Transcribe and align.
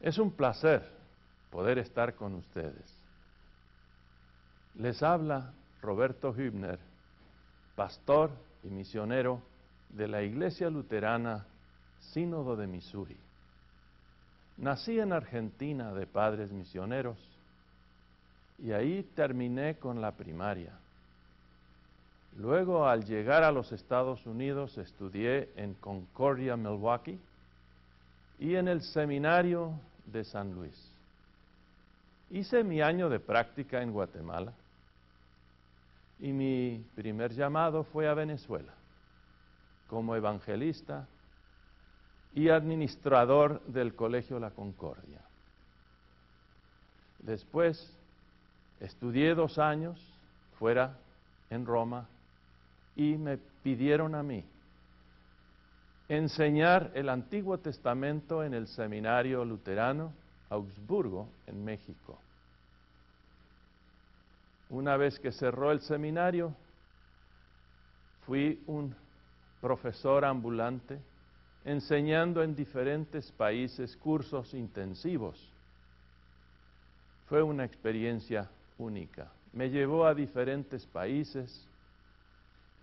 Es 0.00 0.18
un 0.18 0.30
placer 0.30 0.88
poder 1.50 1.78
estar 1.78 2.14
con 2.14 2.34
ustedes. 2.34 2.94
Les 4.76 5.02
habla 5.02 5.52
Roberto 5.82 6.32
Hübner, 6.32 6.78
pastor 7.74 8.30
y 8.62 8.68
misionero 8.68 9.42
de 9.90 10.06
la 10.06 10.22
Iglesia 10.22 10.70
Luterana 10.70 11.46
Sínodo 12.12 12.54
de 12.54 12.66
Missouri. 12.66 13.16
Nací 14.58 14.98
en 14.98 15.12
Argentina 15.12 15.92
de 15.92 16.06
padres 16.06 16.52
misioneros 16.52 17.18
y 18.58 18.72
ahí 18.72 19.02
terminé 19.14 19.76
con 19.76 20.00
la 20.00 20.12
primaria. 20.12 20.72
Luego, 22.36 22.86
al 22.86 23.04
llegar 23.04 23.42
a 23.42 23.50
los 23.50 23.72
Estados 23.72 24.26
Unidos, 24.26 24.78
estudié 24.78 25.50
en 25.56 25.74
Concordia, 25.74 26.56
Milwaukee, 26.56 27.18
y 28.38 28.54
en 28.54 28.68
el 28.68 28.82
seminario 28.82 29.72
de 30.12 30.24
San 30.24 30.52
Luis. 30.52 30.92
Hice 32.30 32.62
mi 32.64 32.80
año 32.82 33.08
de 33.08 33.20
práctica 33.20 33.82
en 33.82 33.92
Guatemala 33.92 34.52
y 36.20 36.32
mi 36.32 36.84
primer 36.94 37.32
llamado 37.32 37.84
fue 37.84 38.08
a 38.08 38.14
Venezuela 38.14 38.72
como 39.88 40.14
evangelista 40.14 41.06
y 42.34 42.50
administrador 42.50 43.62
del 43.64 43.94
Colegio 43.94 44.38
La 44.38 44.50
Concordia. 44.50 45.22
Después 47.20 47.96
estudié 48.80 49.34
dos 49.34 49.58
años 49.58 49.98
fuera 50.58 50.98
en 51.50 51.64
Roma 51.64 52.06
y 52.94 53.16
me 53.16 53.38
pidieron 53.38 54.14
a 54.14 54.22
mí 54.22 54.44
enseñar 56.08 56.90
el 56.94 57.10
Antiguo 57.10 57.58
Testamento 57.58 58.42
en 58.42 58.54
el 58.54 58.66
Seminario 58.66 59.44
Luterano 59.44 60.12
Augsburgo, 60.48 61.28
en 61.46 61.62
México. 61.62 62.18
Una 64.70 64.96
vez 64.96 65.18
que 65.18 65.32
cerró 65.32 65.70
el 65.70 65.80
seminario, 65.80 66.54
fui 68.24 68.62
un 68.66 68.94
profesor 69.60 70.24
ambulante 70.24 70.98
enseñando 71.64 72.42
en 72.42 72.54
diferentes 72.54 73.30
países 73.32 73.96
cursos 73.96 74.54
intensivos. 74.54 75.52
Fue 77.26 77.42
una 77.42 77.64
experiencia 77.64 78.48
única. 78.78 79.30
Me 79.52 79.68
llevó 79.68 80.06
a 80.06 80.14
diferentes 80.14 80.86
países, 80.86 81.66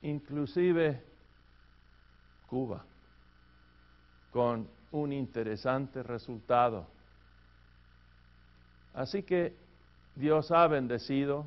inclusive 0.03 1.01
Cuba 2.47 2.85
con 4.35 4.67
un 4.91 5.13
interesante 5.13 6.03
resultado. 6.03 6.85
Así 8.93 9.23
que 9.23 9.55
Dios 10.13 10.51
ha 10.51 10.67
bendecido 10.67 11.45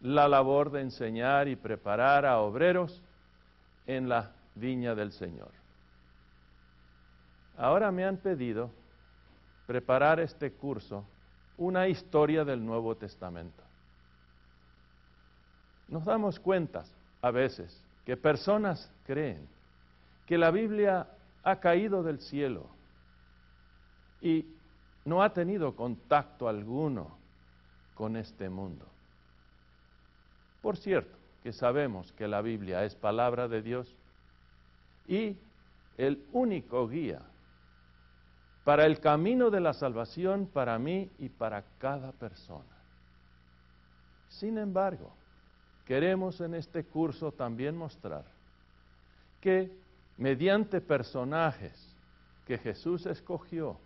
la 0.00 0.28
labor 0.28 0.70
de 0.70 0.82
enseñar 0.82 1.48
y 1.48 1.56
preparar 1.56 2.24
a 2.24 2.38
obreros 2.38 3.02
en 3.84 4.08
la 4.08 4.30
viña 4.54 4.94
del 4.94 5.10
Señor. 5.10 5.50
Ahora 7.58 7.90
me 7.90 8.04
han 8.04 8.18
pedido 8.18 8.70
preparar 9.66 10.20
este 10.20 10.52
curso, 10.52 11.04
una 11.58 11.88
historia 11.88 12.44
del 12.44 12.64
Nuevo 12.64 12.94
Testamento. 12.94 13.64
Nos 15.88 16.04
damos 16.04 16.38
cuenta 16.38 16.84
a 17.22 17.32
veces 17.32 17.82
que 18.06 18.16
personas 18.16 18.88
creen 19.04 19.48
que 20.26 20.38
la 20.38 20.52
Biblia 20.52 21.08
ha 21.42 21.60
caído 21.60 22.02
del 22.02 22.20
cielo 22.20 22.66
y 24.20 24.46
no 25.04 25.22
ha 25.22 25.32
tenido 25.32 25.74
contacto 25.74 26.48
alguno 26.48 27.16
con 27.94 28.16
este 28.16 28.48
mundo. 28.50 28.86
Por 30.62 30.76
cierto, 30.76 31.16
que 31.42 31.52
sabemos 31.52 32.12
que 32.12 32.28
la 32.28 32.42
Biblia 32.42 32.84
es 32.84 32.94
palabra 32.94 33.48
de 33.48 33.62
Dios 33.62 33.96
y 35.08 35.36
el 35.96 36.24
único 36.32 36.86
guía 36.88 37.22
para 38.64 38.84
el 38.86 39.00
camino 39.00 39.50
de 39.50 39.60
la 39.60 39.72
salvación 39.72 40.46
para 40.46 40.78
mí 40.78 41.10
y 41.18 41.30
para 41.30 41.64
cada 41.78 42.12
persona. 42.12 42.76
Sin 44.28 44.58
embargo, 44.58 45.12
queremos 45.86 46.40
en 46.40 46.54
este 46.54 46.84
curso 46.84 47.32
también 47.32 47.76
mostrar 47.76 48.24
que 49.40 49.72
mediante 50.20 50.82
personajes 50.82 51.72
que 52.46 52.58
Jesús 52.58 53.06
escogió 53.06 53.78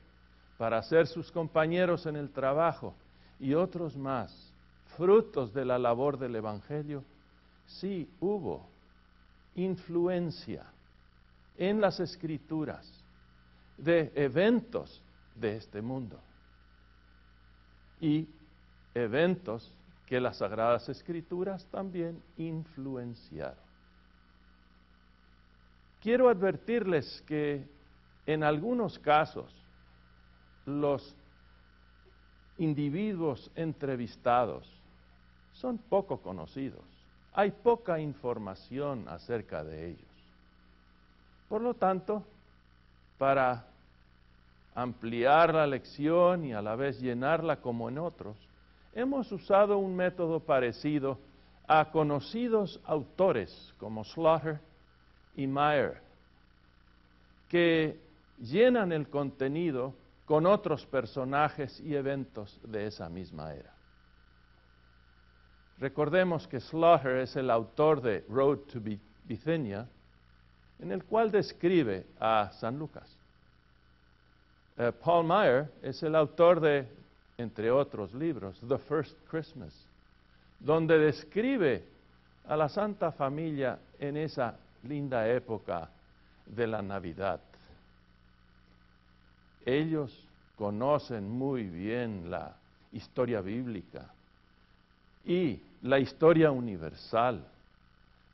para 0.59 0.83
ser 0.83 1.06
sus 1.06 1.31
compañeros 1.31 2.06
en 2.06 2.17
el 2.17 2.31
trabajo 2.31 2.93
y 3.39 3.55
otros 3.55 3.97
más, 3.97 4.53
frutos 4.97 5.55
de 5.55 5.65
la 5.65 5.78
labor 5.78 6.19
del 6.19 6.34
Evangelio, 6.34 7.05
sí 7.67 8.11
hubo 8.19 8.67
influencia 9.55 10.67
en 11.56 11.81
las 11.81 12.00
escrituras 12.00 12.84
de 13.78 14.11
eventos 14.16 15.01
de 15.37 15.56
este 15.56 15.81
mundo 15.81 16.19
y 18.01 18.28
eventos 18.93 19.72
que 20.05 20.21
las 20.21 20.39
sagradas 20.39 20.89
escrituras 20.89 21.65
también 21.71 22.21
influenciaron. 22.37 23.64
Quiero 26.04 26.28
advertirles 26.28 27.25
que 27.26 27.66
en 28.26 28.44
algunos 28.44 28.98
casos 28.98 29.50
los 30.66 31.16
individuos 32.59 33.50
entrevistados 33.54 34.70
son 35.54 35.78
poco 35.78 36.20
conocidos. 36.20 36.84
Hay 37.32 37.53
poca 37.53 37.98
información 38.00 39.09
acerca 39.09 39.65
de 39.65 39.92
ellos. 39.92 40.34
Por 41.48 41.62
lo 41.62 41.72
tanto, 41.72 42.22
para 43.16 43.65
ampliar 44.75 45.54
la 45.54 45.66
lección 45.66 46.44
y 46.44 46.53
a 46.53 46.60
la 46.60 46.76
vez 46.76 47.00
llenarla 47.00 47.62
como 47.62 47.88
en 47.88 47.97
otros, 47.97 48.36
hemos 48.92 49.32
usado 49.32 49.78
un 49.78 49.97
método 49.97 50.41
parecido 50.41 51.19
a 51.66 51.91
conocidos 51.91 52.78
autores 52.84 53.72
como 53.78 54.04
Slaughter, 54.04 54.60
y 55.37 55.47
Meyer, 55.47 56.00
que 57.49 58.00
llenan 58.39 58.93
el 58.93 59.09
contenido 59.09 59.95
con 60.25 60.47
otros 60.47 60.86
personajes 60.86 61.81
y 61.81 61.95
eventos 61.95 62.60
de 62.65 62.86
esa 62.86 63.09
misma 63.09 63.54
era. 63.54 63.75
Recordemos 65.78 66.47
que 66.47 66.60
Slaughter 66.60 67.19
es 67.19 67.36
el 67.36 67.51
autor 67.51 68.01
de 68.01 68.25
Road 68.28 68.59
to 68.72 68.81
Bithynia, 69.25 69.89
en 70.78 70.92
el 70.92 71.04
cual 71.04 71.31
describe 71.31 72.07
a 72.19 72.51
San 72.53 72.78
Lucas. 72.78 73.16
Eh, 74.77 74.92
Paul 74.92 75.27
Meyer 75.27 75.71
es 75.83 76.03
el 76.03 76.15
autor 76.15 76.60
de, 76.60 76.89
entre 77.39 77.71
otros 77.71 78.13
libros, 78.15 78.60
The 78.66 78.78
First 78.78 79.16
Christmas, 79.28 79.86
donde 80.59 80.98
describe 80.98 81.84
a 82.47 82.57
la 82.57 82.69
Santa 82.69 83.13
Familia 83.13 83.78
en 83.98 84.16
esa 84.16 84.57
linda 84.84 85.28
época 85.28 85.91
de 86.47 86.66
la 86.66 86.83
Navidad. 86.83 87.41
Ellos 89.65 90.13
conocen 90.57 91.28
muy 91.28 91.65
bien 91.65 92.31
la 92.31 92.54
historia 92.92 93.41
bíblica 93.41 94.13
y 95.25 95.60
la 95.83 95.98
historia 95.98 96.51
universal. 96.51 97.45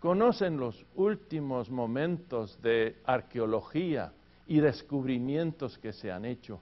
Conocen 0.00 0.58
los 0.58 0.84
últimos 0.96 1.70
momentos 1.70 2.60
de 2.62 2.96
arqueología 3.04 4.12
y 4.46 4.60
descubrimientos 4.60 5.78
que 5.78 5.92
se 5.92 6.10
han 6.10 6.24
hecho. 6.24 6.60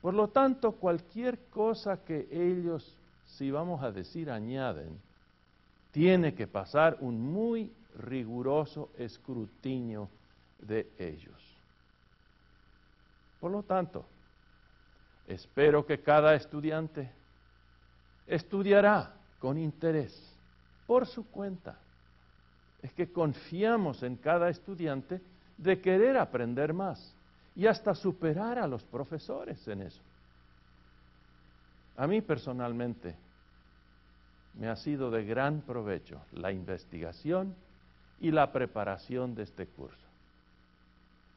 Por 0.00 0.14
lo 0.14 0.28
tanto, 0.28 0.72
cualquier 0.72 1.38
cosa 1.50 2.04
que 2.04 2.28
ellos, 2.30 2.96
si 3.26 3.50
vamos 3.50 3.82
a 3.82 3.90
decir, 3.90 4.30
añaden, 4.30 4.98
tiene 5.90 6.34
que 6.34 6.46
pasar 6.46 6.96
un 7.00 7.20
muy 7.20 7.72
riguroso 7.98 8.90
escrutinio 8.96 10.08
de 10.60 10.90
ellos. 10.98 11.36
Por 13.40 13.52
lo 13.52 13.62
tanto, 13.62 14.04
espero 15.26 15.86
que 15.86 16.00
cada 16.00 16.34
estudiante 16.34 17.10
estudiará 18.26 19.14
con 19.38 19.58
interés 19.58 20.14
por 20.86 21.06
su 21.06 21.26
cuenta. 21.30 21.78
Es 22.82 22.92
que 22.92 23.12
confiamos 23.12 24.02
en 24.02 24.16
cada 24.16 24.48
estudiante 24.48 25.20
de 25.56 25.80
querer 25.80 26.16
aprender 26.16 26.72
más 26.72 27.14
y 27.54 27.66
hasta 27.66 27.94
superar 27.94 28.58
a 28.58 28.66
los 28.66 28.82
profesores 28.84 29.66
en 29.66 29.82
eso. 29.82 30.00
A 31.96 32.06
mí 32.06 32.20
personalmente 32.20 33.16
me 34.54 34.68
ha 34.68 34.76
sido 34.76 35.10
de 35.10 35.24
gran 35.24 35.60
provecho 35.62 36.20
la 36.32 36.52
investigación 36.52 37.54
y 38.20 38.30
la 38.30 38.52
preparación 38.52 39.34
de 39.34 39.44
este 39.44 39.66
curso. 39.66 39.96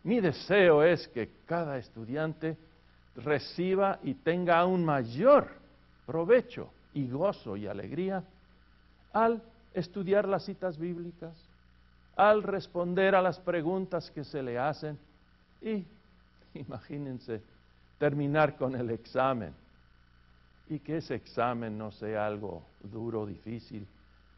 Mi 0.03 0.19
deseo 0.19 0.83
es 0.83 1.07
que 1.09 1.29
cada 1.45 1.77
estudiante 1.77 2.57
reciba 3.15 3.99
y 4.03 4.15
tenga 4.15 4.59
aún 4.59 4.83
mayor 4.83 5.47
provecho 6.05 6.71
y 6.93 7.07
gozo 7.07 7.55
y 7.55 7.67
alegría 7.67 8.23
al 9.13 9.41
estudiar 9.73 10.27
las 10.27 10.45
citas 10.45 10.77
bíblicas, 10.77 11.33
al 12.15 12.43
responder 12.43 13.15
a 13.15 13.21
las 13.21 13.39
preguntas 13.39 14.09
que 14.11 14.23
se 14.23 14.41
le 14.41 14.57
hacen 14.57 14.97
y, 15.61 15.85
imagínense, 16.55 17.41
terminar 17.99 18.57
con 18.57 18.75
el 18.75 18.89
examen. 18.89 19.53
Y 20.69 20.79
que 20.79 20.97
ese 20.97 21.15
examen 21.15 21.77
no 21.77 21.91
sea 21.91 22.25
algo 22.25 22.63
duro, 22.81 23.25
difícil, 23.25 23.85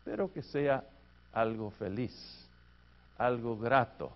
pero 0.03 0.33
que 0.33 0.41
sea 0.41 0.83
algo 1.33 1.71
feliz, 1.71 2.47
algo 3.17 3.57
grato, 3.57 4.15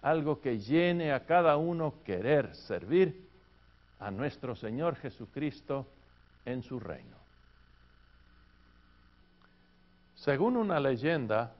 algo 0.00 0.40
que 0.40 0.58
llene 0.58 1.12
a 1.12 1.26
cada 1.26 1.56
uno 1.56 1.94
querer 2.04 2.54
servir 2.54 3.28
a 4.00 4.10
nuestro 4.10 4.56
Señor 4.56 4.96
Jesucristo 4.96 5.86
en 6.44 6.62
su 6.62 6.80
reino. 6.80 7.16
Según 10.16 10.56
una 10.56 10.80
leyenda, 10.80 11.52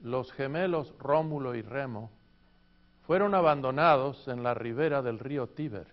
los 0.00 0.32
gemelos 0.32 0.94
Rómulo 0.98 1.54
y 1.54 1.62
Remo 1.62 2.10
fueron 3.06 3.34
abandonados 3.34 4.28
en 4.28 4.42
la 4.42 4.54
ribera 4.54 5.02
del 5.02 5.18
río 5.18 5.48
Tíber. 5.48 5.86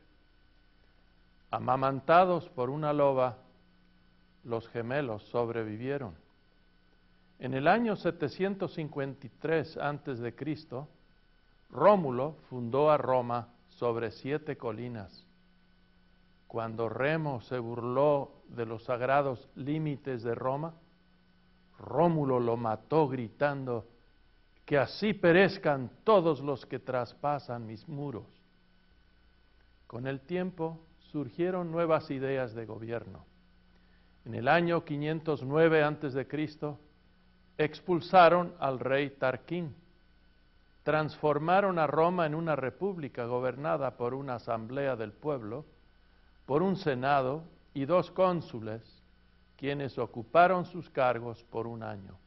Amamantados 1.51 2.47
por 2.49 2.69
una 2.69 2.93
loba, 2.93 3.37
los 4.43 4.67
gemelos 4.69 5.23
sobrevivieron. 5.23 6.15
En 7.39 7.53
el 7.53 7.67
año 7.69 7.95
753 7.95 9.77
a.C., 9.77 10.35
Rómulo 11.69 12.35
fundó 12.49 12.91
a 12.91 12.97
Roma 12.97 13.47
sobre 13.69 14.11
siete 14.11 14.57
colinas. 14.57 15.25
Cuando 16.47 16.89
Remo 16.89 17.39
se 17.41 17.57
burló 17.59 18.31
de 18.49 18.65
los 18.65 18.83
sagrados 18.83 19.47
límites 19.55 20.23
de 20.23 20.35
Roma, 20.35 20.73
Rómulo 21.77 22.39
lo 22.41 22.57
mató 22.57 23.07
gritando, 23.07 23.87
que 24.65 24.77
así 24.77 25.13
perezcan 25.13 25.89
todos 26.03 26.41
los 26.41 26.65
que 26.65 26.79
traspasan 26.79 27.65
mis 27.65 27.87
muros. 27.87 28.25
Con 29.87 30.07
el 30.07 30.19
tiempo 30.19 30.79
surgieron 31.11 31.71
nuevas 31.71 32.11
ideas 32.11 32.53
de 32.53 32.65
gobierno. 32.65 33.25
En 34.25 34.35
el 34.35 34.47
año 34.47 34.83
509 34.83 35.83
a.C., 35.83 36.27
expulsaron 37.59 38.53
al 38.57 38.79
rey 38.79 39.09
Tarquín, 39.09 39.75
transformaron 40.83 41.77
a 41.77 41.87
Roma 41.87 42.25
en 42.25 42.33
una 42.33 42.55
república 42.55 43.25
gobernada 43.25 43.97
por 43.97 44.13
una 44.13 44.35
asamblea 44.35 44.95
del 44.95 45.11
pueblo, 45.11 45.65
por 46.45 46.63
un 46.63 46.77
senado 46.77 47.43
y 47.73 47.83
dos 47.83 48.11
cónsules, 48.11 48.81
quienes 49.57 49.99
ocuparon 49.99 50.65
sus 50.65 50.89
cargos 50.89 51.43
por 51.51 51.67
un 51.67 51.83
año. 51.83 52.17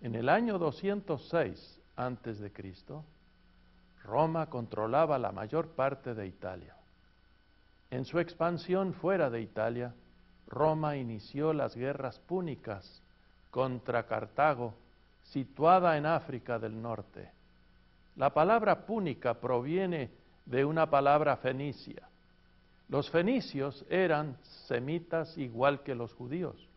En 0.00 0.14
el 0.14 0.28
año 0.28 0.60
206 0.60 1.80
antes 1.96 2.38
de 2.38 2.52
Cristo, 2.52 3.04
Roma 4.04 4.46
controlaba 4.48 5.18
la 5.18 5.32
mayor 5.32 5.70
parte 5.70 6.14
de 6.14 6.28
Italia. 6.28 6.76
En 7.90 8.04
su 8.04 8.20
expansión 8.20 8.94
fuera 8.94 9.28
de 9.28 9.40
Italia, 9.40 9.92
Roma 10.46 10.96
inició 10.96 11.52
las 11.52 11.74
guerras 11.74 12.20
púnicas 12.20 13.02
contra 13.54 14.04
Cartago, 14.04 14.74
situada 15.22 15.96
en 15.96 16.06
África 16.06 16.58
del 16.58 16.82
Norte. 16.82 17.30
La 18.16 18.34
palabra 18.34 18.84
púnica 18.84 19.34
proviene 19.34 20.10
de 20.44 20.64
una 20.64 20.90
palabra 20.90 21.36
fenicia. 21.36 22.08
Los 22.88 23.08
fenicios 23.12 23.86
eran 23.88 24.36
semitas 24.66 25.38
igual 25.38 25.84
que 25.84 25.94
los 25.94 26.12
judíos. 26.14 26.68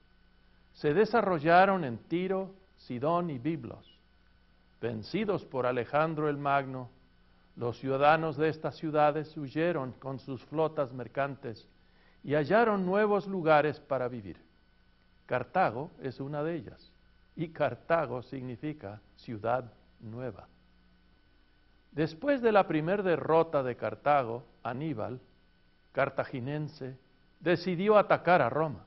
Se 0.74 0.94
desarrollaron 0.94 1.83
en 1.83 1.97
Tiro, 1.97 2.53
Sidón 2.77 3.31
y 3.31 3.39
Biblos. 3.39 4.00
Vencidos 4.80 5.45
por 5.45 5.65
Alejandro 5.65 6.30
el 6.30 6.38
Magno, 6.38 6.91
los 7.56 7.80
ciudadanos 7.80 8.38
de 8.38 8.50
estas 8.50 8.77
ciudades 8.77 9.35
huyeron 9.35 9.94
con 9.94 10.19
sus 10.19 10.45
flotas 10.45 10.94
mercantes 10.94 11.68
y 12.23 12.35
hallaron 12.35 12.85
nuevos 12.85 13.25
lugares 13.25 13.80
para 13.80 14.07
vivir. 14.07 14.46
Cartago 15.27 15.91
es 16.01 16.19
una 16.19 16.41
de 16.41 16.56
ellas 16.56 16.91
y 17.35 17.50
Cartago 17.50 18.24
significa 18.24 19.01
ciudad 19.18 19.71
nueva. 20.00 20.47
Después 21.91 22.41
de 22.41 22.51
la 22.51 22.68
primera 22.68 23.03
derrota 23.03 23.62
de 23.62 23.75
Cartago, 23.75 24.45
Aníbal, 24.63 25.19
cartaginense, 25.91 26.97
decidió 27.39 27.97
atacar 27.97 28.41
a 28.41 28.50
Roma. 28.50 28.85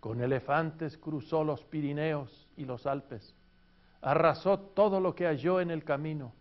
Con 0.00 0.20
elefantes 0.20 0.98
cruzó 0.98 1.44
los 1.44 1.64
Pirineos 1.64 2.48
y 2.56 2.64
los 2.64 2.84
Alpes, 2.86 3.34
arrasó 4.02 4.58
todo 4.58 5.00
lo 5.00 5.14
que 5.14 5.26
halló 5.26 5.60
en 5.60 5.70
el 5.70 5.84
camino. 5.84 6.32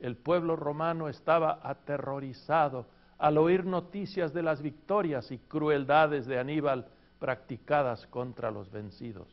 El 0.00 0.16
pueblo 0.16 0.56
romano 0.56 1.08
estaba 1.08 1.60
aterrorizado 1.62 2.86
al 3.18 3.38
oír 3.38 3.64
noticias 3.64 4.32
de 4.32 4.42
las 4.42 4.62
victorias 4.62 5.30
y 5.30 5.38
crueldades 5.38 6.26
de 6.26 6.38
Aníbal 6.38 6.86
practicadas 7.18 8.06
contra 8.06 8.50
los 8.50 8.70
vencidos. 8.70 9.28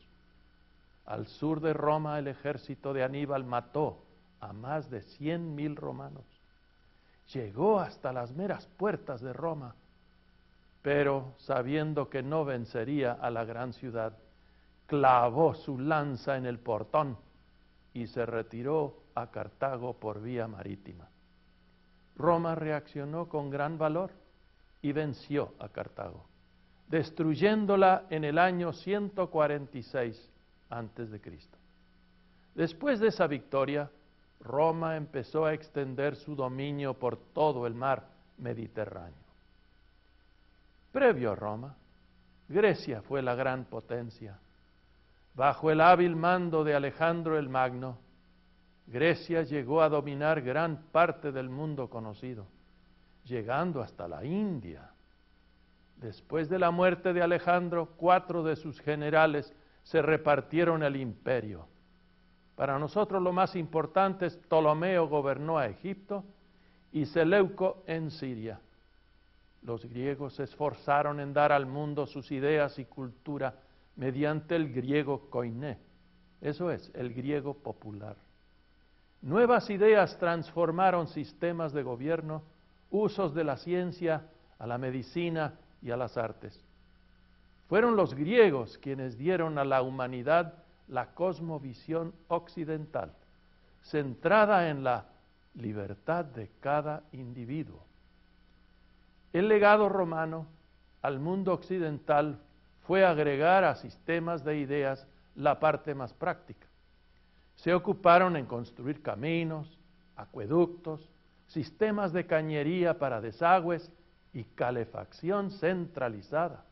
Al 1.04 1.26
sur 1.26 1.60
de 1.60 1.72
Roma 1.72 2.18
el 2.18 2.28
ejército 2.28 2.92
de 2.92 3.04
Aníbal 3.04 3.44
mató 3.44 4.02
a 4.40 4.52
más 4.52 4.90
de 4.90 5.02
cien 5.02 5.54
mil 5.54 5.76
romanos. 5.76 6.24
Llegó 7.32 7.80
hasta 7.80 8.12
las 8.12 8.32
meras 8.32 8.66
puertas 8.76 9.20
de 9.20 9.32
Roma 9.32 9.74
pero 10.86 11.34
sabiendo 11.38 12.08
que 12.08 12.22
no 12.22 12.44
vencería 12.44 13.10
a 13.10 13.28
la 13.28 13.44
gran 13.44 13.72
ciudad, 13.72 14.16
clavó 14.86 15.52
su 15.52 15.80
lanza 15.80 16.36
en 16.36 16.46
el 16.46 16.60
portón 16.60 17.18
y 17.92 18.06
se 18.06 18.24
retiró 18.24 19.02
a 19.16 19.32
Cartago 19.32 19.94
por 19.94 20.22
vía 20.22 20.46
marítima. 20.46 21.08
Roma 22.14 22.54
reaccionó 22.54 23.28
con 23.28 23.50
gran 23.50 23.78
valor 23.78 24.12
y 24.80 24.92
venció 24.92 25.54
a 25.58 25.70
Cartago, 25.70 26.24
destruyéndola 26.88 28.04
en 28.10 28.24
el 28.24 28.38
año 28.38 28.72
146 28.72 30.30
antes 30.70 31.10
de 31.10 31.20
Cristo. 31.20 31.56
Después 32.54 33.00
de 33.00 33.08
esa 33.08 33.26
victoria, 33.26 33.90
Roma 34.40 34.96
empezó 34.96 35.44
a 35.44 35.54
extender 35.54 36.16
su 36.16 36.34
dominio 36.34 36.94
por 36.94 37.16
todo 37.16 37.66
el 37.66 37.74
mar 37.74 38.08
Mediterráneo. 38.38 39.14
Previo 40.92 41.32
a 41.32 41.34
Roma, 41.34 41.74
Grecia 42.48 43.02
fue 43.02 43.22
la 43.22 43.34
gran 43.34 43.64
potencia. 43.64 44.38
Bajo 45.34 45.70
el 45.70 45.80
hábil 45.80 46.16
mando 46.16 46.64
de 46.64 46.74
Alejandro 46.74 47.38
el 47.38 47.48
Magno, 47.48 47.98
Grecia 48.86 49.42
llegó 49.42 49.82
a 49.82 49.88
dominar 49.88 50.40
gran 50.40 50.84
parte 50.92 51.32
del 51.32 51.50
mundo 51.50 51.90
conocido, 51.90 52.46
llegando 53.24 53.82
hasta 53.82 54.06
la 54.06 54.24
India. 54.24 54.90
Después 55.96 56.48
de 56.48 56.58
la 56.58 56.70
muerte 56.70 57.12
de 57.12 57.22
Alejandro, 57.22 57.90
cuatro 57.96 58.42
de 58.42 58.56
sus 58.56 58.80
generales 58.80 59.52
se 59.82 60.02
repartieron 60.02 60.82
el 60.82 60.96
imperio. 60.96 61.66
Para 62.54 62.78
nosotros 62.78 63.22
lo 63.22 63.32
más 63.32 63.56
importante 63.56 64.26
es 64.26 64.36
Ptolomeo 64.36 65.08
gobernó 65.08 65.58
a 65.58 65.66
Egipto 65.66 66.24
y 66.92 67.06
Seleuco 67.06 67.82
en 67.86 68.10
Siria. 68.10 68.60
Los 69.62 69.84
griegos 69.84 70.34
se 70.34 70.44
esforzaron 70.44 71.20
en 71.20 71.32
dar 71.32 71.52
al 71.52 71.66
mundo 71.66 72.06
sus 72.06 72.30
ideas 72.30 72.78
y 72.78 72.84
cultura 72.84 73.54
mediante 73.96 74.54
el 74.54 74.72
griego 74.72 75.28
koiné, 75.30 75.78
eso 76.40 76.70
es, 76.70 76.90
el 76.94 77.14
griego 77.14 77.54
popular. 77.54 78.16
Nuevas 79.22 79.70
ideas 79.70 80.18
transformaron 80.18 81.08
sistemas 81.08 81.72
de 81.72 81.82
gobierno, 81.82 82.42
usos 82.90 83.34
de 83.34 83.44
la 83.44 83.56
ciencia, 83.56 84.28
a 84.58 84.66
la 84.66 84.78
medicina 84.78 85.54
y 85.86 85.92
a 85.92 85.96
las 85.96 86.16
artes. 86.16 86.60
Fueron 87.68 87.96
los 87.96 88.14
griegos 88.14 88.76
quienes 88.78 89.16
dieron 89.16 89.56
a 89.56 89.64
la 89.64 89.82
humanidad 89.82 90.54
la 90.88 91.14
cosmovisión 91.14 92.12
occidental, 92.26 93.12
centrada 93.82 94.68
en 94.68 94.82
la 94.82 95.06
libertad 95.54 96.24
de 96.24 96.50
cada 96.60 97.04
individuo. 97.12 97.80
El 99.32 99.48
legado 99.48 99.88
romano 99.88 100.46
al 101.02 101.20
mundo 101.20 101.52
occidental 101.52 102.40
fue 102.86 103.04
agregar 103.04 103.62
a 103.62 103.76
sistemas 103.76 104.44
de 104.44 104.58
ideas 104.58 105.06
la 105.36 105.60
parte 105.60 105.94
más 105.94 106.12
práctica. 106.12 106.66
Se 107.54 107.72
ocuparon 107.72 108.36
en 108.36 108.46
construir 108.46 109.02
caminos, 109.02 109.78
acueductos, 110.16 111.08
sistemas 111.46 112.12
de 112.12 112.26
cañería 112.26 112.98
para 112.98 113.20
desagües 113.20 113.90
y 114.36 114.44
calefacción 114.44 115.50
centralizada. 115.50 116.62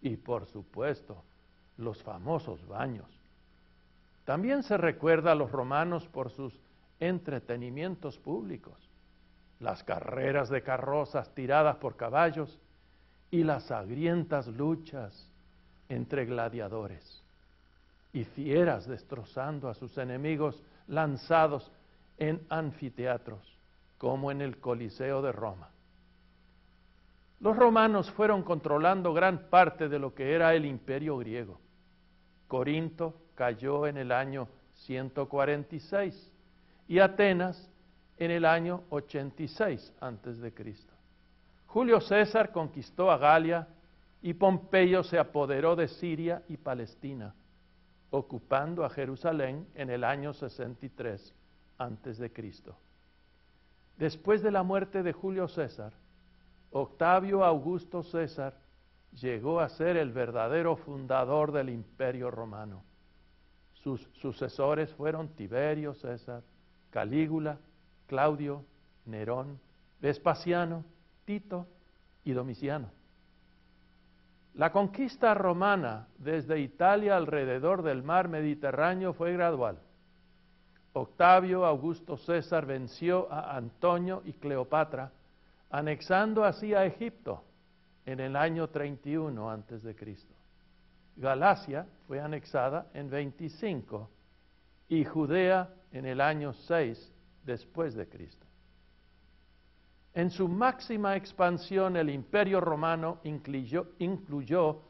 Y 0.00 0.16
por 0.16 0.46
supuesto, 0.46 1.22
los 1.78 2.02
famosos 2.02 2.66
baños. 2.66 3.06
También 4.24 4.64
se 4.64 4.76
recuerda 4.76 5.30
a 5.30 5.36
los 5.36 5.52
romanos 5.52 6.08
por 6.08 6.30
sus 6.30 6.52
entretenimientos 6.98 8.18
públicos 8.18 8.74
las 9.60 9.84
carreras 9.84 10.48
de 10.48 10.62
carrozas 10.62 11.32
tiradas 11.32 11.76
por 11.76 11.94
caballos 11.94 12.58
y 13.30 13.44
las 13.44 13.62
sangrientas 13.64 14.48
luchas 14.48 15.30
entre 15.88 16.24
gladiadores 16.24 17.22
y 18.12 18.24
fieras 18.24 18.88
destrozando 18.88 19.68
a 19.68 19.74
sus 19.74 19.96
enemigos 19.96 20.60
lanzados 20.88 21.70
en 22.18 22.44
anfiteatros 22.48 23.56
como 23.98 24.32
en 24.32 24.40
el 24.42 24.58
Coliseo 24.58 25.22
de 25.22 25.30
Roma. 25.30 25.71
Los 27.42 27.56
romanos 27.56 28.08
fueron 28.12 28.44
controlando 28.44 29.12
gran 29.12 29.50
parte 29.50 29.88
de 29.88 29.98
lo 29.98 30.14
que 30.14 30.32
era 30.32 30.54
el 30.54 30.64
imperio 30.64 31.18
griego. 31.18 31.58
Corinto 32.46 33.14
cayó 33.34 33.88
en 33.88 33.96
el 33.96 34.12
año 34.12 34.48
146 34.74 36.32
y 36.86 37.00
Atenas 37.00 37.68
en 38.18 38.30
el 38.30 38.44
año 38.44 38.84
86 38.90 39.92
antes 40.00 40.38
de 40.38 40.54
Cristo. 40.54 40.92
Julio 41.66 42.00
César 42.00 42.52
conquistó 42.52 43.10
a 43.10 43.18
Galia 43.18 43.66
y 44.22 44.34
Pompeyo 44.34 45.02
se 45.02 45.18
apoderó 45.18 45.74
de 45.74 45.88
Siria 45.88 46.44
y 46.48 46.56
Palestina, 46.56 47.34
ocupando 48.10 48.84
a 48.84 48.90
Jerusalén 48.90 49.66
en 49.74 49.90
el 49.90 50.04
año 50.04 50.32
63 50.32 51.34
antes 51.76 52.18
de 52.18 52.32
Cristo. 52.32 52.76
Después 53.98 54.42
de 54.42 54.52
la 54.52 54.62
muerte 54.62 55.02
de 55.02 55.12
Julio 55.12 55.48
César, 55.48 55.92
Octavio 56.72 57.44
Augusto 57.44 58.02
César 58.02 58.54
llegó 59.20 59.60
a 59.60 59.68
ser 59.68 59.96
el 59.96 60.10
verdadero 60.10 60.76
fundador 60.76 61.52
del 61.52 61.68
imperio 61.68 62.30
romano. 62.30 62.82
Sus 63.74 64.08
sucesores 64.20 64.92
fueron 64.94 65.28
Tiberio 65.28 65.92
César, 65.94 66.42
Calígula, 66.90 67.58
Claudio, 68.06 68.64
Nerón, 69.06 69.58
Vespasiano, 70.00 70.84
Tito 71.24 71.66
y 72.24 72.32
Domiciano. 72.32 72.88
La 74.54 74.70
conquista 74.70 75.34
romana 75.34 76.08
desde 76.18 76.60
Italia 76.60 77.16
alrededor 77.16 77.82
del 77.82 78.02
mar 78.02 78.28
Mediterráneo 78.28 79.14
fue 79.14 79.32
gradual. 79.32 79.78
Octavio 80.92 81.64
Augusto 81.64 82.18
César 82.18 82.66
venció 82.66 83.32
a 83.32 83.56
Antonio 83.56 84.22
y 84.26 84.34
Cleopatra, 84.34 85.10
anexando 85.72 86.44
así 86.44 86.74
a 86.74 86.84
Egipto 86.84 87.42
en 88.04 88.20
el 88.20 88.36
año 88.36 88.68
31 88.68 89.50
antes 89.50 89.82
de 89.82 89.96
Cristo. 89.96 90.34
Galacia 91.16 91.86
fue 92.06 92.20
anexada 92.20 92.88
en 92.92 93.08
25 93.08 94.10
y 94.88 95.04
Judea 95.04 95.70
en 95.90 96.04
el 96.04 96.20
año 96.20 96.52
6 96.52 97.12
después 97.44 97.94
de 97.94 98.06
Cristo. 98.06 98.46
En 100.14 100.30
su 100.30 100.46
máxima 100.46 101.16
expansión 101.16 101.96
el 101.96 102.10
imperio 102.10 102.60
romano 102.60 103.20
incluyó, 103.24 103.92
incluyó, 103.98 104.82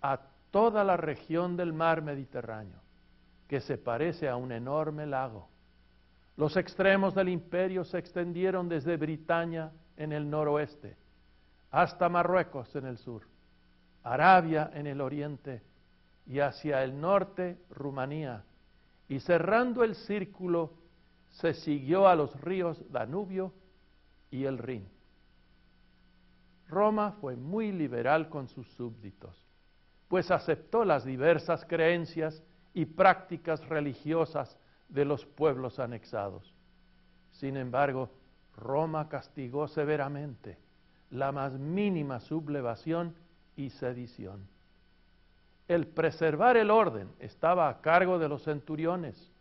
a 0.00 0.20
toda 0.52 0.84
la 0.84 0.96
región 0.96 1.56
del 1.56 1.72
mar 1.72 2.00
Mediterráneo, 2.00 2.78
que 3.48 3.60
se 3.60 3.76
parece 3.76 4.28
a 4.28 4.36
un 4.36 4.52
enorme 4.52 5.04
lago. 5.04 5.48
Los 6.36 6.56
extremos 6.56 7.16
del 7.16 7.28
imperio 7.28 7.84
se 7.84 7.98
extendieron 7.98 8.68
desde 8.68 8.96
Britania 8.96 9.72
en 9.98 10.12
el 10.12 10.30
noroeste 10.30 10.96
hasta 11.70 12.08
Marruecos 12.08 12.74
en 12.76 12.86
el 12.86 12.96
sur, 12.96 13.22
Arabia 14.02 14.70
en 14.72 14.86
el 14.86 15.00
oriente 15.00 15.62
y 16.26 16.40
hacia 16.40 16.82
el 16.82 16.98
norte 16.98 17.58
Rumanía, 17.70 18.44
y 19.08 19.20
cerrando 19.20 19.84
el 19.84 19.94
círculo 19.94 20.72
se 21.30 21.54
siguió 21.54 22.08
a 22.08 22.14
los 22.14 22.38
ríos 22.40 22.82
Danubio 22.90 23.52
y 24.30 24.44
el 24.44 24.58
Rin. 24.58 24.88
Roma 26.68 27.12
fue 27.20 27.36
muy 27.36 27.72
liberal 27.72 28.28
con 28.28 28.48
sus 28.48 28.66
súbditos, 28.72 29.46
pues 30.08 30.30
aceptó 30.30 30.84
las 30.84 31.04
diversas 31.04 31.64
creencias 31.64 32.42
y 32.74 32.84
prácticas 32.84 33.66
religiosas 33.68 34.58
de 34.88 35.04
los 35.04 35.24
pueblos 35.24 35.78
anexados. 35.78 36.54
Sin 37.32 37.56
embargo, 37.56 38.10
Roma 38.58 39.08
castigó 39.08 39.68
severamente 39.68 40.58
la 41.10 41.32
más 41.32 41.52
mínima 41.52 42.20
sublevación 42.20 43.14
y 43.56 43.70
sedición. 43.70 44.46
El 45.68 45.86
preservar 45.86 46.56
el 46.56 46.70
orden 46.70 47.08
estaba 47.18 47.68
a 47.68 47.80
cargo 47.80 48.18
de 48.18 48.28
los 48.28 48.42
centuriones, 48.42 49.32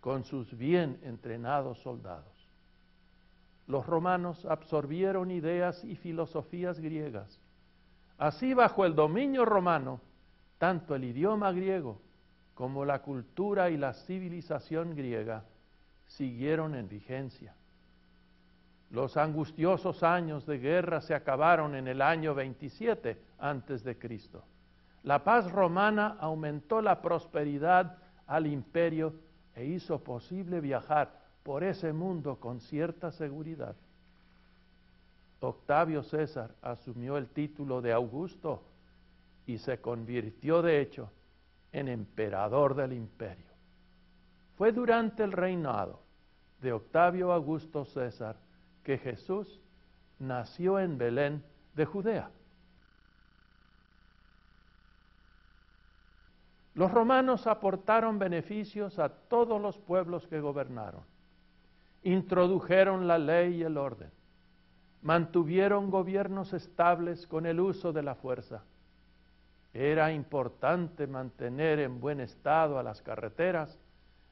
con 0.00 0.24
sus 0.24 0.56
bien 0.56 0.98
entrenados 1.02 1.78
soldados. 1.78 2.48
Los 3.66 3.86
romanos 3.86 4.44
absorbieron 4.46 5.30
ideas 5.30 5.84
y 5.84 5.94
filosofías 5.96 6.80
griegas. 6.80 7.38
Así, 8.18 8.52
bajo 8.54 8.84
el 8.84 8.94
dominio 8.94 9.44
romano, 9.44 10.00
tanto 10.58 10.94
el 10.94 11.04
idioma 11.04 11.52
griego 11.52 12.00
como 12.54 12.84
la 12.84 13.00
cultura 13.00 13.70
y 13.70 13.76
la 13.76 13.94
civilización 13.94 14.94
griega 14.94 15.44
siguieron 16.06 16.74
en 16.74 16.88
vigencia. 16.88 17.54
Los 18.90 19.16
angustiosos 19.16 20.02
años 20.02 20.44
de 20.46 20.58
guerra 20.58 21.00
se 21.00 21.14
acabaron 21.14 21.76
en 21.76 21.86
el 21.86 22.02
año 22.02 22.34
27 22.34 23.20
antes 23.38 23.84
de 23.84 23.96
Cristo. 23.96 24.44
La 25.04 25.22
paz 25.22 25.50
romana 25.50 26.16
aumentó 26.20 26.82
la 26.82 27.00
prosperidad 27.00 27.96
al 28.26 28.46
imperio 28.46 29.14
e 29.54 29.64
hizo 29.64 30.02
posible 30.02 30.60
viajar 30.60 31.20
por 31.42 31.62
ese 31.62 31.92
mundo 31.92 32.36
con 32.40 32.60
cierta 32.60 33.12
seguridad. 33.12 33.76
Octavio 35.40 36.02
César 36.02 36.54
asumió 36.60 37.16
el 37.16 37.28
título 37.28 37.80
de 37.80 37.92
Augusto 37.92 38.62
y 39.46 39.58
se 39.58 39.80
convirtió 39.80 40.62
de 40.62 40.80
hecho 40.80 41.10
en 41.72 41.88
emperador 41.88 42.74
del 42.74 42.92
imperio. 42.92 43.46
Fue 44.56 44.72
durante 44.72 45.22
el 45.22 45.32
reinado 45.32 46.00
de 46.60 46.72
Octavio 46.72 47.32
Augusto 47.32 47.84
César 47.84 48.36
que 48.84 48.98
Jesús 48.98 49.60
nació 50.18 50.78
en 50.78 50.98
Belén 50.98 51.42
de 51.74 51.84
Judea. 51.84 52.30
Los 56.74 56.90
romanos 56.90 57.46
aportaron 57.46 58.18
beneficios 58.18 58.98
a 58.98 59.08
todos 59.08 59.60
los 59.60 59.76
pueblos 59.78 60.26
que 60.26 60.40
gobernaron. 60.40 61.02
Introdujeron 62.02 63.06
la 63.06 63.18
ley 63.18 63.56
y 63.56 63.62
el 63.62 63.76
orden. 63.76 64.10
Mantuvieron 65.02 65.90
gobiernos 65.90 66.52
estables 66.52 67.26
con 67.26 67.46
el 67.46 67.60
uso 67.60 67.92
de 67.92 68.02
la 68.02 68.14
fuerza. 68.14 68.62
Era 69.74 70.12
importante 70.12 71.06
mantener 71.06 71.80
en 71.80 72.00
buen 72.00 72.20
estado 72.20 72.78
a 72.78 72.82
las 72.82 73.02
carreteras 73.02 73.78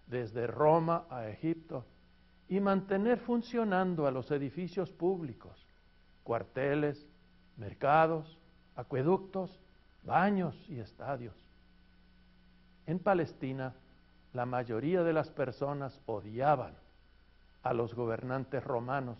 desde 0.06 0.46
Roma 0.46 1.04
a 1.10 1.28
Egipto 1.28 1.84
y 2.48 2.60
mantener 2.60 3.18
funcionando 3.18 4.06
a 4.06 4.10
los 4.10 4.30
edificios 4.30 4.90
públicos, 4.90 5.66
cuarteles, 6.24 7.06
mercados, 7.56 8.38
acueductos, 8.74 9.60
baños 10.04 10.56
y 10.68 10.78
estadios. 10.78 11.34
En 12.86 12.98
Palestina, 12.98 13.74
la 14.32 14.46
mayoría 14.46 15.02
de 15.02 15.12
las 15.12 15.30
personas 15.30 16.00
odiaban 16.06 16.74
a 17.62 17.74
los 17.74 17.94
gobernantes 17.94 18.64
romanos, 18.64 19.18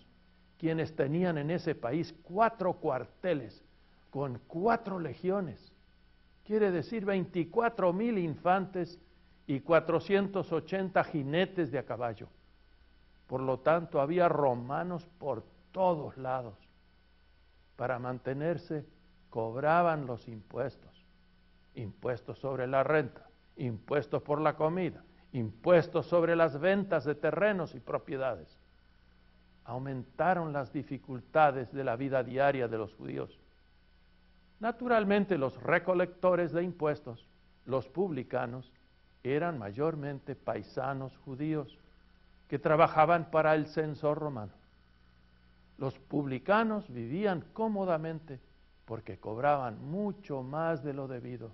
quienes 0.59 0.95
tenían 0.97 1.39
en 1.39 1.51
ese 1.51 1.75
país 1.75 2.15
cuatro 2.23 2.75
cuarteles 2.75 3.63
con 4.11 4.41
cuatro 4.47 4.99
legiones. 4.99 5.73
Quiere 6.45 6.71
decir 6.71 7.05
24 7.05 7.93
mil 7.93 8.17
infantes 8.17 8.99
y 9.47 9.61
480 9.61 11.05
jinetes 11.05 11.71
de 11.71 11.79
a 11.79 11.85
caballo. 11.85 12.29
Por 13.29 13.43
lo 13.43 13.61
tanto, 13.61 14.01
había 14.01 14.29
romanos 14.29 15.07
por 15.19 15.45
todos 15.71 16.17
lados. 16.17 16.57
Para 17.77 17.99
mantenerse, 17.99 18.87
cobraban 19.29 20.07
los 20.07 20.27
impuestos. 20.27 21.05
Impuestos 21.75 22.39
sobre 22.39 22.67
la 22.67 22.83
renta, 22.83 23.29
impuestos 23.57 24.23
por 24.23 24.41
la 24.41 24.57
comida, 24.57 25.05
impuestos 25.33 26.07
sobre 26.07 26.35
las 26.35 26.59
ventas 26.59 27.05
de 27.05 27.15
terrenos 27.15 27.75
y 27.75 27.81
propiedades. 27.81 28.59
Aumentaron 29.65 30.55
las 30.55 30.73
dificultades 30.73 31.71
de 31.71 31.85
la 31.85 31.97
vida 31.97 32.25
diaria 32.25 32.67
de 32.67 32.79
los 32.79 32.95
judíos. 32.95 33.39
Naturalmente 34.59 35.37
los 35.37 35.63
recolectores 35.63 36.53
de 36.53 36.63
impuestos, 36.63 37.29
los 37.67 37.89
publicanos, 37.89 38.73
eran 39.23 39.59
mayormente 39.59 40.35
paisanos 40.35 41.15
judíos 41.19 41.79
que 42.49 42.59
trabajaban 42.59 43.31
para 43.31 43.55
el 43.55 43.67
censor 43.67 44.19
romano. 44.19 44.53
Los 45.77 45.99
publicanos 45.99 46.91
vivían 46.93 47.45
cómodamente 47.53 48.41
porque 48.85 49.19
cobraban 49.19 49.83
mucho 49.91 50.43
más 50.43 50.83
de 50.83 50.95
lo 50.95 51.07
debido 51.07 51.53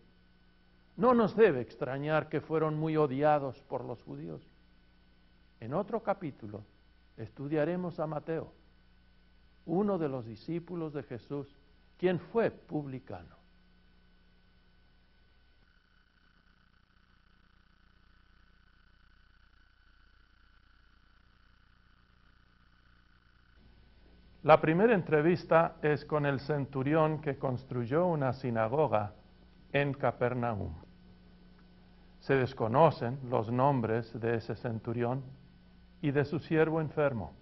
no 0.96 1.12
nos 1.12 1.34
debe 1.34 1.60
extrañar 1.60 2.28
que 2.28 2.40
fueron 2.40 2.78
muy 2.78 2.96
odiados 2.96 3.60
por 3.62 3.84
los 3.84 4.02
judíos. 4.02 4.46
En 5.60 5.74
otro 5.74 6.02
capítulo 6.02 6.62
estudiaremos 7.16 7.98
a 8.00 8.06
Mateo 8.06 8.52
uno 9.66 9.98
de 9.98 10.08
los 10.10 10.26
discípulos 10.26 10.92
de 10.92 11.02
Jesús, 11.04 11.48
quien 11.96 12.20
fue 12.20 12.50
publicano. 12.50 13.34
La 24.44 24.60
primera 24.60 24.92
entrevista 24.92 25.76
es 25.80 26.04
con 26.04 26.26
el 26.26 26.38
centurión 26.38 27.22
que 27.22 27.38
construyó 27.38 28.04
una 28.04 28.34
sinagoga 28.34 29.14
en 29.72 29.94
Capernaum. 29.94 30.74
Se 32.20 32.34
desconocen 32.34 33.18
los 33.30 33.50
nombres 33.50 34.12
de 34.20 34.36
ese 34.36 34.54
centurión 34.56 35.22
y 36.02 36.10
de 36.10 36.26
su 36.26 36.40
siervo 36.40 36.82
enfermo. 36.82 37.32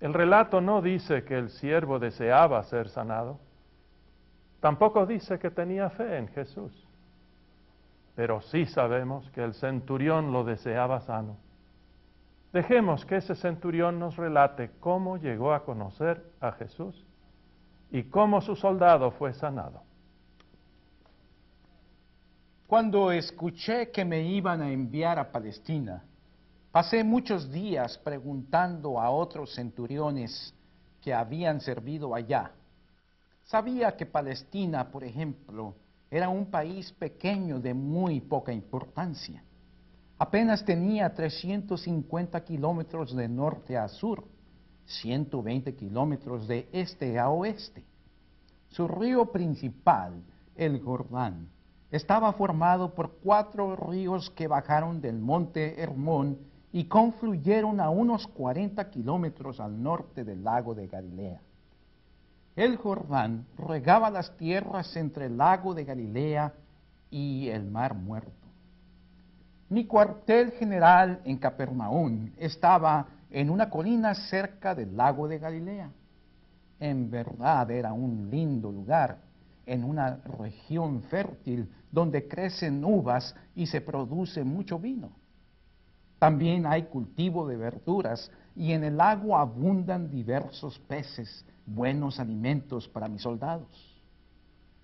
El 0.00 0.12
relato 0.12 0.60
no 0.60 0.82
dice 0.82 1.22
que 1.22 1.38
el 1.38 1.50
siervo 1.50 2.00
deseaba 2.00 2.64
ser 2.64 2.88
sanado, 2.88 3.38
tampoco 4.58 5.06
dice 5.06 5.38
que 5.38 5.52
tenía 5.52 5.88
fe 5.90 6.18
en 6.18 6.26
Jesús, 6.26 6.72
pero 8.16 8.40
sí 8.40 8.66
sabemos 8.66 9.30
que 9.30 9.44
el 9.44 9.54
centurión 9.54 10.32
lo 10.32 10.42
deseaba 10.42 10.98
sano 11.02 11.45
Dejemos 12.56 13.04
que 13.04 13.16
ese 13.16 13.34
centurión 13.34 13.98
nos 13.98 14.16
relate 14.16 14.70
cómo 14.80 15.18
llegó 15.18 15.52
a 15.52 15.62
conocer 15.62 16.32
a 16.40 16.52
Jesús 16.52 17.04
y 17.90 18.04
cómo 18.04 18.40
su 18.40 18.56
soldado 18.56 19.10
fue 19.10 19.34
sanado. 19.34 19.82
Cuando 22.66 23.12
escuché 23.12 23.90
que 23.90 24.06
me 24.06 24.22
iban 24.22 24.62
a 24.62 24.70
enviar 24.70 25.18
a 25.18 25.30
Palestina, 25.30 26.02
pasé 26.72 27.04
muchos 27.04 27.52
días 27.52 27.98
preguntando 27.98 28.98
a 28.98 29.10
otros 29.10 29.54
centuriones 29.54 30.54
que 31.02 31.12
habían 31.12 31.60
servido 31.60 32.14
allá. 32.14 32.52
Sabía 33.44 33.94
que 33.98 34.06
Palestina, 34.06 34.90
por 34.90 35.04
ejemplo, 35.04 35.74
era 36.10 36.30
un 36.30 36.46
país 36.46 36.90
pequeño 36.92 37.60
de 37.60 37.74
muy 37.74 38.22
poca 38.22 38.50
importancia. 38.50 39.44
Apenas 40.18 40.64
tenía 40.64 41.12
350 41.12 42.42
kilómetros 42.44 43.14
de 43.14 43.28
norte 43.28 43.76
a 43.76 43.86
sur, 43.88 44.24
120 44.86 45.74
kilómetros 45.74 46.48
de 46.48 46.68
este 46.72 47.18
a 47.18 47.28
oeste. 47.28 47.84
Su 48.68 48.88
río 48.88 49.30
principal, 49.30 50.22
el 50.54 50.80
Jordán, 50.80 51.48
estaba 51.90 52.32
formado 52.32 52.94
por 52.94 53.18
cuatro 53.22 53.76
ríos 53.76 54.30
que 54.30 54.48
bajaron 54.48 55.00
del 55.00 55.18
monte 55.18 55.80
Hermón 55.80 56.38
y 56.72 56.84
confluyeron 56.84 57.78
a 57.80 57.90
unos 57.90 58.26
40 58.26 58.90
kilómetros 58.90 59.60
al 59.60 59.82
norte 59.82 60.24
del 60.24 60.42
lago 60.42 60.74
de 60.74 60.86
Galilea. 60.86 61.40
El 62.56 62.76
Jordán 62.76 63.46
regaba 63.58 64.08
las 64.08 64.34
tierras 64.38 64.96
entre 64.96 65.26
el 65.26 65.36
lago 65.36 65.74
de 65.74 65.84
Galilea 65.84 66.54
y 67.10 67.48
el 67.48 67.66
mar 67.66 67.94
muerto. 67.94 68.45
Mi 69.68 69.84
cuartel 69.84 70.52
general 70.52 71.20
en 71.24 71.38
Capernaum 71.38 72.30
estaba 72.36 73.08
en 73.30 73.50
una 73.50 73.68
colina 73.68 74.14
cerca 74.14 74.76
del 74.76 74.96
lago 74.96 75.26
de 75.26 75.40
Galilea. 75.40 75.90
En 76.78 77.10
verdad 77.10 77.68
era 77.72 77.92
un 77.92 78.30
lindo 78.30 78.70
lugar, 78.70 79.18
en 79.66 79.82
una 79.82 80.18
región 80.38 81.02
fértil 81.02 81.68
donde 81.90 82.28
crecen 82.28 82.84
uvas 82.84 83.34
y 83.56 83.66
se 83.66 83.80
produce 83.80 84.44
mucho 84.44 84.78
vino. 84.78 85.10
También 86.20 86.64
hay 86.64 86.84
cultivo 86.84 87.48
de 87.48 87.56
verduras 87.56 88.30
y 88.54 88.70
en 88.70 88.84
el 88.84 88.96
lago 88.96 89.36
abundan 89.36 90.10
diversos 90.10 90.78
peces, 90.78 91.44
buenos 91.66 92.20
alimentos 92.20 92.88
para 92.88 93.08
mis 93.08 93.22
soldados. 93.22 94.00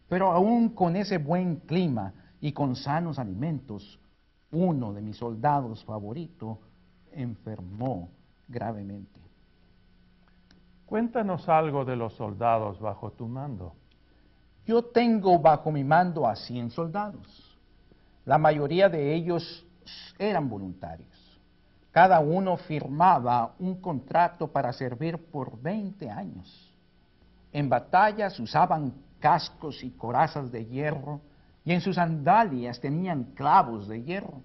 Pero 0.08 0.32
aún 0.32 0.70
con 0.70 0.96
ese 0.96 1.18
buen 1.18 1.56
clima 1.56 2.12
y 2.40 2.50
con 2.50 2.74
sanos 2.74 3.20
alimentos, 3.20 4.00
uno 4.52 4.92
de 4.92 5.00
mis 5.00 5.16
soldados 5.16 5.84
favoritos 5.84 6.58
enfermó 7.10 8.10
gravemente. 8.46 9.20
Cuéntanos 10.86 11.48
algo 11.48 11.84
de 11.84 11.96
los 11.96 12.14
soldados 12.14 12.78
bajo 12.78 13.10
tu 13.12 13.26
mando. 13.26 13.74
Yo 14.66 14.84
tengo 14.84 15.38
bajo 15.38 15.72
mi 15.72 15.82
mando 15.82 16.26
a 16.26 16.36
100 16.36 16.70
soldados. 16.70 17.58
La 18.24 18.38
mayoría 18.38 18.88
de 18.88 19.14
ellos 19.14 19.66
eran 20.18 20.48
voluntarios. 20.48 21.08
Cada 21.90 22.20
uno 22.20 22.56
firmaba 22.56 23.54
un 23.58 23.80
contrato 23.80 24.48
para 24.48 24.72
servir 24.72 25.18
por 25.30 25.60
20 25.60 26.08
años. 26.10 26.70
En 27.52 27.68
batallas 27.68 28.38
usaban 28.38 28.94
cascos 29.18 29.82
y 29.82 29.90
corazas 29.90 30.50
de 30.52 30.64
hierro 30.66 31.20
y 31.64 31.72
en 31.72 31.80
sus 31.80 31.96
sandalias 31.96 32.80
tenían 32.80 33.24
clavos 33.34 33.88
de 33.88 34.02
hierro. 34.02 34.42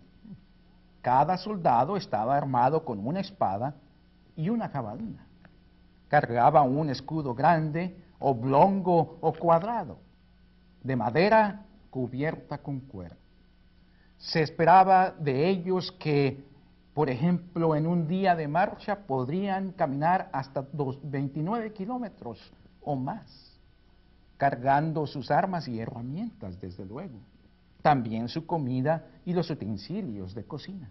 Cada 1.01 1.37
soldado 1.37 1.97
estaba 1.97 2.37
armado 2.37 2.83
con 2.83 3.05
una 3.05 3.21
espada 3.21 3.75
y 4.35 4.49
una 4.49 4.69
jabalina. 4.69 5.25
Cargaba 6.09 6.61
un 6.61 6.89
escudo 6.89 7.33
grande, 7.33 7.97
oblongo 8.19 9.17
o 9.21 9.33
cuadrado, 9.33 9.99
de 10.83 10.95
madera 10.95 11.65
cubierta 11.89 12.59
con 12.59 12.79
cuero. 12.81 13.15
Se 14.17 14.41
esperaba 14.41 15.11
de 15.11 15.47
ellos 15.47 15.91
que, 15.99 16.43
por 16.93 17.09
ejemplo, 17.09 17.75
en 17.75 17.87
un 17.87 18.07
día 18.07 18.35
de 18.35 18.47
marcha 18.47 18.95
podrían 19.07 19.71
caminar 19.71 20.29
hasta 20.31 20.65
29 21.03 21.73
kilómetros 21.73 22.51
o 22.81 22.95
más 22.95 23.56
cargando 24.37 25.07
sus 25.07 25.31
armas 25.31 25.67
y 25.67 25.79
herramientas, 25.79 26.59
desde 26.61 26.85
luego. 26.85 27.19
También 27.81 28.29
su 28.29 28.45
comida 28.45 29.05
y 29.25 29.33
los 29.33 29.49
utensilios 29.49 30.33
de 30.33 30.43
cocina. 30.45 30.89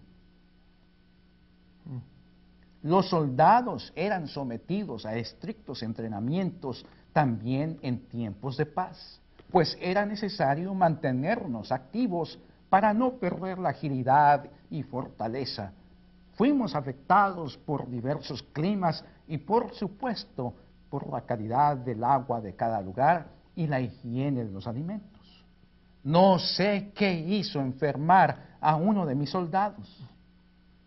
Mm. 1.85 2.89
Los 2.89 3.09
soldados 3.09 3.93
eran 3.97 4.29
sometidos 4.29 5.07
a 5.07 5.17
estrictos 5.17 5.83
entrenamientos 5.83 6.85
también 7.13 7.79
en 7.83 8.07
tiempos 8.07 8.57
de 8.57 8.67
paz, 8.67 9.21
pues 9.51 9.77
era 9.81 10.05
necesario 10.05 10.75
mantenernos 10.75 11.73
activos 11.73 12.39
para 12.69 12.93
no 12.93 13.15
perder 13.15 13.59
la 13.59 13.71
agilidad 13.71 14.45
y 14.71 14.83
fortaleza. 14.83 15.73
Fuimos 16.35 16.75
afectados 16.75 17.57
por 17.57 17.89
diversos 17.89 18.43
climas 18.53 19.05
y 19.27 19.39
por 19.39 19.73
supuesto 19.75 20.53
por 20.91 21.09
la 21.11 21.23
calidad 21.23 21.77
del 21.77 22.05
agua 22.05 22.41
de 22.41 22.55
cada 22.55 22.81
lugar 22.81 23.36
y 23.57 23.67
la 23.67 23.81
higiene 23.81 24.45
de 24.45 24.53
los 24.53 24.67
alimentos. 24.67 25.45
No 26.05 26.39
sé 26.39 26.93
qué 26.95 27.13
hizo 27.13 27.61
enfermar 27.61 28.57
a 28.61 28.77
uno 28.77 29.05
de 29.07 29.17
mis 29.17 29.31
soldados. 29.31 29.99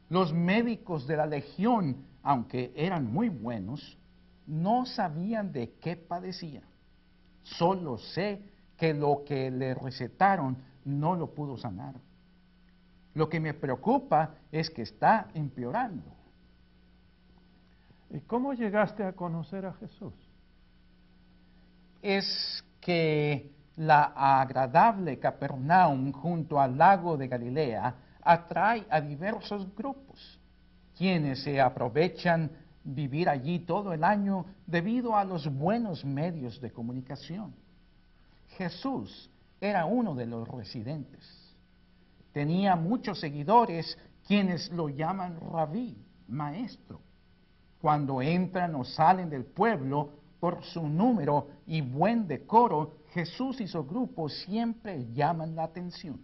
Los 0.10 0.34
médicos 0.34 1.06
de 1.08 1.18
la 1.18 1.26
legión, 1.26 2.06
aunque 2.24 2.72
eran 2.76 3.12
muy 3.12 3.28
buenos, 3.28 3.98
no 4.48 4.86
sabían 4.86 5.52
de 5.52 5.74
qué 5.82 5.98
padecía. 5.98 6.62
Solo 7.44 7.98
sé 7.98 8.42
que 8.78 8.94
lo 8.94 9.24
que 9.26 9.52
le 9.52 9.74
recetaron 9.74 10.58
no 10.86 11.16
lo 11.16 11.34
pudo 11.34 11.58
sanar. 11.58 11.96
Lo 13.14 13.28
que 13.28 13.40
me 13.40 13.54
preocupa 13.54 14.36
es 14.52 14.70
que 14.70 14.84
está 14.84 15.28
empeorando. 15.34 16.04
¿Y 18.12 18.22
cómo 18.22 18.54
llegaste 18.54 19.04
a 19.04 19.14
conocer 19.14 19.66
a 19.66 19.74
Jesús? 19.74 20.14
Es 22.02 22.64
que 22.80 23.52
la 23.76 24.14
agradable 24.16 25.20
Capernaum 25.20 26.12
junto 26.12 26.60
al 26.60 26.78
lago 26.78 27.18
de 27.18 27.28
Galilea 27.28 27.96
atrae 28.22 28.86
a 28.90 29.00
diversos 29.02 29.74
grupos, 29.76 30.40
quienes 30.98 31.44
se 31.44 31.62
aprovechan 31.62 32.52
vivir 32.84 33.30
allí 33.30 33.60
todo 33.60 33.94
el 33.94 34.04
año 34.04 34.46
debido 34.66 35.16
a 35.16 35.24
los 35.24 35.48
buenos 35.54 36.04
medios 36.04 36.60
de 36.60 36.72
comunicación. 36.72 37.54
Jesús 38.58 39.30
era 39.62 39.86
uno 39.86 40.16
de 40.16 40.26
los 40.26 40.48
residentes. 40.48 41.56
Tenía 42.34 42.76
muchos 42.76 43.20
seguidores 43.20 43.98
quienes 44.28 44.70
lo 44.72 44.90
llaman 44.90 45.40
rabí, 45.52 45.98
maestro. 46.28 47.02
Cuando 47.82 48.22
entran 48.22 48.76
o 48.76 48.84
salen 48.84 49.30
del 49.30 49.46
pueblo, 49.46 50.20
por 50.40 50.64
su 50.64 50.88
número 50.88 51.48
y 51.70 51.82
buen 51.82 52.28
decoro, 52.28 52.98
Jesús 53.14 53.62
y 53.62 53.68
su 53.68 53.86
grupo 53.86 54.28
siempre 54.28 55.06
llaman 55.14 55.56
la 55.56 55.66
atención. 55.66 56.20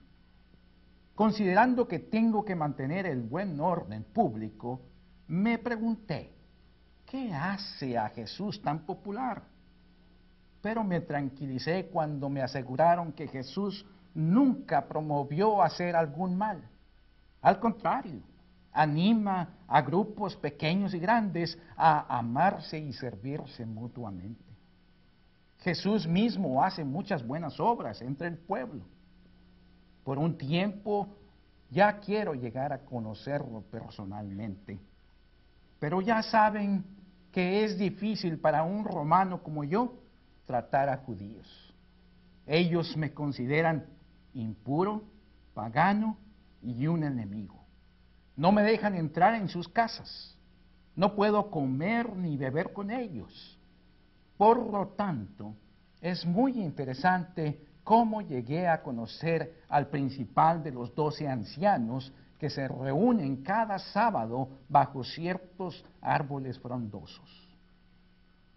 Considerando 1.13 1.87
que 1.87 1.99
tengo 1.99 2.43
que 2.43 2.55
mantener 2.55 3.05
el 3.05 3.21
buen 3.21 3.59
orden 3.59 4.03
público, 4.05 4.81
me 5.27 5.59
pregunté, 5.59 6.33
¿qué 7.05 7.31
hace 7.31 7.95
a 7.95 8.09
Jesús 8.09 8.59
tan 8.63 8.87
popular? 8.87 9.43
Pero 10.63 10.83
me 10.83 11.01
tranquilicé 11.01 11.89
cuando 11.93 12.27
me 12.27 12.41
aseguraron 12.41 13.13
que 13.13 13.27
Jesús 13.27 13.85
nunca 14.15 14.87
promovió 14.87 15.61
hacer 15.61 15.95
algún 15.95 16.35
mal. 16.35 16.67
Al 17.43 17.59
contrario, 17.59 18.23
anima 18.71 19.49
a 19.67 19.83
grupos 19.83 20.35
pequeños 20.37 20.95
y 20.95 20.99
grandes 20.99 21.55
a 21.77 22.17
amarse 22.17 22.79
y 22.79 22.91
servirse 22.93 23.63
mutuamente. 23.63 24.54
Jesús 25.65 26.05
mismo 26.05 26.63
hace 26.63 26.83
muchas 26.83 27.25
buenas 27.25 27.59
obras 27.59 27.99
entre 28.03 28.27
el 28.27 28.37
pueblo. 28.37 28.83
Por 30.03 30.19
un 30.19 30.37
tiempo 30.37 31.07
ya 31.71 31.99
quiero 32.01 32.35
llegar 32.35 32.71
a 32.71 32.85
conocerlo 32.85 33.63
personalmente, 33.71 34.77
pero 35.79 36.01
ya 36.01 36.21
saben 36.21 36.85
que 37.31 37.63
es 37.63 37.79
difícil 37.79 38.37
para 38.37 38.61
un 38.61 38.85
romano 38.85 39.41
como 39.41 39.63
yo 39.63 39.95
tratar 40.45 40.87
a 40.87 40.97
judíos. 40.97 41.73
Ellos 42.45 42.95
me 42.95 43.11
consideran 43.11 43.87
impuro, 44.35 45.01
pagano 45.55 46.15
y 46.61 46.85
un 46.85 47.03
enemigo. 47.03 47.59
No 48.35 48.51
me 48.51 48.61
dejan 48.61 48.93
entrar 48.93 49.33
en 49.33 49.49
sus 49.49 49.67
casas. 49.67 50.37
No 50.95 51.15
puedo 51.15 51.49
comer 51.49 52.15
ni 52.15 52.37
beber 52.37 52.71
con 52.71 52.91
ellos. 52.91 53.54
Por 54.37 54.57
lo 54.71 54.87
tanto, 54.89 55.55
es 56.01 56.25
muy 56.25 56.61
interesante 56.61 57.59
cómo 57.83 58.21
llegué 58.21 58.67
a 58.67 58.81
conocer 58.81 59.61
al 59.69 59.87
principal 59.87 60.63
de 60.63 60.71
los 60.71 60.93
doce 60.93 61.27
ancianos 61.27 62.11
que 62.37 62.49
se 62.49 62.67
reúnen 62.67 63.43
cada 63.43 63.79
sábado 63.79 64.49
bajo 64.67 65.03
ciertos 65.03 65.85
árboles 66.01 66.59
frondosos. 66.59 67.45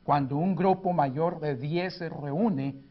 Cuando 0.02 0.36
un 0.36 0.56
grupo 0.56 0.92
mayor 0.92 1.38
de 1.38 1.54
diez 1.54 1.98
se 1.98 2.08
reúne, 2.08 2.82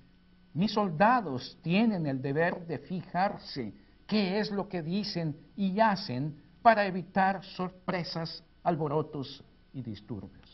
mis 0.53 0.71
soldados 0.71 1.57
tienen 1.61 2.05
el 2.05 2.21
deber 2.21 2.65
de 2.67 2.79
fijarse 2.79 3.73
qué 4.05 4.39
es 4.39 4.51
lo 4.51 4.69
que 4.69 4.81
dicen 4.81 5.35
y 5.55 5.79
hacen 5.79 6.41
para 6.61 6.85
evitar 6.85 7.43
sorpresas, 7.43 8.43
alborotos 8.63 9.43
y 9.73 9.81
disturbios. 9.81 10.46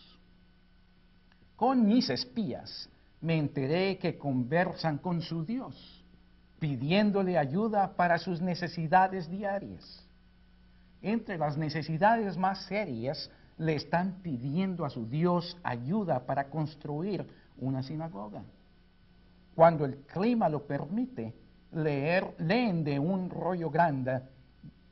Con 1.63 1.87
mis 1.87 2.09
espías 2.09 2.89
me 3.21 3.37
enteré 3.37 3.97
que 3.97 4.17
conversan 4.17 4.97
con 4.97 5.21
su 5.21 5.45
Dios, 5.45 6.03
pidiéndole 6.59 7.37
ayuda 7.37 7.95
para 7.95 8.17
sus 8.17 8.41
necesidades 8.41 9.29
diarias. 9.29 10.05
Entre 11.01 11.37
las 11.37 11.55
necesidades 11.57 12.35
más 12.35 12.65
serias, 12.65 13.31
le 13.57 13.75
están 13.75 14.15
pidiendo 14.21 14.83
a 14.83 14.89
su 14.89 15.07
Dios 15.07 15.57
ayuda 15.63 16.25
para 16.25 16.49
construir 16.49 17.25
una 17.57 17.81
sinagoga. 17.81 18.43
Cuando 19.55 19.85
el 19.85 19.99
clima 19.99 20.49
lo 20.49 20.67
permite, 20.67 21.33
leer, 21.71 22.35
leen 22.39 22.83
de 22.83 22.99
un 22.99 23.29
rollo 23.29 23.69
grande 23.69 24.19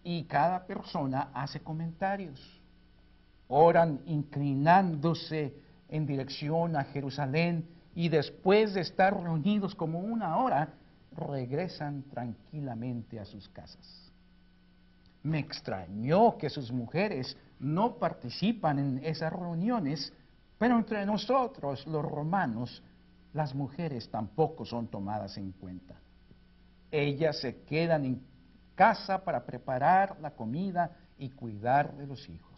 y 0.05 0.23
cada 0.23 0.65
persona 0.65 1.31
hace 1.33 1.59
comentarios. 1.59 2.39
Oran 3.49 3.99
inclinándose 4.05 5.53
en 5.91 6.07
dirección 6.07 6.75
a 6.75 6.85
Jerusalén 6.85 7.67
y 7.93 8.09
después 8.09 8.73
de 8.73 8.81
estar 8.81 9.13
reunidos 9.21 9.75
como 9.75 9.99
una 9.99 10.37
hora, 10.37 10.73
regresan 11.15 12.03
tranquilamente 12.03 13.19
a 13.19 13.25
sus 13.25 13.47
casas. 13.49 14.11
Me 15.21 15.39
extrañó 15.39 16.37
que 16.37 16.49
sus 16.49 16.71
mujeres 16.71 17.37
no 17.59 17.97
participan 17.97 18.79
en 18.79 19.05
esas 19.05 19.31
reuniones, 19.31 20.11
pero 20.57 20.77
entre 20.77 21.05
nosotros, 21.05 21.85
los 21.85 22.03
romanos, 22.03 22.81
las 23.33 23.53
mujeres 23.53 24.09
tampoco 24.09 24.65
son 24.65 24.87
tomadas 24.87 25.37
en 25.37 25.51
cuenta. 25.51 25.95
Ellas 26.89 27.39
se 27.39 27.63
quedan 27.63 28.05
en 28.05 28.21
casa 28.75 29.23
para 29.23 29.45
preparar 29.45 30.17
la 30.21 30.31
comida 30.31 30.97
y 31.17 31.29
cuidar 31.29 31.93
de 31.95 32.07
los 32.07 32.27
hijos. 32.29 32.50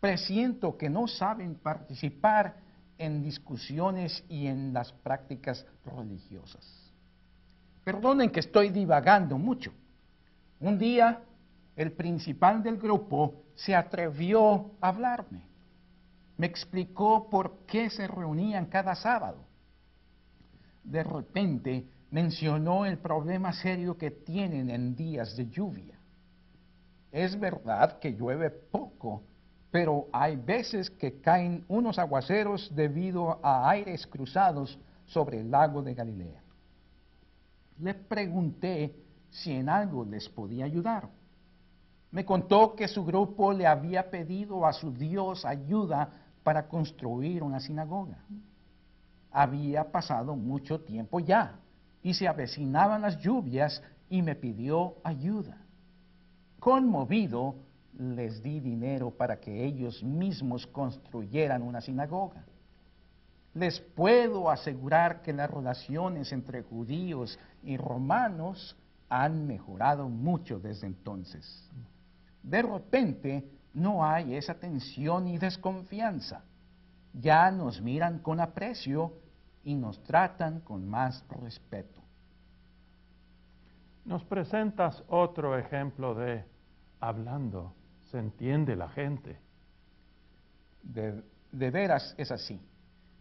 Presiento 0.00 0.76
que 0.76 0.88
no 0.88 1.06
saben 1.06 1.56
participar 1.56 2.56
en 2.98 3.22
discusiones 3.22 4.24
y 4.28 4.46
en 4.46 4.72
las 4.72 4.92
prácticas 4.92 5.66
religiosas. 5.84 6.92
Perdonen 7.84 8.30
que 8.30 8.40
estoy 8.40 8.70
divagando 8.70 9.38
mucho. 9.38 9.72
Un 10.60 10.78
día 10.78 11.22
el 11.76 11.92
principal 11.92 12.62
del 12.62 12.76
grupo 12.76 13.42
se 13.54 13.74
atrevió 13.74 14.72
a 14.80 14.88
hablarme. 14.88 15.42
Me 16.36 16.46
explicó 16.46 17.28
por 17.28 17.66
qué 17.66 17.90
se 17.90 18.06
reunían 18.06 18.66
cada 18.66 18.94
sábado. 18.94 19.44
De 20.84 21.02
repente 21.02 21.86
mencionó 22.10 22.86
el 22.86 22.98
problema 22.98 23.52
serio 23.52 23.96
que 23.96 24.10
tienen 24.10 24.70
en 24.70 24.96
días 24.96 25.36
de 25.36 25.48
lluvia. 25.48 25.98
Es 27.12 27.38
verdad 27.38 27.98
que 27.98 28.12
llueve 28.12 28.50
poco, 28.50 29.22
pero 29.70 30.08
hay 30.12 30.36
veces 30.36 30.90
que 30.90 31.20
caen 31.20 31.64
unos 31.68 31.98
aguaceros 31.98 32.74
debido 32.74 33.38
a 33.44 33.70
aires 33.70 34.06
cruzados 34.06 34.78
sobre 35.06 35.40
el 35.40 35.50
lago 35.50 35.82
de 35.82 35.94
Galilea. 35.94 36.42
Le 37.78 37.94
pregunté 37.94 38.94
si 39.30 39.52
en 39.52 39.68
algo 39.68 40.04
les 40.04 40.28
podía 40.28 40.64
ayudar. 40.64 41.08
Me 42.10 42.24
contó 42.24 42.74
que 42.74 42.88
su 42.88 43.04
grupo 43.04 43.52
le 43.52 43.66
había 43.66 44.10
pedido 44.10 44.66
a 44.66 44.72
su 44.72 44.92
Dios 44.92 45.44
ayuda 45.44 46.10
para 46.42 46.66
construir 46.66 47.42
una 47.42 47.60
sinagoga. 47.60 48.18
Había 49.30 49.92
pasado 49.92 50.34
mucho 50.34 50.80
tiempo 50.80 51.20
ya 51.20 51.60
y 52.02 52.14
se 52.14 52.26
avecinaban 52.26 53.02
las 53.02 53.18
lluvias 53.18 53.80
y 54.08 54.22
me 54.22 54.34
pidió 54.34 54.96
ayuda. 55.04 55.58
Conmovido, 56.58 57.54
les 57.98 58.42
di 58.42 58.60
dinero 58.60 59.10
para 59.10 59.38
que 59.40 59.64
ellos 59.64 60.02
mismos 60.02 60.66
construyeran 60.66 61.62
una 61.62 61.80
sinagoga. 61.80 62.44
Les 63.54 63.80
puedo 63.80 64.50
asegurar 64.50 65.22
que 65.22 65.32
las 65.32 65.50
relaciones 65.50 66.32
entre 66.32 66.62
judíos 66.62 67.38
y 67.62 67.76
romanos 67.76 68.76
han 69.08 69.46
mejorado 69.46 70.08
mucho 70.08 70.60
desde 70.60 70.86
entonces 70.86 71.68
de 72.42 72.62
repente 72.62 73.44
no 73.74 74.04
hay 74.04 74.34
esa 74.34 74.54
tensión 74.54 75.28
y 75.28 75.38
desconfianza. 75.38 76.42
Ya 77.12 77.50
nos 77.50 77.80
miran 77.80 78.20
con 78.20 78.40
aprecio 78.40 79.12
y 79.64 79.74
nos 79.74 80.02
tratan 80.02 80.60
con 80.60 80.88
más 80.88 81.24
respeto. 81.28 82.00
Nos 84.04 84.24
presentas 84.24 85.02
otro 85.08 85.58
ejemplo 85.58 86.14
de 86.14 86.44
hablando, 87.00 87.74
se 88.10 88.18
entiende 88.18 88.74
la 88.76 88.88
gente. 88.88 89.38
De, 90.82 91.22
veras 91.70 92.14
es 92.18 92.30
así. 92.30 92.60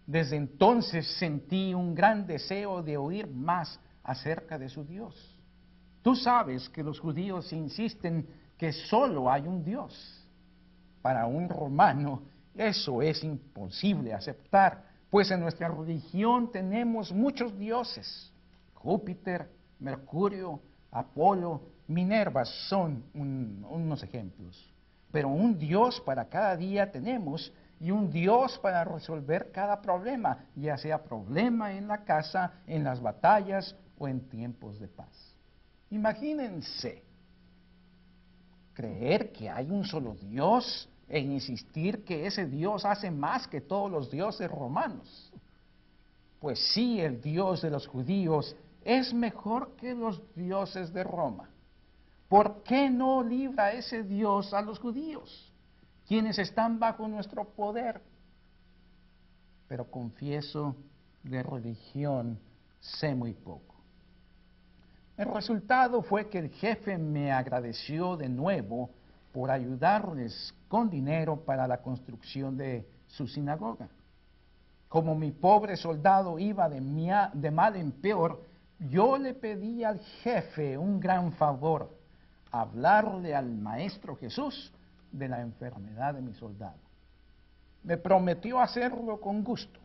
Desde 0.05 0.35
entonces 0.35 1.07
sentí 1.19 1.73
un 1.73 1.93
gran 1.93 2.25
deseo 2.25 2.81
de 2.81 2.97
oír 2.97 3.27
más 3.27 3.79
acerca 4.03 4.57
de 4.57 4.69
su 4.69 4.83
Dios. 4.83 5.39
Tú 6.01 6.15
sabes 6.15 6.67
que 6.69 6.83
los 6.83 6.99
judíos 6.99 7.51
insisten 7.53 8.27
que 8.57 8.71
solo 8.71 9.31
hay 9.31 9.47
un 9.47 9.63
Dios. 9.63 10.25
Para 11.01 11.27
un 11.27 11.47
romano 11.47 12.23
eso 12.55 13.01
es 13.01 13.23
imposible 13.23 14.13
aceptar, 14.13 14.83
pues 15.09 15.31
en 15.31 15.39
nuestra 15.39 15.69
religión 15.69 16.51
tenemos 16.51 17.11
muchos 17.11 17.57
dioses. 17.57 18.33
Júpiter, 18.73 19.49
Mercurio, 19.79 20.59
Apolo, 20.91 21.61
Minerva 21.87 22.45
son 22.45 23.03
unos 23.13 24.03
ejemplos. 24.03 24.68
Pero 25.11 25.29
un 25.29 25.57
Dios 25.57 26.01
para 26.01 26.25
cada 26.25 26.55
día 26.55 26.91
tenemos 26.91 27.51
y 27.79 27.91
un 27.91 28.11
Dios 28.11 28.59
para 28.59 28.83
resolver 28.83 29.51
cada 29.51 29.81
problema, 29.81 30.45
ya 30.55 30.77
sea 30.77 31.03
problema 31.03 31.73
en 31.73 31.87
la 31.87 32.03
casa, 32.03 32.61
en 32.67 32.83
las 32.83 33.01
batallas 33.01 33.75
o 33.97 34.07
en 34.07 34.27
tiempos 34.29 34.79
de 34.79 34.87
paz. 34.87 35.35
Imagínense 35.89 37.03
creer 38.73 39.31
que 39.31 39.49
hay 39.49 39.71
un 39.71 39.83
solo 39.83 40.15
Dios 40.15 40.87
e 41.07 41.19
insistir 41.19 42.03
que 42.03 42.27
ese 42.27 42.45
Dios 42.45 42.85
hace 42.85 43.09
más 43.09 43.47
que 43.47 43.61
todos 43.61 43.89
los 43.89 44.11
dioses 44.11 44.49
romanos. 44.49 45.31
Pues 46.39 46.59
sí, 46.73 47.01
el 47.01 47.19
Dios 47.21 47.61
de 47.61 47.71
los 47.71 47.87
judíos 47.87 48.55
es 48.83 49.13
mejor 49.13 49.75
que 49.75 49.93
los 49.93 50.21
dioses 50.35 50.93
de 50.93 51.03
Roma. 51.03 51.49
¿Por 52.29 52.63
qué 52.63 52.89
no 52.89 53.23
libra 53.23 53.73
ese 53.73 54.03
Dios 54.03 54.53
a 54.53 54.61
los 54.61 54.79
judíos, 54.79 55.51
quienes 56.07 56.37
están 56.37 56.79
bajo 56.79 57.07
nuestro 57.07 57.43
poder? 57.43 58.01
Pero 59.67 59.89
confieso, 59.89 60.75
de 61.23 61.43
religión 61.43 62.39
sé 62.79 63.15
muy 63.15 63.33
poco. 63.33 63.75
El 65.17 65.25
resultado 65.33 66.01
fue 66.01 66.29
que 66.29 66.39
el 66.39 66.49
jefe 66.49 66.97
me 66.97 67.31
agradeció 67.31 68.15
de 68.15 68.29
nuevo 68.29 68.91
por 69.33 69.51
ayudarles 69.51 70.53
con 70.67 70.89
dinero 70.89 71.41
para 71.41 71.67
la 71.67 71.81
construcción 71.81 72.55
de 72.55 72.87
su 73.07 73.27
sinagoga. 73.27 73.89
Como 74.87 75.15
mi 75.15 75.31
pobre 75.31 75.75
soldado 75.77 76.39
iba 76.39 76.69
de, 76.69 76.79
de 77.33 77.51
mal 77.51 77.75
en 77.75 77.91
peor, 77.91 78.43
yo 78.79 79.17
le 79.17 79.33
pedí 79.33 79.83
al 79.83 79.99
jefe 79.99 80.77
un 80.77 80.99
gran 80.99 81.33
favor, 81.33 81.98
hablarle 82.51 83.35
al 83.35 83.51
Maestro 83.51 84.15
Jesús 84.15 84.73
de 85.11 85.27
la 85.27 85.41
enfermedad 85.41 86.13
de 86.13 86.21
mi 86.21 86.33
soldado. 86.33 86.79
Me 87.83 87.97
prometió 87.97 88.59
hacerlo 88.59 89.19
con 89.19 89.43
gusto. 89.43 89.79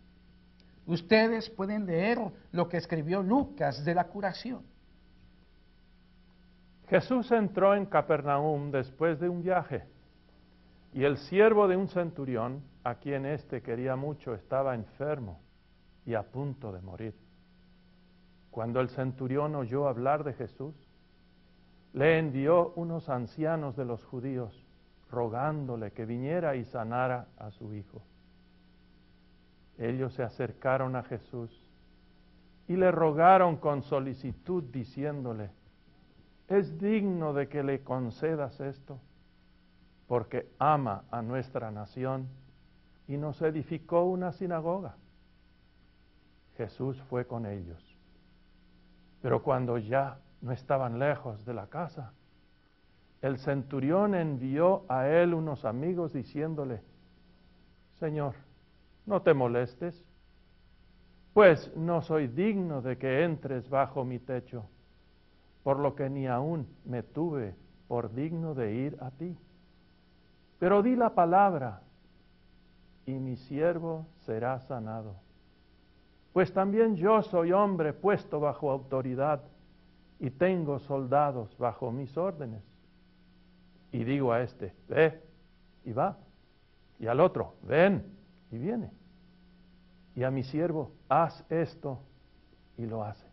Ustedes 0.87 1.48
pueden 1.50 1.87
leer 1.87 2.18
lo 2.53 2.68
que 2.68 2.77
escribió 2.77 3.22
Lucas 3.22 3.85
de 3.85 3.94
la 3.94 4.05
curación. 4.05 4.62
Jesús 6.88 7.31
entró 7.33 7.74
en 7.74 7.87
Capernaum 7.87 8.70
después 8.70 9.18
de 9.18 9.29
un 9.29 9.42
viaje 9.42 9.85
y 10.92 11.05
el 11.05 11.16
siervo 11.18 11.66
de 11.66 11.77
un 11.77 11.88
centurión, 11.88 12.62
a 12.85 12.96
quien 12.96 13.27
éste 13.27 13.62
quería 13.62 13.96
mucho, 13.96 14.35
estaba 14.35 14.74
enfermo 14.74 15.40
y 16.05 16.14
a 16.14 16.22
punto 16.22 16.70
de 16.70 16.81
morir. 16.83 17.14
Cuando 18.50 18.81
el 18.81 18.90
centurión 18.90 19.57
oyó 19.57 19.88
hablar 19.88 20.22
de 20.22 20.35
Jesús, 20.35 20.74
le 21.94 22.18
envió 22.18 22.72
unos 22.74 23.09
ancianos 23.09 23.76
de 23.76 23.85
los 23.85 24.04
judíos 24.04 24.52
rogándole 25.11 25.92
que 25.92 26.04
viniera 26.04 26.57
y 26.57 26.64
sanara 26.64 27.28
a 27.38 27.52
su 27.52 27.72
hijo. 27.72 28.02
Ellos 29.78 30.12
se 30.12 30.24
acercaron 30.24 30.96
a 30.96 31.04
Jesús 31.04 31.62
y 32.66 32.74
le 32.74 32.90
rogaron 32.90 33.57
con 33.57 33.83
solicitud 33.83 34.64
diciéndole, 34.64 35.50
es 36.48 36.78
digno 36.80 37.33
de 37.33 37.48
que 37.48 37.62
le 37.62 37.85
concedas 37.85 38.59
esto, 38.61 38.98
porque 40.09 40.50
ama 40.59 41.04
a 41.12 41.22
nuestra 41.22 41.70
nación 41.70 42.26
y 43.07 43.16
nos 43.16 43.40
edificó 43.40 44.04
una 44.04 44.33
sinagoga. 44.33 44.96
Jesús 46.57 47.00
fue 47.02 47.24
con 47.26 47.46
ellos. 47.46 47.83
Pero 49.22 49.42
cuando 49.42 49.78
ya 49.78 50.18
no 50.44 50.52
estaban 50.52 50.98
lejos 50.98 51.42
de 51.46 51.54
la 51.54 51.68
casa, 51.68 52.12
el 53.22 53.38
centurión 53.38 54.14
envió 54.14 54.85
a 54.90 55.09
él 55.09 55.33
unos 55.33 55.64
amigos 55.64 56.12
diciéndole, 56.12 56.83
Señor, 57.94 58.35
no 59.07 59.22
te 59.22 59.33
molestes, 59.33 60.04
pues 61.33 61.74
no 61.74 62.02
soy 62.02 62.26
digno 62.26 62.83
de 62.83 62.98
que 62.98 63.24
entres 63.24 63.70
bajo 63.70 64.04
mi 64.04 64.18
techo, 64.18 64.66
por 65.62 65.78
lo 65.78 65.94
que 65.94 66.11
ni 66.11 66.26
aún 66.26 66.68
me 66.85 67.02
tuve 67.02 67.54
por 67.88 68.12
digno 68.12 68.54
de 68.54 68.74
ir 68.74 68.98
a 69.00 69.11
ti. 69.12 69.35
Pero 70.59 70.83
di 70.83 70.94
la 70.94 71.14
palabra 71.14 71.80
y 73.07 73.12
mi 73.12 73.37
siervo 73.37 74.07
será 74.26 74.61
sanado. 74.61 75.14
Pues 76.35 76.52
también 76.52 76.96
yo 76.96 77.22
soy 77.22 77.52
hombre 77.52 77.94
puesto 77.94 78.40
bajo 78.40 78.70
autoridad 78.70 79.40
y 80.24 80.30
tengo 80.30 80.78
soldados 80.78 81.54
bajo 81.58 81.92
mis 81.92 82.16
órdenes. 82.16 82.62
Y 83.92 84.04
digo 84.04 84.32
a 84.32 84.40
este, 84.40 84.72
ve 84.88 85.22
y 85.84 85.92
va. 85.92 86.16
Y 86.98 87.08
al 87.08 87.20
otro, 87.20 87.56
ven 87.62 88.02
y 88.50 88.56
viene. 88.56 88.90
Y 90.16 90.22
a 90.22 90.30
mi 90.30 90.42
siervo, 90.42 90.92
haz 91.10 91.44
esto 91.50 92.00
y 92.78 92.87
lo 92.87 93.04
hace. 93.04 93.26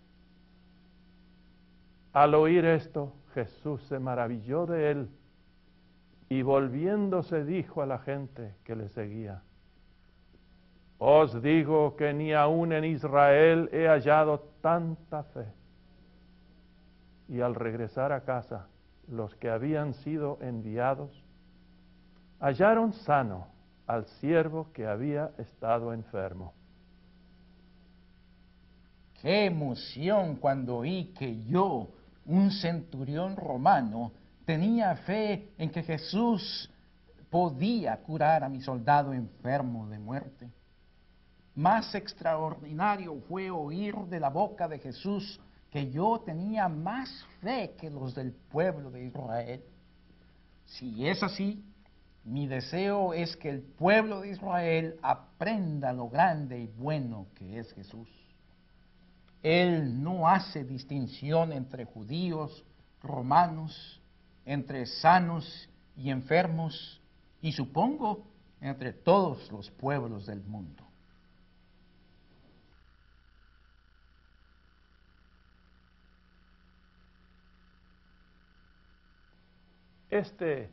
Al 2.12 2.36
oír 2.36 2.66
esto, 2.66 3.14
Jesús 3.36 3.82
se 3.84 3.98
maravilló 3.98 4.66
de 4.66 4.92
él 4.92 5.10
y 6.28 6.42
volviéndose 6.42 7.46
dijo 7.46 7.82
a 7.82 7.86
la 7.86 8.00
gente 8.00 8.54
que 8.66 8.76
le 8.76 8.90
seguía, 8.90 9.44
os 10.98 11.42
digo 11.42 11.96
que 11.96 12.14
ni 12.14 12.34
aún 12.34 12.74
en 12.74 12.84
Israel 12.84 13.70
he 13.72 13.88
hallado 13.88 14.42
tanta 14.60 15.24
fe. 15.24 15.61
Y 17.32 17.40
al 17.40 17.56
regresar 17.56 18.12
a 18.12 18.26
casa, 18.26 18.68
los 19.08 19.34
que 19.38 19.50
habían 19.50 19.94
sido 19.94 20.38
enviados 20.42 21.10
hallaron 22.42 22.92
sano 22.92 23.48
al 23.88 24.06
siervo 24.20 24.74
que 24.74 24.86
había 24.86 25.32
estado 25.38 25.94
enfermo. 25.94 26.54
Qué 29.22 29.46
emoción 29.46 30.36
cuando 30.36 30.80
oí 30.80 31.14
que 31.18 31.42
yo, 31.46 31.88
un 32.26 32.52
centurión 32.52 33.38
romano, 33.38 34.12
tenía 34.46 34.94
fe 34.98 35.54
en 35.58 35.70
que 35.70 35.84
Jesús 35.84 36.70
podía 37.30 37.96
curar 38.04 38.44
a 38.44 38.50
mi 38.50 38.60
soldado 38.60 39.14
enfermo 39.14 39.88
de 39.88 40.00
muerte. 40.00 40.50
Más 41.56 41.96
extraordinario 41.96 43.22
fue 43.30 43.50
oír 43.50 43.96
de 44.10 44.20
la 44.20 44.30
boca 44.30 44.68
de 44.68 44.80
Jesús 44.80 45.40
que 45.72 45.90
yo 45.90 46.22
tenía 46.26 46.68
más 46.68 47.10
fe 47.42 47.76
que 47.80 47.90
los 47.90 48.14
del 48.14 48.34
pueblo 48.34 48.92
de 48.92 49.06
Israel. 49.06 49.64
Si 50.66 51.08
es 51.08 51.24
así, 51.24 51.64
mi 52.24 52.46
deseo 52.46 53.14
es 53.14 53.36
que 53.38 53.50
el 53.50 53.62
pueblo 53.62 54.22
de 54.22 54.32
Israel 54.32 55.00
aprenda 55.02 55.94
lo 55.94 56.10
grande 56.10 56.60
y 56.60 56.68
bueno 56.68 57.28
que 57.36 57.58
es 57.58 57.72
Jesús. 57.74 58.08
Él 59.42 60.04
no 60.04 60.28
hace 60.28 60.64
distinción 60.64 61.52
entre 61.54 61.86
judíos, 61.86 62.64
romanos, 63.02 64.02
entre 64.46 64.86
sanos 64.86 65.70
y 65.96 66.12
enfermos, 66.12 67.02
y 67.42 67.54
supongo 67.54 68.28
entre 68.60 68.94
todos 68.94 69.52
los 69.52 69.72
pueblos 69.72 70.28
del 70.28 70.44
mundo. 70.44 70.91
Este 80.12 80.70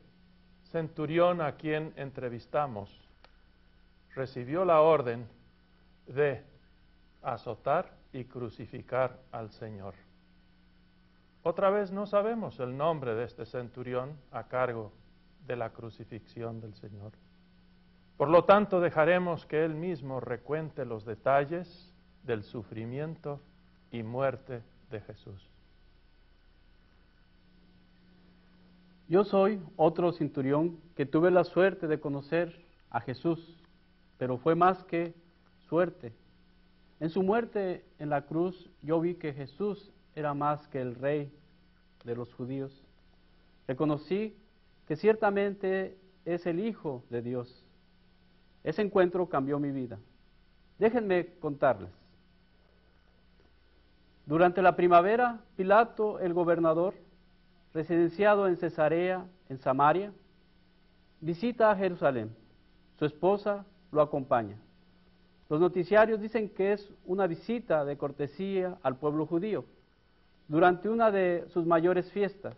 centurión 0.65 1.41
a 1.41 1.53
quien 1.53 1.93
entrevistamos 1.97 2.91
recibió 4.17 4.65
la 4.65 4.81
orden 4.81 5.29
de 6.09 6.43
azotar 7.23 7.93
y 8.13 8.25
crucificar 8.25 9.17
al 9.31 9.51
Señor. 9.53 9.95
Otra 11.45 11.71
vez 11.71 11.93
no 11.93 12.05
sabemos 12.07 12.59
el 12.59 12.77
nombre 12.77 13.15
de 13.15 13.25
este 13.25 13.47
centurión 13.47 14.19
a 14.33 14.49
cargo 14.49 14.93
de 15.47 15.55
la 15.55 15.71
crucifixión 15.71 16.61
del 16.61 16.75
Señor. 16.75 17.13
Por 18.17 18.29
lo 18.29 18.45
tanto, 18.45 18.81
dejaremos 18.81 19.47
que 19.47 19.65
él 19.65 19.75
mismo 19.75 20.19
recuente 20.19 20.85
los 20.85 21.05
detalles 21.05 21.95
del 22.25 22.43
sufrimiento 22.43 23.41
y 23.93 24.03
muerte 24.03 24.63
de 24.91 25.01
Jesús. 25.01 25.48
Yo 29.09 29.25
soy 29.25 29.59
otro 29.77 30.13
cinturión 30.13 30.79
que 30.95 31.07
tuve 31.07 31.31
la 31.31 31.45
suerte 31.45 31.87
de 31.87 31.99
conocer 31.99 32.63
a 32.91 33.01
Jesús, 33.01 33.57
pero 34.19 34.37
fue 34.37 34.55
más 34.55 34.85
que 34.85 35.15
suerte. 35.69 36.13
En 37.01 37.09
su 37.09 37.23
muerte 37.23 37.87
en 37.99 38.11
la 38.11 38.27
cruz 38.27 38.71
yo 38.83 39.01
vi 39.01 39.15
que 39.15 39.33
Jesús 39.33 39.91
era 40.15 40.35
más 40.35 40.69
que 40.69 40.83
el 40.83 40.95
rey 40.95 41.33
de 42.05 42.17
los 42.17 42.35
judíos. 42.35 42.85
Reconocí 43.67 44.37
que 44.87 44.97
ciertamente 44.97 45.97
es 46.27 46.45
el 46.47 46.61
Hijo 46.61 47.03
de 47.09 47.23
Dios. 47.23 47.65
Ese 48.63 48.83
encuentro 48.83 49.27
cambió 49.31 49.59
mi 49.59 49.71
vida. 49.71 49.99
Déjenme 50.79 51.29
contarles. 51.41 51.91
Durante 54.27 54.61
la 54.61 54.77
primavera, 54.77 55.41
Pilato, 55.57 56.21
el 56.21 56.35
gobernador, 56.35 56.93
residenciado 57.75 58.49
en 58.49 58.57
Cesarea, 58.57 59.27
en 59.49 59.59
Samaria, 59.59 60.13
visita 61.21 61.71
a 61.71 61.77
Jerusalén. 61.77 62.35
Su 62.99 63.05
esposa 63.05 63.65
lo 63.93 64.03
acompaña. 64.03 64.57
Los 65.49 65.61
noticiarios 65.61 66.21
dicen 66.21 66.51
que 66.51 66.73
es 66.73 66.91
una 67.07 67.27
visita 67.27 67.85
de 67.85 67.97
cortesía 67.97 68.79
al 68.83 68.97
pueblo 68.97 69.27
judío 69.27 69.65
durante 70.47 70.89
una 70.89 71.11
de 71.11 71.47
sus 71.49 71.65
mayores 71.67 72.11
fiestas. 72.13 72.57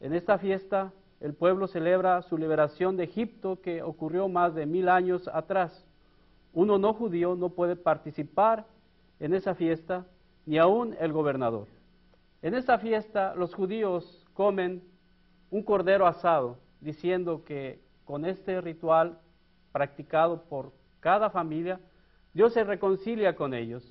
En 0.00 0.14
esta 0.14 0.38
fiesta 0.38 0.92
el 1.20 1.34
pueblo 1.34 1.68
celebra 1.68 2.22
su 2.22 2.36
liberación 2.36 2.96
de 2.96 3.04
Egipto 3.04 3.60
que 3.60 3.82
ocurrió 3.82 4.28
más 4.28 4.54
de 4.54 4.66
mil 4.66 4.88
años 4.88 5.28
atrás. 5.32 5.84
Uno 6.52 6.78
no 6.78 6.94
judío 6.94 7.36
no 7.36 7.50
puede 7.50 7.76
participar 7.76 8.66
en 9.20 9.34
esa 9.34 9.54
fiesta, 9.54 10.04
ni 10.46 10.58
aún 10.58 10.96
el 10.98 11.12
gobernador. 11.12 11.68
En 12.42 12.54
esta 12.54 12.78
fiesta 12.78 13.34
los 13.36 13.54
judíos 13.54 14.26
comen 14.34 14.82
un 15.50 15.62
cordero 15.62 16.08
asado, 16.08 16.58
diciendo 16.80 17.44
que 17.44 17.80
con 18.04 18.24
este 18.24 18.60
ritual 18.60 19.20
practicado 19.70 20.42
por 20.42 20.72
cada 20.98 21.30
familia, 21.30 21.80
Dios 22.34 22.52
se 22.52 22.64
reconcilia 22.64 23.36
con 23.36 23.54
ellos, 23.54 23.84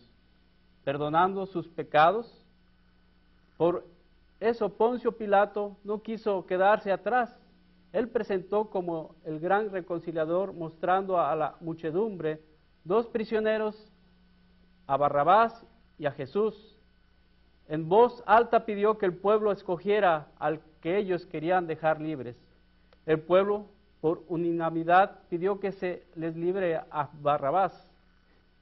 perdonando 0.83 1.45
sus 1.45 1.67
pecados. 1.69 2.45
Por 3.57 3.85
eso 4.41 4.75
Poncio 4.75 5.13
Pilato 5.13 5.77
no 5.85 6.01
quiso 6.01 6.45
quedarse 6.45 6.91
atrás. 6.91 7.33
Él 7.93 8.09
presentó 8.09 8.69
como 8.69 9.15
el 9.23 9.39
gran 9.39 9.69
reconciliador, 9.69 10.53
mostrando 10.53 11.19
a 11.19 11.35
la 11.35 11.55
muchedumbre 11.61 12.41
dos 12.83 13.07
prisioneros, 13.07 13.91
a 14.87 14.97
Barrabás 14.97 15.65
y 15.97 16.05
a 16.05 16.11
Jesús, 16.11 16.77
en 17.71 17.87
voz 17.87 18.21
alta 18.25 18.65
pidió 18.65 18.97
que 18.97 19.05
el 19.05 19.15
pueblo 19.15 19.53
escogiera 19.53 20.27
al 20.39 20.59
que 20.81 20.97
ellos 20.97 21.25
querían 21.25 21.67
dejar 21.67 22.01
libres. 22.01 22.35
el 23.05 23.21
pueblo, 23.21 23.65
por 24.01 24.25
unanimidad, 24.27 25.19
pidió 25.29 25.61
que 25.61 25.71
se 25.71 26.03
les 26.15 26.35
libre 26.35 26.75
a 26.75 27.09
Barrabás. 27.21 27.71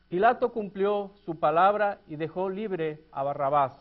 Pilato 0.10 0.52
cumplió 0.52 1.10
su 1.26 1.39
palabra 1.39 1.98
y 2.08 2.17
dejó 2.17 2.52
libre 2.52 3.00
a 3.12 3.24
Barrabás. 3.24 3.74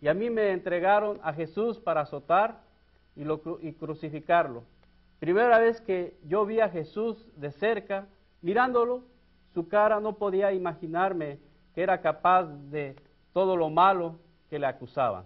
Y 0.00 0.08
a 0.08 0.14
mí 0.14 0.28
me 0.28 0.50
entregaron 0.50 1.20
a 1.22 1.32
Jesús 1.32 1.78
para 1.78 2.00
azotar 2.00 2.62
y, 3.14 3.22
y 3.60 3.72
crucificarlo. 3.74 4.64
Primera 5.20 5.60
vez 5.60 5.80
que 5.80 6.16
yo 6.26 6.44
vi 6.44 6.58
a 6.58 6.68
Jesús 6.68 7.28
de 7.36 7.52
cerca, 7.52 8.08
mirándolo, 8.42 9.04
su 9.52 9.68
cara 9.68 10.00
no 10.00 10.14
podía 10.16 10.52
imaginarme 10.52 11.38
que 11.76 11.82
era 11.84 12.00
capaz 12.00 12.46
de 12.72 12.96
todo 13.34 13.58
lo 13.58 13.68
malo 13.68 14.16
que 14.48 14.58
le 14.58 14.66
acusaban. 14.66 15.24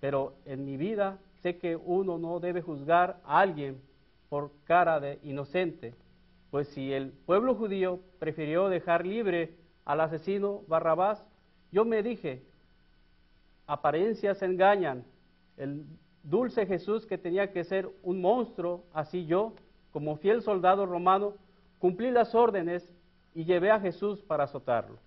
Pero 0.00 0.32
en 0.46 0.64
mi 0.64 0.78
vida 0.78 1.18
sé 1.42 1.58
que 1.58 1.76
uno 1.76 2.16
no 2.16 2.40
debe 2.40 2.62
juzgar 2.62 3.20
a 3.24 3.40
alguien 3.40 3.82
por 4.30 4.50
cara 4.64 5.00
de 5.00 5.18
inocente, 5.22 5.94
pues 6.50 6.68
si 6.68 6.92
el 6.92 7.10
pueblo 7.10 7.54
judío 7.54 8.00
prefirió 8.18 8.68
dejar 8.68 9.04
libre 9.04 9.54
al 9.84 10.00
asesino 10.00 10.62
Barrabás, 10.68 11.22
yo 11.72 11.84
me 11.84 12.02
dije, 12.02 12.42
apariencias 13.66 14.40
engañan, 14.42 15.04
el 15.56 15.84
dulce 16.22 16.66
Jesús 16.66 17.06
que 17.06 17.18
tenía 17.18 17.52
que 17.52 17.64
ser 17.64 17.88
un 18.02 18.20
monstruo, 18.20 18.84
así 18.92 19.26
yo, 19.26 19.52
como 19.92 20.16
fiel 20.16 20.42
soldado 20.42 20.86
romano, 20.86 21.34
cumplí 21.78 22.10
las 22.10 22.34
órdenes 22.34 22.88
y 23.34 23.44
llevé 23.44 23.70
a 23.70 23.80
Jesús 23.80 24.22
para 24.22 24.44
azotarlo. 24.44 24.98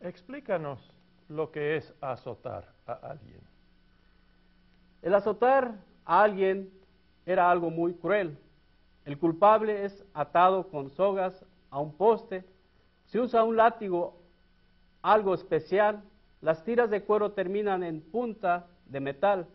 Explícanos 0.00 0.92
lo 1.28 1.50
que 1.50 1.76
es 1.76 1.94
azotar 2.00 2.68
a 2.86 2.92
alguien. 2.92 3.40
El 5.02 5.14
azotar 5.14 5.74
a 6.04 6.22
alguien 6.22 6.70
era 7.24 7.50
algo 7.50 7.70
muy 7.70 7.94
cruel. 7.94 8.38
El 9.04 9.18
culpable 9.18 9.84
es 9.84 10.04
atado 10.14 10.68
con 10.68 10.90
sogas 10.90 11.44
a 11.70 11.80
un 11.80 11.92
poste. 11.92 12.44
Se 13.06 13.20
usa 13.20 13.44
un 13.44 13.56
látigo, 13.56 14.16
algo 15.02 15.34
especial. 15.34 16.02
Las 16.40 16.64
tiras 16.64 16.90
de 16.90 17.02
cuero 17.02 17.32
terminan 17.32 17.82
en 17.82 18.00
punta 18.00 18.66
de 18.86 19.00
metal. 19.00 19.46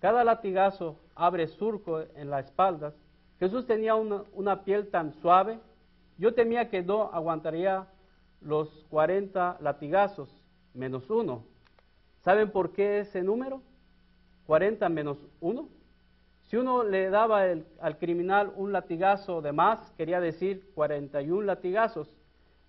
Cada 0.00 0.24
latigazo 0.24 0.96
abre 1.14 1.48
surco 1.48 2.00
en 2.00 2.30
la 2.30 2.40
espalda. 2.40 2.94
Jesús 3.38 3.66
tenía 3.66 3.94
una, 3.94 4.64
piel 4.64 4.88
tan 4.88 5.12
suave. 5.14 5.58
Yo 6.18 6.34
temía 6.34 6.68
que 6.70 6.82
no 6.82 7.10
aguantaría 7.12 7.86
los 8.40 8.68
40 8.90 9.58
latigazos 9.60 10.28
menos 10.74 11.08
uno. 11.10 11.44
¿Saben 12.24 12.50
por 12.50 12.72
qué 12.72 13.00
ese 13.00 13.22
número? 13.22 13.62
40 14.46 14.88
menos 14.88 15.18
uno. 15.40 15.68
Si 16.48 16.56
uno 16.56 16.82
le 16.82 17.10
daba 17.10 17.42
al 17.80 17.98
criminal 17.98 18.52
un 18.56 18.72
latigazo 18.72 19.42
de 19.42 19.52
más, 19.52 19.92
quería 19.98 20.20
decir 20.20 20.70
41 20.74 21.42
latigazos. 21.42 22.08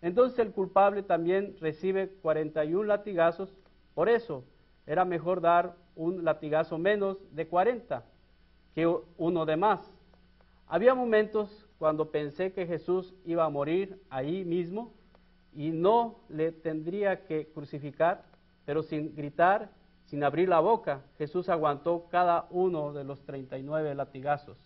Entonces 0.02 0.40
el 0.40 0.52
culpable 0.52 1.04
también 1.04 1.56
recibe 1.62 2.10
41 2.22 2.84
latigazos. 2.84 3.54
Por 3.96 4.10
eso 4.10 4.44
era 4.86 5.06
mejor 5.06 5.40
dar 5.40 5.76
un 5.96 6.26
latigazo 6.26 6.78
menos 6.78 7.18
de 7.32 7.48
40 7.48 8.04
que 8.76 8.88
uno 9.18 9.46
de 9.46 9.58
más. 9.58 9.80
Había 10.68 10.94
momentos 10.94 11.66
cuando 11.78 12.12
pensé 12.12 12.52
que 12.52 12.68
Jesús 12.68 13.14
iba 13.26 13.46
a 13.46 13.50
morir 13.50 14.02
ahí 14.10 14.44
mismo 14.44 14.94
y 15.54 15.72
no 15.72 16.20
le 16.30 16.52
tendría 16.52 17.26
que 17.26 17.48
crucificar, 17.54 18.24
pero 18.66 18.84
sin 18.84 19.16
gritar 19.16 19.70
sin 20.10 20.24
abrir 20.24 20.50
la 20.50 20.60
boca, 20.60 21.04
Jesús 21.20 21.50
aguantó 21.50 22.08
cada 22.10 22.48
uno 22.50 22.94
de 22.94 23.04
los 23.04 23.24
39 23.26 23.94
latigazos. 23.94 24.58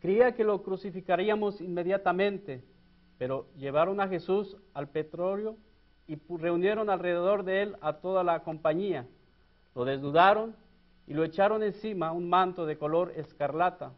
Creía 0.00 0.34
que 0.34 0.42
lo 0.42 0.64
crucificaríamos 0.64 1.60
inmediatamente, 1.60 2.64
pero 3.18 3.46
llevaron 3.56 4.00
a 4.00 4.08
Jesús 4.08 4.56
al 4.74 4.88
petróleo 4.88 5.56
y 6.08 6.18
reunieron 6.28 6.90
alrededor 6.90 7.44
de 7.44 7.62
él 7.62 7.76
a 7.80 7.92
toda 7.98 8.24
la 8.24 8.40
compañía. 8.40 9.06
Lo 9.76 9.84
desnudaron 9.84 10.56
y 11.06 11.14
lo 11.14 11.22
echaron 11.22 11.62
encima 11.62 12.10
un 12.10 12.28
manto 12.28 12.66
de 12.66 12.78
color 12.78 13.12
escarlata. 13.14 13.92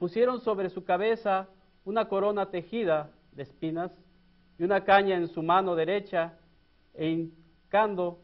Pusieron 0.00 0.40
sobre 0.40 0.68
su 0.68 0.82
cabeza 0.82 1.46
una 1.84 2.08
corona 2.08 2.50
tejida 2.50 3.08
de 3.36 3.44
espinas 3.44 3.92
y 4.58 4.64
una 4.64 4.84
caña 4.84 5.16
en 5.16 5.28
su 5.28 5.42
mano 5.42 5.74
derecha 5.74 6.38
e 6.94 7.28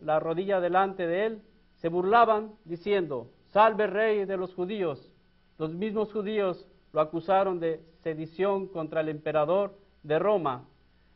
la 0.03 0.21
rodilla 0.21 0.61
delante 0.61 1.05
de 1.05 1.27
él, 1.27 1.43
se 1.79 1.89
burlaban 1.89 2.53
diciendo, 2.65 3.33
salve 3.49 3.89
rey 3.89 4.25
de 4.25 4.37
los 4.37 4.55
judíos. 4.55 5.11
Los 5.59 5.75
mismos 5.75 6.13
judíos 6.13 6.69
lo 6.93 7.01
acusaron 7.01 7.59
de 7.59 7.81
sedición 8.05 8.69
contra 8.69 9.01
el 9.01 9.09
emperador 9.09 9.75
de 10.05 10.21
Roma. 10.21 10.69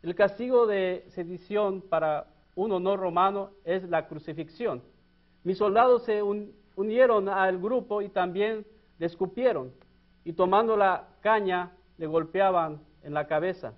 El 0.03 0.17
castigo 0.17 0.67
de 0.67 1.05
sedición 1.11 1.81
para 1.81 2.27
uno 2.57 2.81
no 2.81 2.97
romano 2.97 3.51
es 3.65 3.89
la 3.89 4.09
crucifixión. 4.09 4.83
Mis 5.45 5.59
soldados 5.59 6.03
se 6.05 6.21
unieron 6.77 7.29
al 7.29 7.59
grupo 7.59 8.03
y 8.03 8.09
también 8.09 8.67
le 8.99 9.07
escupieron 9.07 9.73
y 10.25 10.33
tomando 10.33 10.77
la 10.77 11.07
caña 11.21 11.71
le 11.99 12.07
golpeaban 12.07 12.81
en 13.05 13.15
la 13.15 13.29
cabeza. 13.29 13.75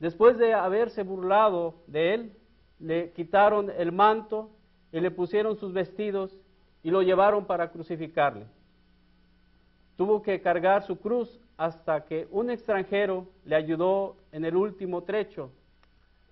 Después 0.00 0.38
de 0.38 0.54
haberse 0.54 1.02
burlado 1.02 1.74
de 1.86 2.14
él, 2.14 2.32
le 2.78 3.12
quitaron 3.12 3.70
el 3.70 3.92
manto 3.92 4.50
y 4.92 5.00
le 5.00 5.10
pusieron 5.10 5.56
sus 5.56 5.72
vestidos 5.72 6.36
y 6.82 6.90
lo 6.90 7.02
llevaron 7.02 7.44
para 7.46 7.70
crucificarle. 7.70 8.46
Tuvo 9.96 10.22
que 10.22 10.40
cargar 10.40 10.84
su 10.84 10.98
cruz 11.00 11.40
hasta 11.56 12.04
que 12.04 12.28
un 12.30 12.50
extranjero 12.50 13.26
le 13.44 13.56
ayudó 13.56 14.16
en 14.30 14.44
el 14.44 14.56
último 14.56 15.02
trecho. 15.02 15.50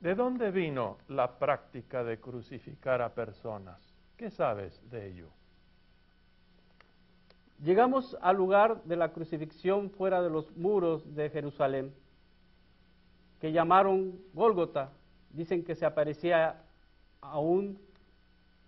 ¿De 0.01 0.15
dónde 0.15 0.53
vino 0.53 0.99
la 1.09 1.39
práctica 1.39 2.05
de 2.05 2.21
crucificar 2.21 3.03
a 3.03 3.13
personas? 3.13 3.83
¿Qué 4.17 4.31
sabes 4.31 4.81
de 4.89 5.09
ello? 5.09 5.29
Llegamos 7.63 8.17
al 8.21 8.37
lugar 8.37 8.83
de 8.85 8.97
la 8.97 9.13
crucifixión 9.13 9.91
fuera 9.91 10.23
de 10.23 10.31
los 10.31 10.55
muros 10.57 11.15
de 11.15 11.31
Jerusalén, 11.31 11.93
que 13.41 13.53
llamaron 13.53 14.19
Gólgota, 14.33 14.93
dicen 15.31 15.65
que 15.65 15.75
se 15.75 15.87
aparecía 15.87 16.63
aún 17.21 17.79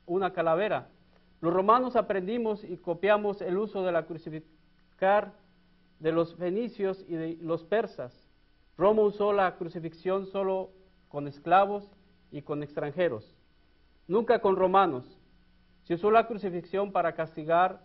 una 0.07 0.33
calavera. 0.33 0.89
Los 1.41 1.53
romanos 1.53 1.97
aprendimos 1.97 2.65
y 2.65 2.77
copiamos 2.77 3.41
el 3.41 3.57
uso 3.59 3.83
de 3.83 3.93
la 3.93 4.07
crucificar 4.07 5.33
de 6.01 6.13
los 6.13 6.35
fenicios 6.35 7.05
y 7.09 7.15
de 7.15 7.39
los 7.41 7.65
persas. 7.65 8.29
Roma 8.77 9.03
usó 9.03 9.33
la 9.33 9.57
crucifixión 9.57 10.27
solo 10.27 10.71
con 11.09 11.27
esclavos 11.27 11.91
y 12.31 12.43
con 12.43 12.63
extranjeros, 12.63 13.35
nunca 14.07 14.41
con 14.41 14.57
romanos. 14.57 15.05
Se 15.85 15.95
usó 15.95 16.11
la 16.11 16.27
crucifixión 16.27 16.93
para 16.93 17.15
castigar 17.15 17.83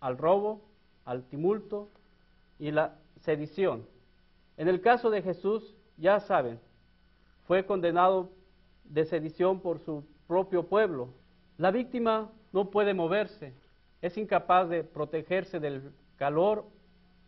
al 0.00 0.18
robo, 0.18 0.62
al 1.04 1.22
tumulto 1.24 1.88
y 2.58 2.70
la 2.70 2.98
sedición. 3.20 3.86
En 4.56 4.68
el 4.68 4.80
caso 4.80 5.10
de 5.10 5.22
Jesús, 5.22 5.75
ya 5.96 6.20
saben, 6.20 6.58
fue 7.46 7.64
condenado 7.64 8.30
de 8.84 9.04
sedición 9.04 9.60
por 9.60 9.78
su 9.78 10.04
propio 10.26 10.64
pueblo. 10.64 11.08
La 11.58 11.70
víctima 11.70 12.30
no 12.52 12.70
puede 12.70 12.94
moverse, 12.94 13.52
es 14.02 14.16
incapaz 14.16 14.68
de 14.68 14.84
protegerse 14.84 15.60
del 15.60 15.92
calor 16.16 16.64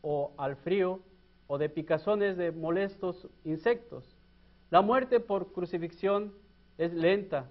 o 0.03 0.33
al 0.37 0.57
frío 0.57 1.01
o 1.47 1.59
de 1.59 1.69
picazones 1.69 2.37
de 2.37 2.53
molestos 2.53 3.27
insectos. 3.45 4.05
La 4.71 4.83
muerte 4.83 5.19
por 5.19 5.53
crucifixión 5.53 6.33
es 6.77 6.93
lenta, 6.93 7.47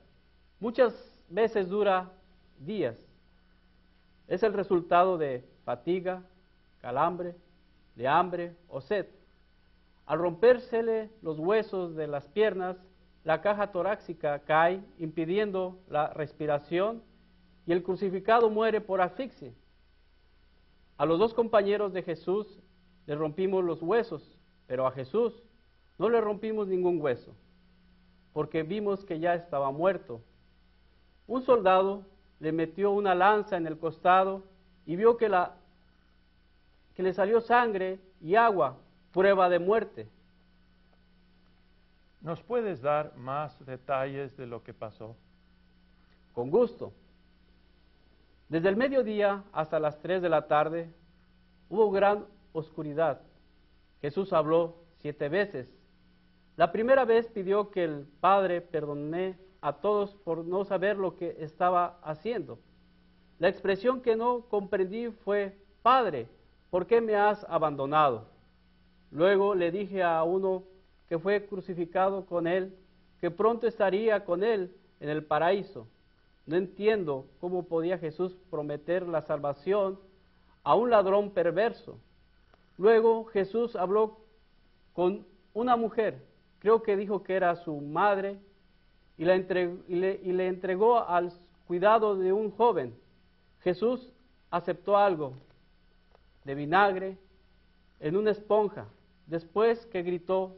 muchas 0.60 0.94
veces 1.30 1.68
dura 1.68 2.12
días. 2.60 2.98
Es 4.28 4.44
el 4.44 4.54
resultado 4.54 5.18
de 5.18 5.44
fatiga, 5.66 6.22
calambre, 6.82 7.36
de 7.96 8.08
hambre 8.08 8.56
o 8.70 8.82
sed. 8.82 9.08
Al 10.08 10.20
rompérsele 10.20 11.12
los 11.22 11.38
huesos 11.38 11.94
de 11.96 12.08
las 12.08 12.26
piernas, 12.30 12.78
la 13.26 13.42
caja 13.42 13.74
torácica 13.74 14.40
cae, 14.40 14.82
impidiendo 14.98 15.80
la 15.90 16.14
respiración, 16.14 17.04
y 17.66 17.74
el 17.74 17.84
crucificado 17.84 18.50
muere 18.50 18.80
por 18.80 19.02
asfixia. 19.02 19.52
A 20.98 21.06
los 21.06 21.20
dos 21.20 21.34
compañeros 21.34 21.92
de 21.92 22.04
Jesús 22.04 22.48
le 23.06 23.16
rompimos 23.16 23.66
los 23.66 23.82
huesos, 23.82 24.40
pero 24.66 24.88
a 24.88 24.92
Jesús 24.92 25.44
no 25.98 26.10
le 26.10 26.22
rompimos 26.22 26.70
ningún 26.70 27.02
hueso, 27.02 27.36
porque 28.32 28.64
vimos 28.64 29.04
que 29.04 29.20
ya 29.20 29.36
estaba 29.36 29.72
muerto. 29.72 30.22
Un 31.28 31.42
soldado 31.42 32.06
le 32.40 32.54
metió 32.54 32.92
una 32.92 33.14
lanza 33.14 33.58
en 33.58 33.68
el 33.68 33.78
costado 33.78 34.46
y 34.86 34.96
vio 34.96 35.18
que, 35.18 35.30
que 36.96 37.04
le 37.04 37.14
salió 37.14 37.42
sangre 37.42 38.00
y 38.22 38.36
agua 38.36 38.78
prueba 39.14 39.50
de 39.50 39.60
muerte. 39.60 40.08
¿Nos 42.22 42.42
puedes 42.42 42.82
dar 42.82 43.16
más 43.16 43.64
detalles 43.66 44.36
de 44.38 44.48
lo 44.48 44.64
que 44.64 44.74
pasó? 44.74 45.16
Con 46.34 46.50
gusto. 46.50 46.92
Desde 48.50 48.70
el 48.70 48.76
mediodía 48.76 49.44
hasta 49.52 49.80
las 49.80 50.00
tres 50.00 50.22
de 50.22 50.30
la 50.30 50.48
tarde 50.48 50.90
hubo 51.70 51.92
gran 51.92 52.26
oscuridad. 52.54 53.22
Jesús 54.02 54.34
habló 54.34 54.76
siete 55.00 55.30
veces. 55.30 55.70
La 56.56 56.72
primera 56.72 57.06
vez 57.06 57.28
pidió 57.28 57.70
que 57.70 57.84
el 57.84 58.08
Padre 58.20 58.62
perdone 58.62 59.38
a 59.62 59.74
todos 59.74 60.16
por 60.16 60.46
no 60.46 60.66
saber 60.66 60.98
lo 60.98 61.16
que 61.16 61.36
estaba 61.40 62.00
haciendo. 62.02 62.60
La 63.40 63.50
expresión 63.50 64.02
que 64.02 64.16
no 64.16 64.42
comprendí 64.50 65.12
fue, 65.24 65.56
Padre, 65.84 66.28
¿por 66.70 66.88
qué 66.88 67.02
me 67.02 67.16
has 67.16 67.46
abandonado? 67.50 68.26
Luego 69.12 69.56
le 69.56 69.72
dije 69.72 70.04
a 70.04 70.24
uno 70.24 70.64
que 71.08 71.18
fue 71.18 71.46
crucificado 71.46 72.26
con 72.26 72.48
él, 72.48 72.76
que 73.22 73.32
pronto 73.32 73.68
estaría 73.68 74.26
con 74.26 74.44
él 74.44 74.76
en 75.00 75.10
el 75.10 75.24
paraíso. 75.24 75.88
No 76.46 76.56
entiendo 76.56 77.26
cómo 77.40 77.68
podía 77.68 77.98
Jesús 77.98 78.36
prometer 78.50 79.08
la 79.08 79.22
salvación 79.22 80.00
a 80.64 80.76
un 80.76 80.90
ladrón 80.90 81.32
perverso. 81.32 81.98
Luego 82.78 83.26
Jesús 83.26 83.76
habló 83.76 84.20
con 84.94 85.26
una 85.54 85.76
mujer, 85.76 86.22
creo 86.60 86.84
que 86.84 86.96
dijo 86.96 87.24
que 87.24 87.36
era 87.36 87.56
su 87.56 87.76
madre, 87.82 88.40
y, 89.18 89.24
y 89.24 90.34
le 90.34 90.48
entregó 90.48 91.00
al 91.00 91.32
cuidado 91.66 92.16
de 92.16 92.32
un 92.32 92.52
joven. 92.52 92.96
Jesús 93.62 94.12
aceptó 94.52 94.98
algo 94.98 95.34
de 96.44 96.56
vinagre 96.56 97.18
en 98.00 98.16
una 98.16 98.32
esponja, 98.32 98.88
después 99.28 99.86
que 99.88 100.02
gritó, 100.02 100.56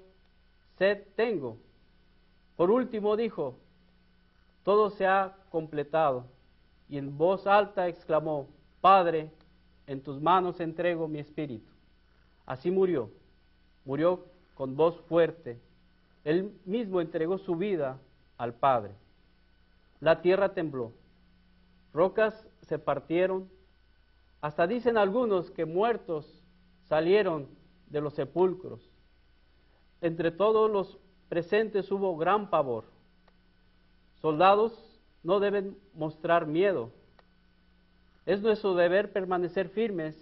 sed 0.78 1.04
tengo. 1.16 1.58
Por 2.56 2.72
último 2.72 3.18
dijo, 3.18 3.58
todo 4.64 4.90
se 4.92 5.06
ha 5.06 5.36
completado. 5.50 6.26
Y 6.88 6.98
en 6.98 7.18
voz 7.18 7.46
alta 7.46 7.88
exclamó, 7.88 8.48
Padre, 8.82 9.32
en 9.88 10.02
tus 10.02 10.22
manos 10.22 10.60
entrego 10.60 11.08
mi 11.08 11.20
espíritu. 11.20 11.70
Así 12.46 12.72
murió, 12.72 13.12
murió 13.86 14.26
con 14.56 14.76
voz 14.76 15.00
fuerte. 15.02 15.60
Él 16.24 16.54
mismo 16.66 17.02
entregó 17.02 17.38
su 17.38 17.56
vida 17.56 18.00
al 18.38 18.54
Padre. 18.54 18.94
La 20.00 20.22
tierra 20.22 20.54
tembló, 20.54 20.94
rocas 21.94 22.48
se 22.62 22.80
partieron, 22.80 23.50
hasta 24.42 24.66
dicen 24.66 24.98
algunos 24.98 25.52
que 25.52 25.66
muertos 25.66 26.42
salieron 26.88 27.48
de 27.90 28.02
los 28.02 28.14
sepulcros. 28.14 28.90
Entre 30.02 30.32
todos 30.32 30.70
los 30.70 30.98
presentes 31.28 31.92
hubo 31.92 32.18
gran 32.18 32.50
pavor. 32.50 32.86
Soldados 34.22 34.74
no 35.24 35.40
deben 35.40 35.78
mostrar 35.94 36.46
miedo. 36.46 36.92
Es 38.26 38.42
nuestro 38.42 38.76
deber 38.76 39.12
permanecer 39.12 39.70
firmes 39.70 40.16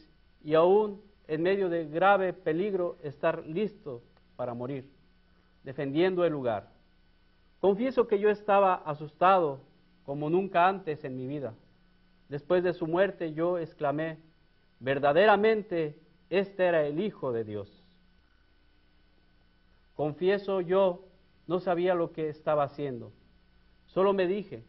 y 0.43 0.53
aún 0.53 1.01
en 1.27 1.41
medio 1.41 1.69
de 1.69 1.87
grave 1.87 2.33
peligro 2.33 2.97
estar 3.03 3.45
listos 3.45 4.01
para 4.35 4.53
morir, 4.53 4.89
defendiendo 5.63 6.23
el 6.23 6.31
lugar. 6.31 6.69
Confieso 7.59 8.07
que 8.07 8.19
yo 8.19 8.29
estaba 8.29 8.75
asustado 8.75 9.59
como 10.05 10.29
nunca 10.29 10.67
antes 10.67 11.03
en 11.03 11.17
mi 11.17 11.27
vida. 11.27 11.53
Después 12.29 12.63
de 12.63 12.73
su 12.73 12.87
muerte 12.87 13.33
yo 13.33 13.57
exclamé, 13.57 14.17
verdaderamente 14.79 15.97
este 16.29 16.65
era 16.65 16.85
el 16.85 16.99
Hijo 16.99 17.31
de 17.31 17.43
Dios. 17.43 17.83
Confieso 19.95 20.61
yo 20.61 21.05
no 21.47 21.59
sabía 21.59 21.95
lo 21.95 22.11
que 22.11 22.29
estaba 22.29 22.63
haciendo. 22.63 23.11
Solo 23.87 24.13
me 24.13 24.27
dije, 24.27 24.63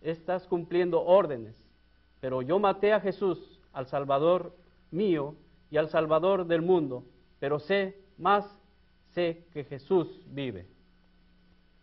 estás 0.00 0.46
cumpliendo 0.46 1.04
órdenes, 1.04 1.56
pero 2.20 2.42
yo 2.42 2.58
maté 2.58 2.92
a 2.92 3.00
Jesús, 3.00 3.60
al 3.72 3.86
Salvador 3.86 4.56
mío 4.90 5.34
y 5.70 5.76
al 5.76 5.88
Salvador 5.88 6.46
del 6.46 6.62
mundo, 6.62 7.04
pero 7.40 7.58
sé, 7.58 7.98
más 8.18 8.46
sé 9.10 9.44
que 9.52 9.64
Jesús 9.64 10.22
vive. 10.26 10.66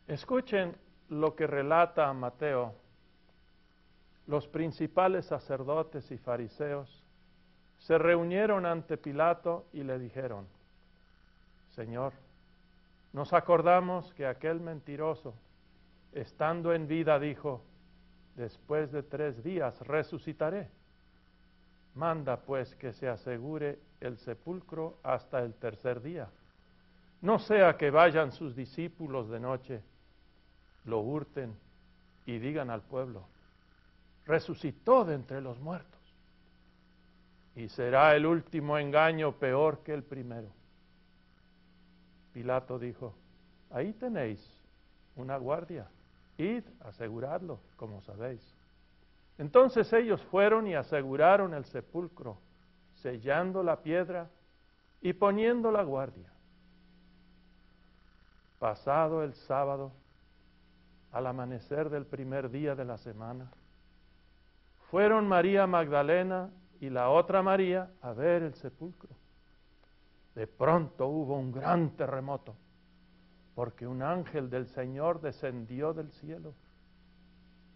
Escuchen 0.07 0.75
lo 1.09 1.35
que 1.35 1.45
relata 1.45 2.11
Mateo. 2.13 2.73
Los 4.25 4.47
principales 4.47 5.25
sacerdotes 5.25 6.09
y 6.11 6.17
fariseos 6.17 6.98
se 7.79 7.97
reunieron 7.97 8.65
ante 8.65 8.97
Pilato 8.97 9.65
y 9.73 9.83
le 9.83 9.97
dijeron, 9.99 10.47
Señor, 11.75 12.13
nos 13.13 13.33
acordamos 13.33 14.13
que 14.13 14.27
aquel 14.27 14.59
mentiroso, 14.59 15.33
estando 16.13 16.73
en 16.73 16.87
vida, 16.87 17.19
dijo, 17.19 17.61
después 18.35 18.91
de 18.91 19.03
tres 19.03 19.43
días 19.43 19.79
resucitaré. 19.81 20.67
Manda 21.95 22.37
pues 22.37 22.75
que 22.75 22.93
se 22.93 23.09
asegure 23.09 23.79
el 23.99 24.17
sepulcro 24.17 24.97
hasta 25.03 25.39
el 25.39 25.53
tercer 25.55 26.01
día. 26.01 26.29
No 27.21 27.39
sea 27.39 27.75
que 27.77 27.89
vayan 27.89 28.31
sus 28.31 28.55
discípulos 28.55 29.29
de 29.29 29.39
noche 29.39 29.81
lo 30.85 30.99
hurten 30.99 31.55
y 32.25 32.39
digan 32.39 32.69
al 32.69 32.81
pueblo, 32.81 33.23
resucitó 34.25 35.05
de 35.05 35.15
entre 35.15 35.41
los 35.41 35.59
muertos. 35.59 35.98
Y 37.59 37.67
será 37.67 38.15
el 38.15 38.25
último 38.25 38.77
engaño 38.77 39.33
peor 39.33 39.79
que 39.79 39.93
el 39.93 40.01
primero. 40.01 40.47
Pilato 42.31 42.79
dijo, 42.79 43.13
ahí 43.69 43.91
tenéis 43.91 44.39
una 45.17 45.35
guardia, 45.35 45.85
id, 46.37 46.63
aseguradlo, 46.85 47.59
como 47.75 48.01
sabéis. 48.03 48.41
Entonces 49.37 49.91
ellos 49.91 50.21
fueron 50.31 50.67
y 50.67 50.75
aseguraron 50.75 51.53
el 51.53 51.65
sepulcro, 51.65 52.37
sellando 53.01 53.61
la 53.61 53.81
piedra 53.81 54.29
y 55.01 55.11
poniendo 55.11 55.69
la 55.69 55.83
guardia. 55.83 56.31
Pasado 58.57 59.21
el 59.21 59.33
sábado, 59.33 59.91
al 61.11 61.27
amanecer 61.27 61.89
del 61.89 62.05
primer 62.05 62.51
día 62.51 62.73
de 62.75 62.85
la 62.85 62.97
semana, 62.97 63.51
fueron 64.89 65.27
María 65.27 65.67
Magdalena 65.67 66.51
y 66.79 66.89
la 66.89 67.09
otra 67.09 67.41
María 67.41 67.91
a 68.01 68.13
ver 68.13 68.43
el 68.43 68.53
sepulcro. 68.55 69.09
De 70.35 70.47
pronto 70.47 71.07
hubo 71.07 71.37
un 71.37 71.51
gran 71.51 71.91
terremoto, 71.97 72.55
porque 73.55 73.85
un 73.85 74.01
ángel 74.01 74.49
del 74.49 74.67
Señor 74.67 75.19
descendió 75.19 75.93
del 75.93 76.11
cielo 76.11 76.53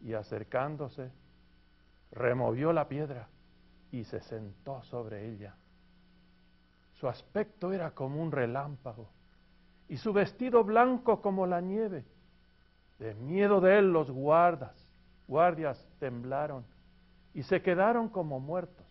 y 0.02 0.14
acercándose, 0.14 1.12
removió 2.12 2.72
la 2.72 2.88
piedra 2.88 3.28
y 3.92 4.04
se 4.06 4.22
sentó 4.22 4.82
sobre 4.84 5.30
ella. 5.30 5.56
Su 6.94 7.08
aspecto 7.08 7.74
era 7.74 7.92
como 7.92 8.22
un 8.22 8.32
relámpago 8.32 9.10
y 9.90 9.98
su 9.98 10.14
vestido 10.14 10.64
blanco 10.64 11.22
como 11.22 11.46
la 11.46 11.60
nieve. 11.60 12.06
De 13.00 13.14
miedo 13.16 13.60
de 13.60 13.80
él 13.80 13.92
los 13.92 14.10
guardas, 14.10 14.88
guardias 15.28 15.86
temblaron 16.00 16.66
y 17.34 17.44
se 17.44 17.62
quedaron 17.62 18.10
como 18.10 18.40
muertos. 18.40 18.83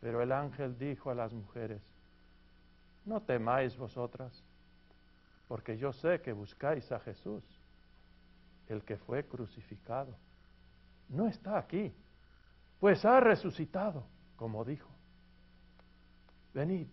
Pero 0.00 0.22
el 0.22 0.32
ángel 0.32 0.78
dijo 0.78 1.10
a 1.10 1.14
las 1.14 1.32
mujeres, 1.32 1.82
no 3.04 3.20
temáis 3.22 3.76
vosotras, 3.76 4.32
porque 5.48 5.76
yo 5.76 5.92
sé 5.92 6.20
que 6.20 6.32
buscáis 6.32 6.90
a 6.92 7.00
Jesús, 7.00 7.42
el 8.68 8.82
que 8.82 8.96
fue 8.96 9.24
crucificado. 9.24 10.14
No 11.08 11.26
está 11.26 11.58
aquí, 11.58 11.92
pues 12.78 13.04
ha 13.04 13.20
resucitado, 13.20 14.06
como 14.36 14.64
dijo. 14.64 14.88
Venid, 16.54 16.86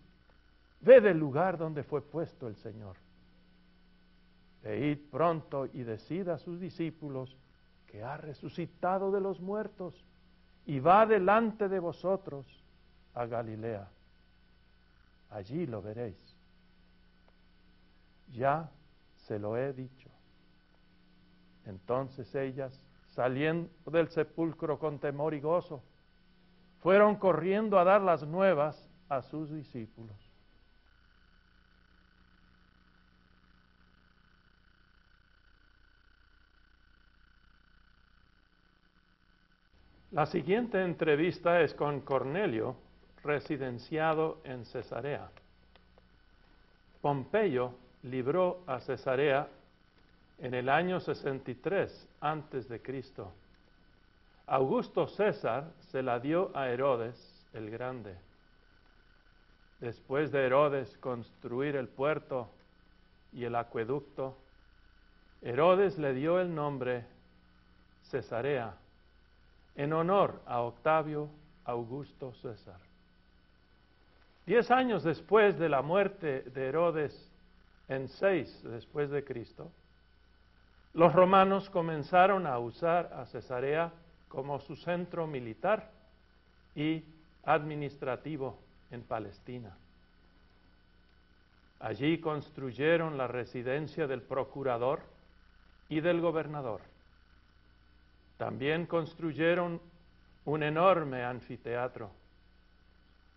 ved 0.80 1.06
el 1.06 1.18
lugar 1.18 1.56
donde 1.56 1.82
fue 1.82 2.02
puesto 2.02 2.48
el 2.48 2.56
Señor 2.56 2.96
e 4.62 4.90
id 4.90 5.10
pronto 5.10 5.66
y 5.66 5.82
decid 5.82 6.28
a 6.28 6.38
sus 6.38 6.60
discípulos 6.60 7.36
que 7.86 8.02
ha 8.02 8.16
resucitado 8.16 9.10
de 9.10 9.20
los 9.20 9.40
muertos 9.40 9.94
y 10.66 10.80
va 10.80 11.06
delante 11.06 11.68
de 11.68 11.78
vosotros 11.78 12.46
a 13.14 13.26
Galilea. 13.26 13.88
Allí 15.30 15.66
lo 15.66 15.82
veréis. 15.82 16.36
Ya 18.32 18.70
se 19.16 19.38
lo 19.38 19.56
he 19.56 19.72
dicho. 19.72 20.08
Entonces 21.66 22.34
ellas, 22.34 22.80
saliendo 23.08 23.70
del 23.90 24.08
sepulcro 24.08 24.78
con 24.78 24.98
temor 24.98 25.34
y 25.34 25.40
gozo, 25.40 25.82
fueron 26.80 27.16
corriendo 27.16 27.78
a 27.78 27.84
dar 27.84 28.00
las 28.00 28.22
nuevas 28.22 28.88
a 29.08 29.22
sus 29.22 29.50
discípulos. 29.50 30.16
La 40.10 40.24
siguiente 40.24 40.82
entrevista 40.82 41.60
es 41.60 41.74
con 41.74 42.00
Cornelio, 42.00 42.76
residenciado 43.28 44.40
en 44.42 44.64
Cesarea. 44.64 45.30
Pompeyo 47.02 47.74
libró 48.02 48.62
a 48.66 48.80
Cesarea 48.80 49.46
en 50.38 50.54
el 50.54 50.70
año 50.70 50.98
63 50.98 52.08
antes 52.22 52.68
de. 52.68 52.80
Augusto 54.46 55.06
César 55.08 55.70
se 55.90 56.02
la 56.02 56.18
dio 56.18 56.50
a 56.56 56.70
Herodes 56.70 57.46
el 57.52 57.70
Grande. 57.70 58.16
Después 59.80 60.32
de 60.32 60.46
Herodes 60.46 60.96
construir 60.96 61.76
el 61.76 61.86
puerto 61.86 62.48
y 63.34 63.44
el 63.44 63.54
acueducto, 63.54 64.38
Herodes 65.42 65.98
le 65.98 66.14
dio 66.14 66.40
el 66.40 66.54
nombre 66.54 67.04
Cesarea 68.04 68.74
en 69.76 69.92
honor 69.92 70.40
a 70.46 70.62
Octavio 70.62 71.28
Augusto 71.66 72.32
César. 72.32 72.87
Diez 74.48 74.70
años 74.70 75.02
después 75.02 75.58
de 75.58 75.68
la 75.68 75.82
muerte 75.82 76.40
de 76.40 76.68
Herodes, 76.68 77.30
en 77.86 78.08
seis 78.08 78.62
después 78.64 79.10
de 79.10 79.22
Cristo, 79.22 79.70
los 80.94 81.12
romanos 81.12 81.68
comenzaron 81.68 82.46
a 82.46 82.58
usar 82.58 83.12
a 83.12 83.26
Cesarea 83.26 83.92
como 84.26 84.58
su 84.60 84.74
centro 84.74 85.26
militar 85.26 85.90
y 86.74 87.04
administrativo 87.44 88.58
en 88.90 89.02
Palestina. 89.02 89.76
Allí 91.80 92.16
construyeron 92.16 93.18
la 93.18 93.26
residencia 93.26 94.06
del 94.06 94.22
procurador 94.22 95.02
y 95.90 96.00
del 96.00 96.22
gobernador. 96.22 96.80
También 98.38 98.86
construyeron 98.86 99.78
un 100.46 100.62
enorme 100.62 101.22
anfiteatro. 101.22 102.10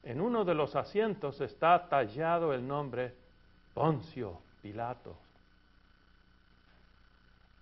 En 0.04 0.20
uno 0.20 0.44
de 0.44 0.56
los 0.56 0.76
asientos 0.76 1.40
está 1.42 1.88
tallado 1.88 2.54
el 2.54 2.68
nombre 2.68 3.14
Poncio 3.74 4.40
Pilato. 4.62 5.16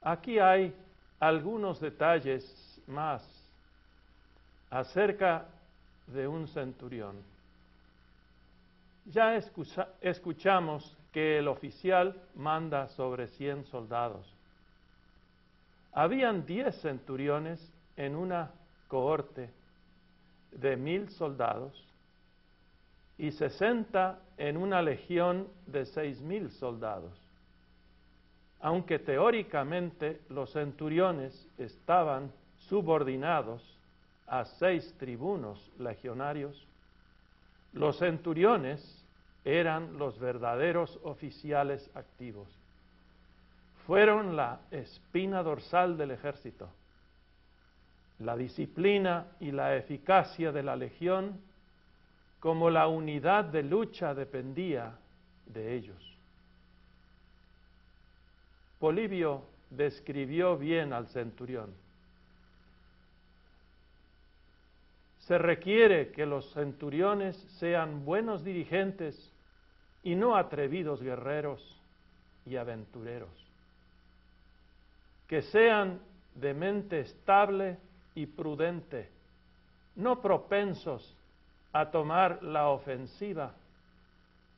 Aquí 0.02 0.40
hay 0.40 0.74
algunos 1.20 1.82
detalles 1.82 2.82
más 2.88 3.22
acerca 4.70 5.46
de 6.08 6.28
un 6.28 6.48
centurión. 6.48 7.18
Ya 9.06 9.36
escuchamos 9.36 10.96
que 11.12 11.40
el 11.40 11.48
oficial 11.48 12.16
manda 12.36 12.88
sobre 12.90 13.28
100 13.28 13.66
soldados. 13.66 14.34
Habían 15.92 16.46
10 16.46 16.82
centuriones 16.82 17.74
en 17.98 18.16
una 18.16 18.52
cohorte 18.88 19.50
de 20.52 20.78
mil 20.78 21.10
soldados 21.10 21.89
y 23.20 23.32
60 23.32 24.18
en 24.38 24.56
una 24.56 24.82
legión 24.82 25.50
de 25.68 25.86
seis 25.86 26.22
mil 26.22 26.50
soldados. 26.52 27.12
Aunque 28.62 28.98
teóricamente 28.98 30.22
los 30.30 30.54
centuriones 30.54 31.48
estaban 31.58 32.32
subordinados 32.70 33.62
a 34.26 34.46
seis 34.46 34.96
tribunos 34.98 35.70
legionarios, 35.78 36.66
los 37.74 37.98
centuriones 37.98 38.82
eran 39.44 39.98
los 39.98 40.18
verdaderos 40.18 40.98
oficiales 41.04 41.92
activos. 41.96 42.48
Fueron 43.86 44.38
la 44.38 44.62
espina 44.72 45.44
dorsal 45.44 45.98
del 45.98 46.12
ejército. 46.12 46.70
La 48.20 48.38
disciplina 48.38 49.28
y 49.42 49.52
la 49.52 49.76
eficacia 49.76 50.54
de 50.54 50.64
la 50.64 50.78
legión 50.78 51.49
como 52.40 52.70
la 52.70 52.88
unidad 52.88 53.46
de 53.46 53.64
lucha 53.64 54.14
dependía 54.14 54.98
de 55.46 55.76
ellos. 55.76 56.18
Polibio 58.80 59.44
describió 59.70 60.58
bien 60.58 60.94
al 60.94 61.08
centurión 61.08 61.74
se 65.30 65.38
requiere 65.38 66.10
que 66.10 66.26
los 66.26 66.52
centuriones 66.54 67.38
sean 67.60 68.04
buenos 68.04 68.44
dirigentes 68.44 69.32
y 70.02 70.16
no 70.16 70.36
atrevidos 70.36 71.04
guerreros 71.04 71.80
y 72.48 72.56
aventureros, 72.56 73.30
que 75.28 75.44
sean 75.44 76.00
de 76.34 76.56
mente 76.56 77.02
estable 77.02 77.78
y 78.16 78.26
prudente, 78.26 79.12
no 79.98 80.20
propensos 80.20 81.16
a 81.74 81.92
tomar 81.92 82.42
la 82.44 82.70
ofensiva 82.70 83.54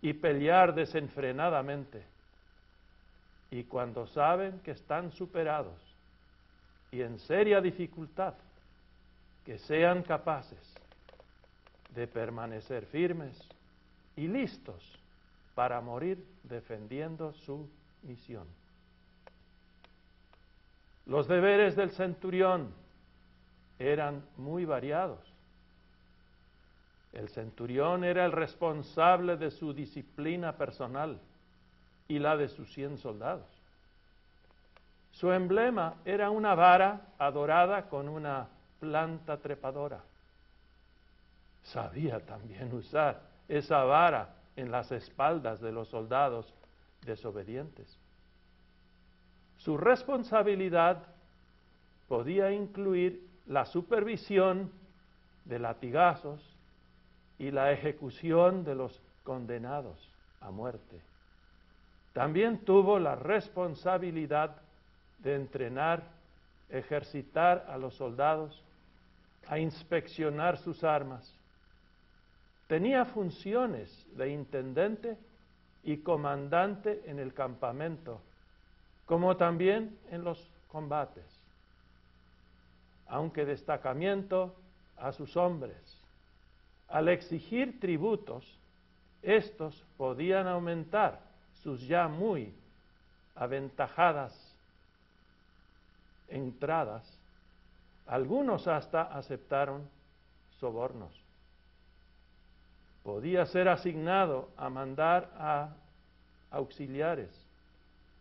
y 0.02 0.14
pelear 0.14 0.74
desenfrenadamente, 0.74 2.04
y 3.52 3.64
cuando 3.64 4.08
saben 4.08 4.60
que 4.60 4.72
están 4.72 5.12
superados 5.12 5.80
y 6.92 7.02
en 7.02 7.20
seria 7.20 7.62
dificultad, 7.62 8.34
que 9.46 9.58
sean 9.58 10.04
capaces 10.04 10.74
de 11.94 12.08
permanecer 12.08 12.86
firmes 12.86 13.38
y 14.16 14.28
listos 14.28 14.82
para 15.56 15.82
morir 15.82 16.24
defendiendo 16.44 17.34
su 17.34 17.70
misión. 18.04 18.48
Los 21.06 21.28
deberes 21.28 21.76
del 21.76 21.92
centurión 21.92 22.74
eran 23.80 24.24
muy 24.38 24.66
variados. 24.66 25.31
El 27.14 27.30
centurión 27.30 28.04
era 28.04 28.26
el 28.26 28.32
responsable 28.32 29.38
de 29.38 29.52
su 29.52 29.74
disciplina 29.74 30.54
personal 30.58 31.20
y 32.08 32.20
la 32.20 32.38
de 32.38 32.48
sus 32.48 32.72
cien 32.74 32.98
soldados. 32.98 33.48
Su 35.12 35.32
emblema 35.32 35.96
era 36.06 36.30
una 36.30 36.56
vara 36.56 37.14
adorada 37.18 37.90
con 37.90 38.08
una 38.08 38.48
planta 38.80 39.38
trepadora. 39.38 40.02
Sabía 41.64 42.26
también 42.26 42.74
usar 42.74 43.22
esa 43.48 43.84
vara 43.84 44.36
en 44.56 44.72
las 44.72 44.92
espaldas 44.92 45.60
de 45.60 45.72
los 45.72 45.90
soldados 45.90 46.54
desobedientes. 47.06 48.00
Su 49.58 49.78
responsabilidad 49.78 51.04
podía 52.08 52.52
incluir 52.52 53.28
la 53.46 53.66
supervisión 53.66 54.72
de 55.46 55.60
latigazos 55.60 56.51
y 57.42 57.50
la 57.50 57.72
ejecución 57.72 58.64
de 58.64 58.76
los 58.76 59.02
condenados 59.24 59.98
a 60.42 60.52
muerte. 60.52 61.02
También 62.14 62.60
tuvo 62.60 63.00
la 63.00 63.16
responsabilidad 63.16 64.58
de 65.18 65.34
entrenar, 65.38 66.04
ejercitar 66.70 67.66
a 67.68 67.80
los 67.80 67.96
soldados 67.96 68.64
a 69.48 69.58
inspeccionar 69.58 70.58
sus 70.60 70.84
armas. 70.84 71.36
Tenía 72.68 73.06
funciones 73.06 73.90
de 74.16 74.30
intendente 74.30 75.18
y 75.84 75.98
comandante 75.98 77.02
en 77.08 77.18
el 77.18 77.34
campamento, 77.34 78.22
como 79.08 79.36
también 79.36 79.98
en 80.12 80.24
los 80.24 80.48
combates, 80.68 81.26
aunque 83.08 83.46
destacamiento 83.46 84.54
a 84.96 85.12
sus 85.12 85.36
hombres. 85.36 86.01
Al 86.92 87.08
exigir 87.08 87.80
tributos, 87.80 88.46
estos 89.22 89.84
podían 89.98 90.48
aumentar 90.48 91.20
sus 91.64 91.88
ya 91.88 92.08
muy 92.08 92.54
aventajadas 93.36 94.34
entradas 96.28 97.04
algunos 98.08 98.68
hasta 98.68 99.04
aceptaron 99.04 99.88
sobornos. 100.60 101.14
Podía 103.04 103.46
ser 103.46 103.70
asignado 103.70 104.50
a 104.58 104.70
mandar 104.70 105.30
a 105.38 105.70
auxiliares 106.52 107.32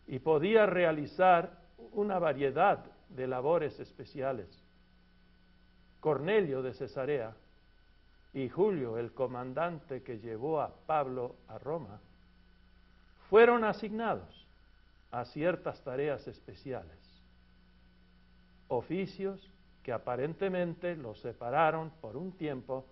y 0.07 0.21
podía 0.21 0.67
realizar 0.67 1.51
una 1.93 2.19
variedad 2.19 2.85
de 3.09 3.27
labores 3.27 3.79
especiales. 3.81 4.47
Cornelio 6.01 6.63
de 6.63 6.73
Cesarea 6.73 7.35
y 8.33 8.49
Julio, 8.49 8.97
el 8.99 9.13
comandante 9.13 10.03
que 10.03 10.19
llevó 10.19 10.61
a 10.61 10.73
Pablo 10.87 11.35
a 11.49 11.59
Roma, 11.59 12.01
fueron 13.29 13.65
asignados 13.65 14.47
a 15.11 15.25
ciertas 15.25 15.83
tareas 15.83 16.27
especiales, 16.29 16.99
oficios 18.69 19.51
que 19.83 19.93
aparentemente 19.93 20.95
los 20.95 21.21
separaron 21.21 21.91
por 22.01 22.17
un 22.17 22.33
tiempo 22.33 22.85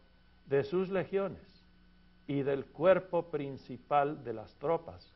de 0.46 0.64
sus 0.64 0.88
legiones 0.88 1.42
y 2.26 2.42
del 2.42 2.64
cuerpo 2.66 3.30
principal 3.30 4.24
de 4.24 4.32
las 4.32 4.52
tropas 4.56 5.12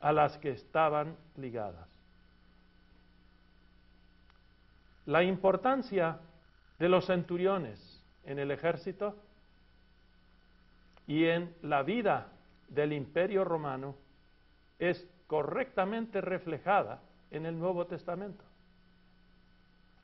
a 0.00 0.12
las 0.12 0.36
que 0.38 0.50
estaban 0.50 1.16
ligadas. 1.36 1.88
La 5.06 5.22
importancia 5.22 6.18
de 6.78 6.88
los 6.88 7.06
centuriones 7.06 8.02
en 8.24 8.38
el 8.38 8.50
ejército 8.50 9.16
y 11.10 11.26
en 11.26 11.52
la 11.62 11.82
vida 11.82 12.28
del 12.68 12.92
imperio 12.92 13.42
romano 13.42 13.96
es 14.78 15.08
correctamente 15.26 16.20
reflejada 16.20 17.02
en 17.32 17.46
el 17.46 17.58
Nuevo 17.58 17.84
Testamento. 17.88 18.44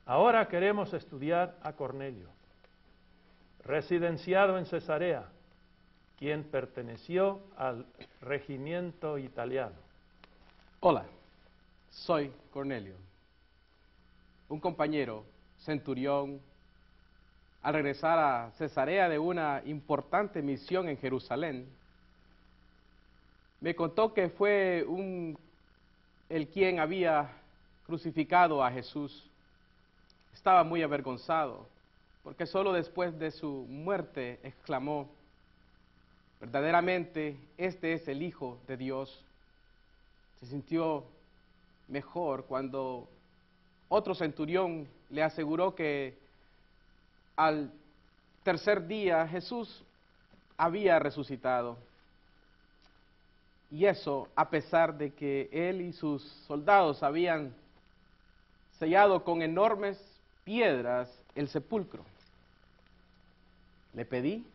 Ahora 0.05 0.49
queremos 0.49 0.93
estudiar 0.93 1.57
a 1.63 1.71
Cornelio, 1.77 2.27
residenciado 3.63 4.57
en 4.57 4.65
Cesarea, 4.65 5.29
quien 6.17 6.43
perteneció 6.43 7.39
al 7.55 7.85
regimiento 8.19 9.17
italiano. 9.17 9.77
Hola, 10.81 11.05
soy 11.89 12.33
Cornelio, 12.51 12.95
un 14.49 14.59
compañero 14.59 15.23
centurión 15.59 16.41
al 17.67 17.73
regresar 17.73 18.17
a 18.17 18.51
Cesarea 18.51 19.09
de 19.09 19.19
una 19.19 19.61
importante 19.65 20.41
misión 20.41 20.87
en 20.87 20.97
Jerusalén. 20.97 21.67
Me 23.59 23.75
contó 23.75 24.13
que 24.13 24.29
fue 24.29 24.85
un, 24.87 25.37
el 26.29 26.47
quien 26.47 26.79
había 26.79 27.29
crucificado 27.85 28.63
a 28.63 28.71
Jesús. 28.71 29.29
Estaba 30.33 30.63
muy 30.63 30.81
avergonzado, 30.81 31.67
porque 32.23 32.45
solo 32.45 32.71
después 32.71 33.19
de 33.19 33.31
su 33.31 33.65
muerte 33.67 34.39
exclamó, 34.43 35.09
verdaderamente 36.39 37.35
este 37.57 37.91
es 37.91 38.07
el 38.07 38.23
Hijo 38.23 38.59
de 38.65 38.77
Dios. 38.77 39.25
Se 40.39 40.45
sintió 40.45 41.03
mejor 41.89 42.45
cuando 42.45 43.09
otro 43.89 44.15
centurión 44.15 44.87
le 45.09 45.21
aseguró 45.21 45.75
que 45.75 46.26
al 47.37 47.71
tercer 48.43 48.85
día 48.87 49.27
Jesús 49.27 49.83
había 50.57 50.99
resucitado. 50.99 51.77
Y 53.69 53.85
eso 53.85 54.27
a 54.35 54.49
pesar 54.49 54.97
de 54.97 55.13
que 55.13 55.49
él 55.51 55.81
y 55.81 55.93
sus 55.93 56.23
soldados 56.47 57.03
habían 57.03 57.53
sellado 58.79 59.23
con 59.23 59.41
enormes 59.41 59.97
piedras 60.43 61.09
el 61.35 61.47
sepulcro. 61.47 62.03
Le 63.93 64.05
pedí 64.05 64.45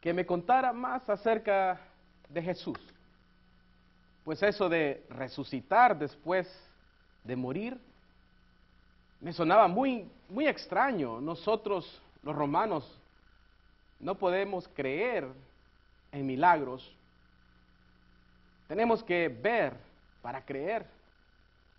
que 0.00 0.12
me 0.12 0.26
contara 0.26 0.72
más 0.72 1.08
acerca 1.08 1.80
de 2.28 2.42
Jesús, 2.42 2.78
pues 4.24 4.42
eso 4.42 4.68
de 4.68 5.04
resucitar 5.10 5.98
después 5.98 6.48
de 7.24 7.36
morir 7.36 7.78
me 9.20 9.32
sonaba 9.32 9.68
muy, 9.68 10.08
muy 10.28 10.46
extraño. 10.46 11.20
Nosotros, 11.20 12.00
los 12.22 12.34
romanos, 12.34 12.84
no 14.00 14.14
podemos 14.14 14.68
creer 14.74 15.26
en 16.12 16.26
milagros. 16.26 16.94
Tenemos 18.68 19.02
que 19.02 19.28
ver 19.28 19.74
para 20.22 20.44
creer. 20.44 20.86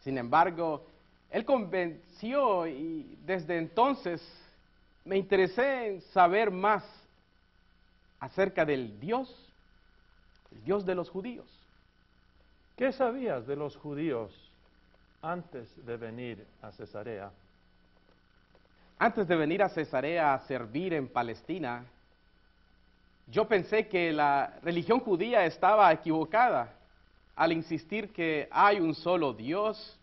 Sin 0.02 0.18
embargo, 0.18 0.86
él 1.30 1.46
convenció 1.46 2.68
y 2.68 3.18
desde 3.26 3.58
entonces 3.58 4.22
me 5.06 5.18
interesé 5.18 5.88
en 5.88 6.02
saber 6.02 6.52
más 6.52 6.84
acerca 8.20 8.66
del 8.66 9.00
Dios, 9.00 9.34
el 10.52 10.64
Dios 10.64 10.86
de 10.86 10.96
los 10.96 11.10
judíos. 11.10 11.48
¿Qué 12.76 12.92
sabías 12.92 13.46
de 13.46 13.56
los 13.56 13.76
judíos 13.78 14.49
antes 15.22 15.86
de 15.86 15.98
venir 15.98 16.46
a 16.62 16.72
Cesarea? 16.72 17.32
Antes 18.98 19.28
de 19.28 19.36
venir 19.36 19.64
a 19.64 19.70
Cesarea 19.70 20.34
a 20.34 20.40
servir 20.40 20.94
en 20.94 21.08
Palestina, 21.08 21.86
yo 23.28 23.48
pensé 23.48 23.88
que 23.88 24.12
la 24.12 24.60
religión 24.64 25.00
judía 25.00 25.46
estaba 25.46 25.92
equivocada 25.92 26.74
al 27.36 27.52
insistir 27.52 28.12
que 28.12 28.48
hay 28.52 28.80
un 28.80 28.96
solo 28.96 29.34
Dios, 29.34 29.98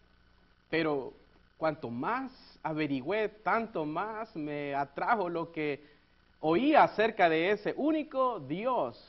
pero 0.70 1.12
cuanto 1.58 1.90
más 1.90 2.32
averigüé, 2.62 3.28
tanto 3.28 3.84
más 3.84 4.34
me 4.36 4.74
atrajo 4.74 5.28
lo 5.28 5.52
que 5.52 5.84
oía 6.40 6.84
acerca 6.84 7.28
de 7.28 7.50
ese 7.50 7.74
único 7.76 8.40
Dios, 8.40 9.02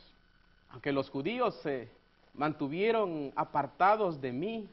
aunque 0.69 0.91
los 0.91 1.09
judíos 1.09 1.55
se 1.61 1.89
mantuvieron 2.33 3.31
apartados 3.35 4.19
de 4.19 4.31
mí, 4.31 4.69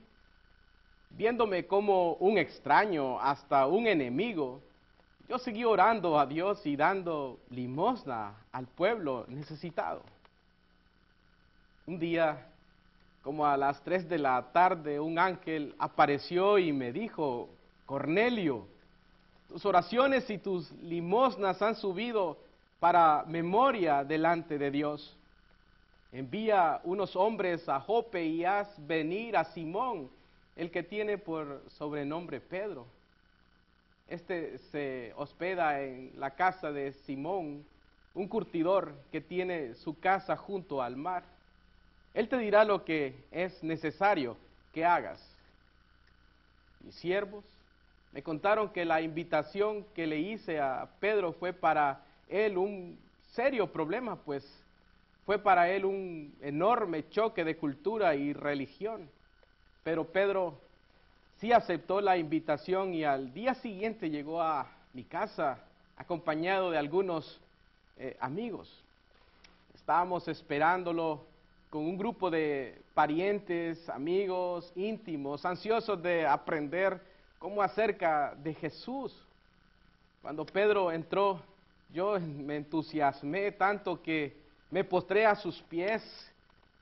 viéndome 1.16 1.66
como 1.66 2.14
un 2.14 2.38
extraño, 2.38 3.20
hasta 3.20 3.66
un 3.66 3.86
enemigo, 3.86 4.60
yo 5.28 5.38
seguí 5.38 5.64
orando 5.64 6.18
a 6.18 6.26
Dios 6.26 6.64
y 6.66 6.76
dando 6.76 7.38
limosna 7.50 8.34
al 8.52 8.66
pueblo 8.66 9.24
necesitado. 9.28 10.02
Un 11.86 11.98
día, 11.98 12.46
como 13.22 13.46
a 13.46 13.56
las 13.56 13.82
tres 13.82 14.08
de 14.08 14.18
la 14.18 14.52
tarde, 14.52 15.00
un 15.00 15.18
ángel 15.18 15.74
apareció 15.78 16.58
y 16.58 16.72
me 16.72 16.92
dijo, 16.92 17.48
Cornelio, 17.86 18.66
tus 19.48 19.64
oraciones 19.64 20.28
y 20.30 20.38
tus 20.38 20.70
limosnas 20.72 21.60
han 21.62 21.76
subido 21.76 22.38
para 22.80 23.24
memoria 23.26 24.04
delante 24.04 24.58
de 24.58 24.70
Dios. 24.70 25.16
Envía 26.12 26.80
unos 26.84 27.16
hombres 27.16 27.68
a 27.68 27.80
Jope 27.80 28.24
y 28.24 28.44
haz 28.44 28.68
venir 28.86 29.36
a 29.36 29.44
Simón, 29.44 30.10
el 30.56 30.70
que 30.70 30.82
tiene 30.82 31.18
por 31.18 31.62
sobrenombre 31.68 32.40
Pedro. 32.40 32.86
Este 34.08 34.58
se 34.58 35.12
hospeda 35.16 35.80
en 35.82 36.12
la 36.16 36.30
casa 36.30 36.70
de 36.70 36.92
Simón, 36.92 37.64
un 38.14 38.28
curtidor 38.28 38.94
que 39.10 39.20
tiene 39.20 39.74
su 39.74 39.98
casa 39.98 40.36
junto 40.36 40.82
al 40.82 40.96
mar. 40.96 41.24
Él 42.12 42.28
te 42.28 42.38
dirá 42.38 42.64
lo 42.64 42.84
que 42.84 43.14
es 43.30 43.62
necesario 43.64 44.36
que 44.72 44.84
hagas. 44.84 45.20
Mis 46.80 46.94
siervos 46.94 47.44
me 48.12 48.22
contaron 48.22 48.68
que 48.68 48.84
la 48.84 49.00
invitación 49.00 49.84
que 49.94 50.06
le 50.06 50.20
hice 50.20 50.60
a 50.60 50.88
Pedro 51.00 51.32
fue 51.32 51.52
para 51.52 52.04
él 52.28 52.56
un 52.56 52.96
serio 53.32 53.72
problema, 53.72 54.16
pues 54.16 54.44
fue 55.26 55.38
para 55.38 55.68
él 55.70 55.84
un 55.84 56.32
enorme 56.40 57.08
choque 57.08 57.42
de 57.44 57.56
cultura 57.56 58.14
y 58.14 58.32
religión. 58.32 59.08
Pero 59.84 60.04
Pedro 60.04 60.58
sí 61.40 61.52
aceptó 61.52 62.00
la 62.00 62.16
invitación 62.16 62.94
y 62.94 63.04
al 63.04 63.32
día 63.32 63.54
siguiente 63.54 64.08
llegó 64.08 64.40
a 64.40 64.66
mi 64.94 65.04
casa 65.04 65.58
acompañado 65.96 66.70
de 66.70 66.78
algunos 66.78 67.38
eh, 67.98 68.16
amigos. 68.18 68.82
Estábamos 69.74 70.26
esperándolo 70.26 71.26
con 71.68 71.82
un 71.82 71.98
grupo 71.98 72.30
de 72.30 72.80
parientes, 72.94 73.88
amigos, 73.90 74.72
íntimos, 74.74 75.44
ansiosos 75.44 76.02
de 76.02 76.26
aprender 76.26 77.00
como 77.38 77.60
acerca 77.60 78.34
de 78.36 78.54
Jesús. 78.54 79.14
Cuando 80.22 80.46
Pedro 80.46 80.90
entró, 80.90 81.42
yo 81.92 82.18
me 82.18 82.56
entusiasmé 82.56 83.52
tanto 83.52 84.00
que 84.00 84.34
me 84.70 84.82
postré 84.82 85.26
a 85.26 85.34
sus 85.34 85.60
pies 85.62 86.02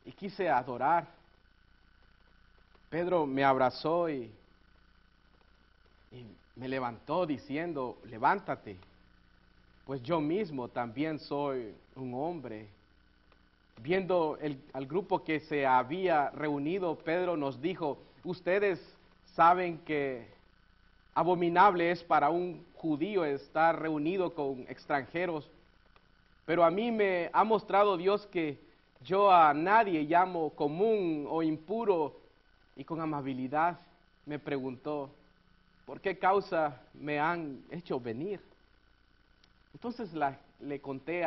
y 0.04 0.12
quise 0.12 0.48
adorar. 0.48 1.21
Pedro 2.92 3.24
me 3.24 3.42
abrazó 3.42 4.10
y, 4.10 4.30
me 6.56 6.68
levantó 6.68 7.24
diciendo, 7.24 7.96
levántate, 8.04 8.76
pues 9.86 10.02
yo 10.02 10.20
mismo 10.20 10.68
también 10.68 11.18
soy 11.18 11.74
un 11.96 12.12
hombre. 12.12 12.66
Viendo 13.78 14.36
el, 14.42 14.60
al 14.74 14.84
grupo 14.84 15.24
que 15.24 15.40
se 15.40 15.66
había 15.66 16.28
reunido, 16.32 16.98
Pedro 16.98 17.34
nos 17.34 17.62
dijo, 17.62 17.96
ustedes 18.24 18.78
saben 19.34 19.78
que 19.78 20.26
Abominable 21.14 21.92
es 21.92 22.04
para 22.04 22.28
un 22.28 22.62
judío 22.74 23.24
estar 23.24 23.80
reunido 23.80 24.34
con 24.34 24.66
extranjeros, 24.68 25.48
pero 26.44 26.62
a 26.62 26.70
mí 26.70 26.92
me 26.92 27.30
ha 27.32 27.42
mostrado 27.42 27.96
Dios 27.96 28.26
que 28.26 28.58
yo 29.02 29.30
a 29.30 29.54
nadie 29.54 30.02
llamo 30.02 30.50
común 30.50 31.26
o 31.30 31.42
impuro 31.42 32.20
y 32.76 32.84
con 32.84 33.00
amabilidad 33.00 33.78
me 34.26 34.38
preguntó, 34.38 35.10
¿por 35.84 36.00
qué 36.00 36.18
causa 36.18 36.80
me 36.94 37.18
han 37.18 37.62
hecho 37.70 38.00
venir? 38.00 38.40
Entonces 39.74 40.10
le 40.60 40.80
conté 40.80 41.24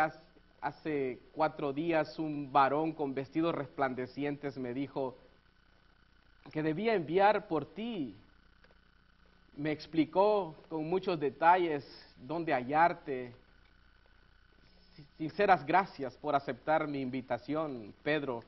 hace 0.62 1.20
cuatro 1.34 1.74
días 1.74 2.18
un 2.20 2.52
varón 2.52 2.94
con 2.94 3.14
vestidos 3.14 3.54
resplandecientes 3.54 4.58
me 4.58 4.74
dijo 4.74 5.16
que 6.52 6.64
debía 6.64 6.94
enviar 6.94 7.48
por 7.48 7.66
ti 7.66 8.16
me 9.58 9.72
explicó 9.72 10.56
con 10.70 10.88
muchos 10.90 11.20
detalles 11.20 11.86
dónde 12.18 12.54
hallarte. 12.54 13.34
Sinceras 15.18 15.66
gracias 15.66 16.16
por 16.18 16.36
aceptar 16.36 16.88
mi 16.88 17.02
invitación, 17.02 17.94
Pedro. 18.04 18.44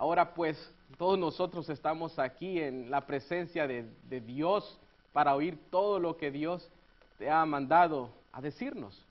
Ahora 0.00 0.32
pues 0.32 0.56
todos 0.96 1.18
nosotros 1.18 1.68
estamos 1.68 2.18
aquí 2.18 2.58
en 2.58 2.90
la 2.90 3.02
presencia 3.02 3.66
de, 3.66 3.84
Dios 4.22 4.80
para 5.12 5.34
oír 5.34 5.58
todo 5.70 6.00
lo 6.00 6.16
que 6.16 6.30
Dios 6.30 6.70
te 7.18 7.28
ha 7.28 7.44
mandado 7.44 8.08
a 8.32 8.40
decirnos. 8.40 9.06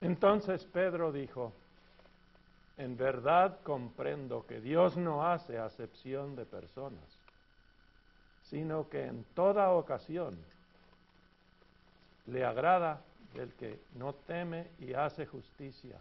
Entonces 0.00 0.64
Pedro 0.64 1.12
dijo, 1.12 1.52
en 2.76 2.96
verdad 2.96 3.60
comprendo 3.62 4.44
que 4.44 4.60
Dios 4.60 4.96
no 4.96 5.24
hace 5.24 5.58
acepción 5.58 6.34
de 6.34 6.44
personas, 6.44 7.20
sino 8.42 8.88
que 8.88 9.06
en 9.06 9.22
toda 9.36 9.70
ocasión 9.70 10.36
le 12.26 12.44
agrada 12.44 13.00
del 13.32 13.52
que 13.52 13.78
no 13.94 14.12
teme 14.12 14.66
y 14.80 14.92
hace 14.94 15.24
justicia. 15.24 16.00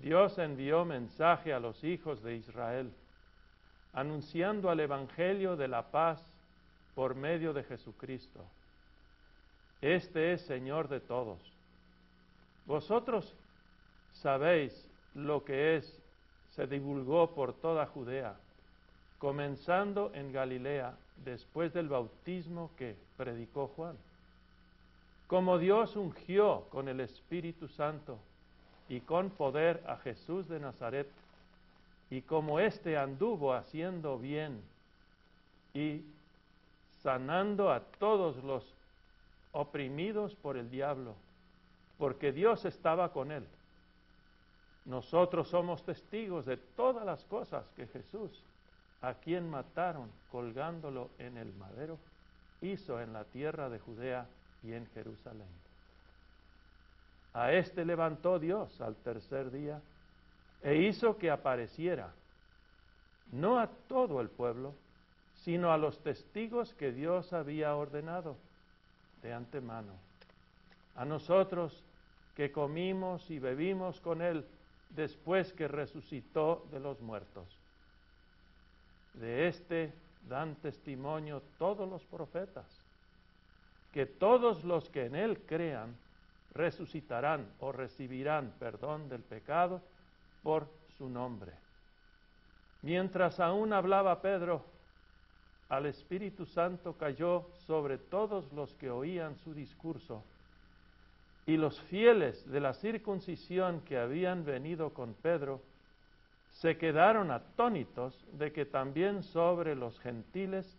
Dios 0.00 0.38
envió 0.38 0.84
mensaje 0.84 1.52
a 1.52 1.60
los 1.60 1.82
hijos 1.82 2.22
de 2.22 2.36
Israel, 2.36 2.92
anunciando 3.92 4.70
al 4.70 4.80
Evangelio 4.80 5.56
de 5.56 5.68
la 5.68 5.90
paz 5.90 6.22
por 6.94 7.14
medio 7.14 7.52
de 7.52 7.64
Jesucristo. 7.64 8.44
Este 9.80 10.32
es 10.32 10.42
Señor 10.42 10.88
de 10.88 11.00
todos. 11.00 11.40
Vosotros 12.66 13.34
sabéis 14.12 14.88
lo 15.14 15.44
que 15.44 15.76
es, 15.76 16.02
se 16.50 16.66
divulgó 16.66 17.34
por 17.34 17.54
toda 17.54 17.86
Judea, 17.86 18.36
comenzando 19.18 20.10
en 20.14 20.32
Galilea 20.32 20.96
después 21.24 21.72
del 21.72 21.88
bautismo 21.88 22.70
que 22.76 22.96
predicó 23.16 23.68
Juan. 23.68 23.96
Como 25.26 25.58
Dios 25.58 25.96
ungió 25.96 26.66
con 26.70 26.88
el 26.88 27.00
Espíritu 27.00 27.68
Santo 27.68 28.18
y 28.88 29.00
con 29.00 29.30
poder 29.30 29.82
a 29.86 29.96
Jesús 29.96 30.48
de 30.48 30.60
Nazaret, 30.60 31.08
y 32.10 32.22
como 32.22 32.60
éste 32.60 32.96
anduvo 32.96 33.52
haciendo 33.52 34.18
bien 34.18 34.62
y 35.74 36.02
sanando 37.02 37.72
a 37.72 37.80
todos 37.80 38.42
los 38.44 38.64
oprimidos 39.52 40.34
por 40.36 40.56
el 40.56 40.70
diablo, 40.70 41.14
porque 41.98 42.32
Dios 42.32 42.64
estaba 42.64 43.12
con 43.12 43.32
él. 43.32 43.44
Nosotros 44.84 45.48
somos 45.48 45.82
testigos 45.82 46.46
de 46.46 46.56
todas 46.56 47.04
las 47.04 47.24
cosas 47.24 47.64
que 47.74 47.88
Jesús, 47.88 48.30
a 49.02 49.14
quien 49.14 49.50
mataron 49.50 50.10
colgándolo 50.30 51.10
en 51.18 51.36
el 51.36 51.52
madero, 51.54 51.98
hizo 52.60 53.00
en 53.00 53.12
la 53.12 53.24
tierra 53.24 53.68
de 53.68 53.80
Judea 53.80 54.26
y 54.62 54.72
en 54.72 54.86
Jerusalén. 54.94 55.65
A 57.36 57.52
éste 57.52 57.84
levantó 57.84 58.38
Dios 58.38 58.80
al 58.80 58.96
tercer 58.96 59.50
día 59.50 59.78
e 60.62 60.76
hizo 60.76 61.18
que 61.18 61.30
apareciera, 61.30 62.10
no 63.30 63.58
a 63.58 63.66
todo 63.66 64.22
el 64.22 64.30
pueblo, 64.30 64.74
sino 65.44 65.70
a 65.70 65.76
los 65.76 66.02
testigos 66.02 66.72
que 66.72 66.92
Dios 66.92 67.34
había 67.34 67.76
ordenado 67.76 68.38
de 69.20 69.34
antemano. 69.34 69.92
A 70.94 71.04
nosotros 71.04 71.84
que 72.34 72.50
comimos 72.50 73.30
y 73.30 73.38
bebimos 73.38 74.00
con 74.00 74.22
Él 74.22 74.46
después 74.88 75.52
que 75.52 75.68
resucitó 75.68 76.66
de 76.72 76.80
los 76.80 77.02
muertos. 77.02 77.46
De 79.12 79.46
este 79.48 79.92
dan 80.26 80.54
testimonio 80.54 81.42
todos 81.58 81.86
los 81.86 82.02
profetas, 82.06 82.64
que 83.92 84.06
todos 84.06 84.64
los 84.64 84.88
que 84.88 85.04
en 85.04 85.16
Él 85.16 85.38
crean 85.46 85.94
resucitarán 86.56 87.48
o 87.60 87.72
recibirán 87.72 88.54
perdón 88.58 89.08
del 89.08 89.22
pecado 89.22 89.82
por 90.42 90.68
su 90.96 91.08
nombre. 91.08 91.52
Mientras 92.82 93.40
aún 93.40 93.72
hablaba 93.72 94.20
Pedro, 94.20 94.64
al 95.68 95.86
Espíritu 95.86 96.46
Santo 96.46 96.96
cayó 96.96 97.50
sobre 97.66 97.98
todos 97.98 98.52
los 98.52 98.72
que 98.74 98.90
oían 98.90 99.36
su 99.36 99.52
discurso 99.52 100.22
y 101.46 101.56
los 101.56 101.80
fieles 101.82 102.48
de 102.50 102.60
la 102.60 102.74
circuncisión 102.74 103.80
que 103.82 103.98
habían 103.98 104.44
venido 104.44 104.92
con 104.92 105.14
Pedro 105.14 105.62
se 106.50 106.76
quedaron 106.78 107.30
atónitos 107.30 108.24
de 108.32 108.52
que 108.52 108.64
también 108.64 109.22
sobre 109.22 109.74
los 109.74 109.98
gentiles 110.00 110.78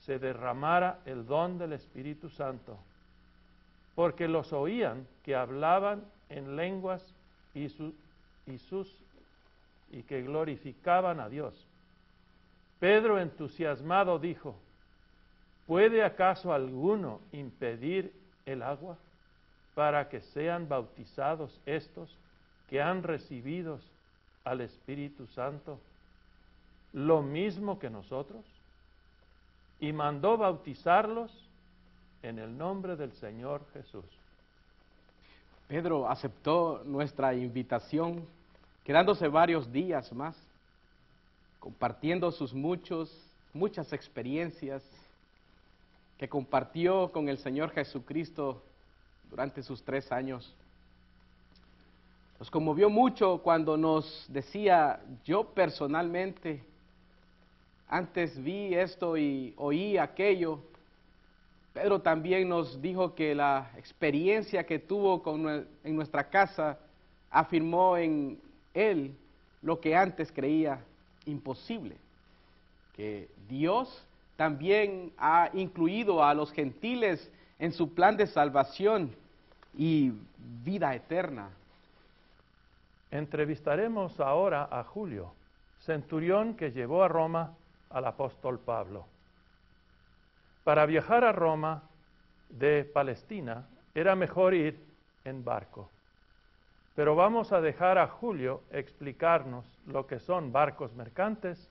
se 0.00 0.18
derramara 0.18 1.00
el 1.04 1.26
don 1.26 1.58
del 1.58 1.72
Espíritu 1.74 2.28
Santo, 2.30 2.78
porque 4.00 4.28
los 4.28 4.50
oían 4.54 5.06
que 5.22 5.36
hablaban 5.36 6.02
en 6.30 6.56
lenguas 6.56 7.04
y, 7.52 7.68
sus 7.68 7.92
y 9.92 10.02
que 10.04 10.22
glorificaban 10.22 11.20
a 11.20 11.28
Dios. 11.28 11.52
Pedro 12.78 13.20
entusiasmado 13.20 14.18
dijo, 14.18 14.56
¿puede 15.66 16.02
acaso 16.02 16.54
alguno 16.54 17.20
impedir 17.32 18.10
el 18.46 18.62
agua? 18.62 18.96
para 19.74 20.08
que 20.08 20.22
sean 20.22 20.66
bautizados 20.66 21.60
estos 21.66 22.16
que 22.70 22.80
han 22.80 23.02
recibido 23.02 23.80
al 24.44 24.62
Espíritu 24.62 25.26
Santo 25.26 25.78
lo 26.94 27.20
mismo 27.20 27.78
que 27.78 27.90
nosotros? 27.90 28.46
Y 29.78 29.92
mandó 29.92 30.38
bautizarlos 30.38 31.49
en 32.22 32.38
el 32.38 32.56
nombre 32.56 32.96
del 32.96 33.12
Señor 33.12 33.62
Jesús. 33.72 34.04
Pedro 35.68 36.08
aceptó 36.08 36.82
nuestra 36.84 37.34
invitación, 37.34 38.24
quedándose 38.84 39.28
varios 39.28 39.70
días 39.72 40.12
más, 40.12 40.36
compartiendo 41.60 42.30
sus 42.32 42.52
muchos, 42.52 43.14
muchas 43.52 43.92
experiencias 43.92 44.82
que 46.18 46.28
compartió 46.28 47.10
con 47.12 47.28
el 47.28 47.38
Señor 47.38 47.70
Jesucristo 47.70 48.62
durante 49.30 49.62
sus 49.62 49.82
tres 49.82 50.10
años. 50.10 50.54
Nos 52.38 52.50
conmovió 52.50 52.90
mucho 52.90 53.40
cuando 53.42 53.76
nos 53.76 54.26
decía, 54.28 55.00
yo 55.24 55.44
personalmente, 55.50 56.64
antes 57.88 58.42
vi 58.42 58.74
esto 58.74 59.16
y 59.16 59.54
oí 59.56 59.98
aquello. 59.98 60.60
Pedro 61.72 62.00
también 62.00 62.48
nos 62.48 62.80
dijo 62.82 63.14
que 63.14 63.34
la 63.34 63.70
experiencia 63.76 64.64
que 64.64 64.78
tuvo 64.78 65.22
con, 65.22 65.46
en 65.84 65.96
nuestra 65.96 66.28
casa 66.28 66.78
afirmó 67.30 67.96
en 67.96 68.40
él 68.74 69.14
lo 69.62 69.80
que 69.80 69.94
antes 69.94 70.32
creía 70.32 70.80
imposible, 71.26 71.96
que 72.96 73.28
Dios 73.48 74.04
también 74.36 75.12
ha 75.18 75.50
incluido 75.52 76.24
a 76.24 76.34
los 76.34 76.50
gentiles 76.52 77.30
en 77.58 77.72
su 77.72 77.94
plan 77.94 78.16
de 78.16 78.26
salvación 78.26 79.14
y 79.76 80.12
vida 80.64 80.94
eterna. 80.94 81.50
Entrevistaremos 83.10 84.18
ahora 84.18 84.68
a 84.70 84.82
Julio, 84.84 85.32
centurión 85.80 86.54
que 86.54 86.72
llevó 86.72 87.02
a 87.02 87.08
Roma 87.08 87.54
al 87.90 88.06
apóstol 88.06 88.58
Pablo. 88.58 89.04
Para 90.64 90.86
viajar 90.86 91.24
a 91.24 91.32
Roma 91.32 91.82
de 92.48 92.84
Palestina 92.84 93.66
era 93.94 94.14
mejor 94.14 94.54
ir 94.54 94.78
en 95.24 95.44
barco. 95.44 95.90
Pero 96.94 97.14
vamos 97.14 97.52
a 97.52 97.60
dejar 97.60 97.98
a 97.98 98.08
Julio 98.08 98.62
explicarnos 98.70 99.64
lo 99.86 100.06
que 100.06 100.18
son 100.20 100.52
barcos 100.52 100.92
mercantes 100.94 101.70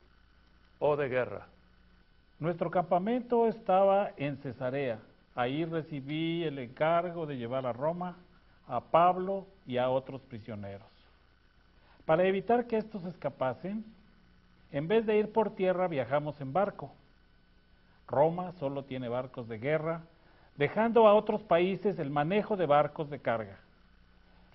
o 0.79 0.95
de 0.95 1.09
guerra. 1.09 1.47
Nuestro 2.39 2.71
campamento 2.71 3.47
estaba 3.47 4.11
en 4.17 4.37
Cesarea, 4.37 4.99
Ahí 5.39 5.63
recibí 5.63 6.43
el 6.43 6.59
encargo 6.59 7.25
de 7.25 7.37
llevar 7.37 7.65
a 7.65 7.71
Roma 7.71 8.17
a 8.67 8.81
Pablo 8.81 9.47
y 9.65 9.77
a 9.77 9.89
otros 9.89 10.19
prisioneros. 10.21 10.89
Para 12.05 12.25
evitar 12.25 12.67
que 12.67 12.75
estos 12.75 13.05
escapasen, 13.05 13.85
en 14.73 14.89
vez 14.89 15.05
de 15.05 15.17
ir 15.17 15.31
por 15.31 15.55
tierra 15.55 15.87
viajamos 15.87 16.41
en 16.41 16.51
barco. 16.51 16.91
Roma 18.09 18.51
solo 18.53 18.83
tiene 18.83 19.07
barcos 19.07 19.47
de 19.47 19.59
guerra, 19.59 20.01
dejando 20.57 21.07
a 21.07 21.13
otros 21.13 21.43
países 21.43 21.99
el 21.99 22.09
manejo 22.09 22.57
de 22.57 22.65
barcos 22.65 23.09
de 23.09 23.19
carga. 23.19 23.59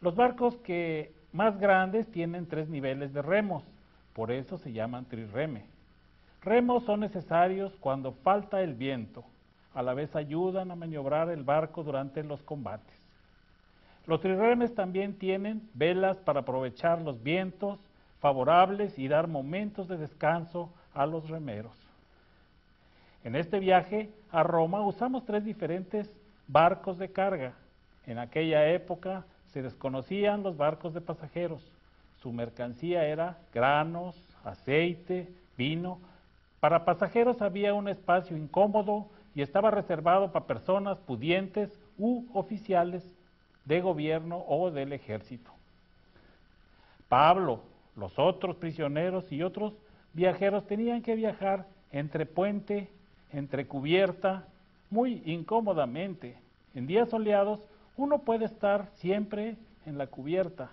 Los 0.00 0.16
barcos 0.16 0.56
que 0.56 1.12
más 1.32 1.58
grandes 1.58 2.10
tienen 2.10 2.46
tres 2.46 2.68
niveles 2.68 3.14
de 3.14 3.22
remos, 3.22 3.62
por 4.12 4.32
eso 4.32 4.58
se 4.58 4.72
llaman 4.72 5.04
trireme. 5.06 5.64
Remos 6.42 6.84
son 6.84 7.00
necesarios 7.00 7.74
cuando 7.80 8.12
falta 8.12 8.60
el 8.60 8.74
viento 8.74 9.24
a 9.74 9.82
la 9.82 9.92
vez 9.94 10.14
ayudan 10.14 10.70
a 10.70 10.76
maniobrar 10.76 11.28
el 11.30 11.42
barco 11.42 11.82
durante 11.82 12.22
los 12.22 12.42
combates. 12.42 12.94
Los 14.06 14.20
triremes 14.20 14.74
también 14.74 15.18
tienen 15.18 15.68
velas 15.74 16.18
para 16.18 16.40
aprovechar 16.40 17.00
los 17.00 17.22
vientos 17.22 17.78
favorables 18.20 18.98
y 18.98 19.08
dar 19.08 19.26
momentos 19.26 19.88
de 19.88 19.96
descanso 19.96 20.70
a 20.94 21.06
los 21.06 21.28
remeros. 21.28 21.83
En 23.24 23.36
este 23.36 23.58
viaje 23.58 24.10
a 24.30 24.42
Roma 24.42 24.82
usamos 24.82 25.24
tres 25.24 25.44
diferentes 25.44 26.14
barcos 26.46 26.98
de 26.98 27.10
carga. 27.10 27.54
En 28.06 28.18
aquella 28.18 28.68
época 28.68 29.24
se 29.46 29.62
desconocían 29.62 30.42
los 30.42 30.58
barcos 30.58 30.92
de 30.92 31.00
pasajeros. 31.00 31.62
Su 32.20 32.32
mercancía 32.32 33.06
era 33.06 33.38
granos, 33.52 34.14
aceite, 34.44 35.32
vino. 35.56 36.00
Para 36.60 36.84
pasajeros 36.84 37.40
había 37.40 37.72
un 37.72 37.88
espacio 37.88 38.36
incómodo 38.36 39.08
y 39.34 39.40
estaba 39.40 39.70
reservado 39.70 40.30
para 40.30 40.46
personas 40.46 40.98
pudientes 40.98 41.80
u 41.98 42.26
oficiales 42.34 43.02
de 43.64 43.80
gobierno 43.80 44.44
o 44.46 44.70
del 44.70 44.92
ejército. 44.92 45.50
Pablo, 47.08 47.60
los 47.96 48.18
otros 48.18 48.56
prisioneros 48.56 49.32
y 49.32 49.42
otros 49.42 49.72
viajeros 50.12 50.66
tenían 50.66 51.00
que 51.00 51.14
viajar 51.14 51.66
entre 51.90 52.26
puente, 52.26 52.90
entre 53.34 53.66
cubierta, 53.66 54.44
muy 54.90 55.22
incómodamente. 55.26 56.36
En 56.74 56.86
días 56.86 57.10
soleados 57.10 57.60
uno 57.96 58.20
puede 58.20 58.46
estar 58.46 58.88
siempre 58.94 59.56
en 59.86 59.98
la 59.98 60.06
cubierta. 60.06 60.70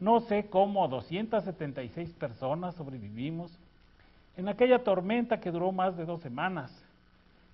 No 0.00 0.20
sé 0.20 0.46
cómo 0.50 0.86
276 0.88 2.10
personas 2.14 2.74
sobrevivimos 2.74 3.56
en 4.36 4.48
aquella 4.48 4.82
tormenta 4.82 5.40
que 5.40 5.52
duró 5.52 5.70
más 5.72 5.96
de 5.96 6.04
dos 6.04 6.20
semanas, 6.20 6.72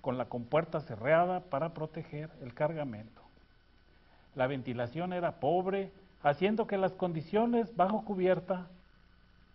con 0.01 0.17
la 0.17 0.25
compuerta 0.25 0.81
cerrada 0.81 1.41
para 1.41 1.69
proteger 1.69 2.31
el 2.41 2.55
cargamento. 2.55 3.21
La 4.35 4.47
ventilación 4.47 5.13
era 5.13 5.39
pobre, 5.39 5.91
haciendo 6.23 6.65
que 6.65 6.77
las 6.77 6.93
condiciones 6.93 7.75
bajo 7.75 8.03
cubierta 8.03 8.67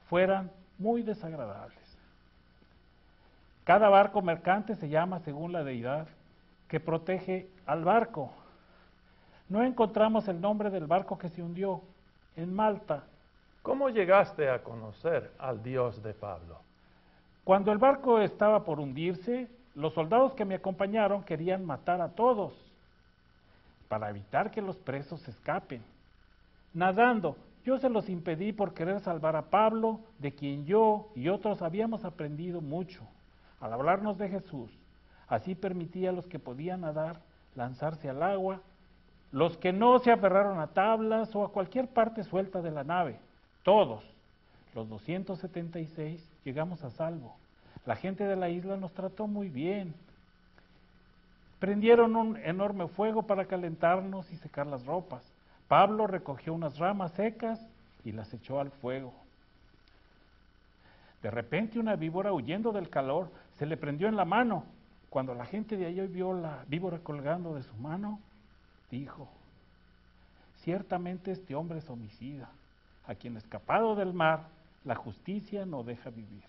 fueran 0.09 0.51
muy 0.79 1.03
desagradables. 1.03 1.86
Cada 3.67 3.89
barco 3.89 4.23
mercante 4.23 4.77
se 4.77 4.89
llama 4.89 5.19
según 5.19 5.51
la 5.51 5.65
deidad 5.65 6.07
que 6.69 6.79
protege 6.79 7.49
al 7.67 7.83
barco. 7.83 8.31
No 9.49 9.65
encontramos 9.65 10.29
el 10.29 10.41
nombre 10.41 10.71
del 10.71 10.87
barco 10.87 11.19
que 11.19 11.31
se 11.31 11.43
hundió 11.43 11.81
en 12.37 12.55
Malta. 12.55 13.03
¿Cómo 13.63 13.89
llegaste 13.89 14.49
a 14.49 14.63
conocer 14.63 15.33
al 15.41 15.65
Dios 15.65 16.01
de 16.05 16.15
Pablo? 16.15 16.61
Cuando 17.43 17.73
el 17.73 17.79
barco 17.79 18.21
estaba 18.21 18.63
por 18.63 18.79
hundirse, 18.79 19.49
los 19.75 19.95
soldados 19.95 20.35
que 20.35 20.45
me 20.45 20.55
acompañaron 20.55 21.25
querían 21.25 21.67
matar 21.67 22.01
a 22.01 22.11
todos 22.11 22.53
para 23.89 24.11
evitar 24.11 24.53
que 24.53 24.63
los 24.63 24.77
presos 24.77 25.27
escapen. 25.27 25.83
Nadando, 26.73 27.37
yo 27.65 27.79
se 27.79 27.89
los 27.89 28.09
impedí 28.09 28.53
por 28.53 28.75
querer 28.75 29.01
salvar 29.01 29.35
a 29.35 29.51
Pablo, 29.51 29.99
de 30.21 30.31
quien 30.31 30.67
yo 30.67 31.09
y 31.17 31.31
otros 31.31 31.63
habíamos 31.63 32.05
aprendido 32.05 32.61
mucho 32.61 33.03
al 33.61 33.73
hablarnos 33.73 34.19
de 34.19 34.29
Jesús. 34.29 34.71
Así 35.29 35.55
permitía 35.55 36.11
a 36.11 36.13
los 36.13 36.27
que 36.27 36.39
podían 36.39 36.83
nadar 36.83 37.21
lanzarse 37.55 38.09
al 38.09 38.23
agua, 38.23 38.61
los 39.33 39.57
que 39.57 39.73
no 39.73 39.99
se 39.99 40.13
aferraron 40.13 40.61
a 40.61 40.69
tablas 40.69 41.35
o 41.35 41.45
a 41.45 41.53
cualquier 41.53 41.89
parte 41.89 42.23
suelta 42.23 42.63
de 42.63 42.71
la 42.71 42.85
nave, 42.85 43.19
todos, 43.63 44.05
los 44.75 44.89
276, 44.89 46.23
llegamos 46.45 46.85
a 46.85 46.91
salvo. 46.91 47.35
La 47.85 47.97
gente 47.97 48.25
de 48.25 48.37
la 48.37 48.49
isla 48.49 48.77
nos 48.77 48.93
trató 48.93 49.27
muy 49.27 49.49
bien. 49.49 49.95
Prendieron 51.59 52.15
un 52.15 52.37
enorme 52.37 52.87
fuego 52.89 53.23
para 53.23 53.47
calentarnos 53.47 54.31
y 54.31 54.37
secar 54.37 54.67
las 54.67 54.85
ropas. 54.85 55.23
Pablo 55.67 56.07
recogió 56.07 56.53
unas 56.53 56.79
ramas 56.79 57.13
secas 57.13 57.61
y 58.05 58.13
las 58.13 58.33
echó 58.35 58.61
al 58.61 58.71
fuego. 58.71 59.13
De 61.23 61.31
repente 61.31 61.81
una 61.81 61.97
víbora 61.97 62.33
huyendo 62.33 62.71
del 62.71 62.91
calor 62.91 63.31
se 63.59 63.67
le 63.67 63.77
prendió 63.77 64.09
en 64.09 64.17
la 64.17 64.25
mano. 64.25 64.65
Cuando 65.11 65.35
la 65.35 65.47
gente 65.47 65.77
de 65.77 65.87
allí 65.87 66.07
vio 66.07 66.35
la 66.35 66.65
víbora 66.69 66.99
colgando 66.99 67.55
de 67.55 67.63
su 67.63 67.75
mano, 67.77 68.21
dijo, 68.91 69.29
ciertamente 70.57 71.31
este 71.31 71.55
hombre 71.55 71.79
es 71.79 71.89
homicida, 71.89 72.51
a 73.07 73.15
quien 73.15 73.37
escapado 73.37 73.95
del 73.95 74.13
mar 74.13 74.49
la 74.85 74.95
justicia 74.95 75.65
no 75.65 75.83
deja 75.85 76.11
vivir. 76.11 76.45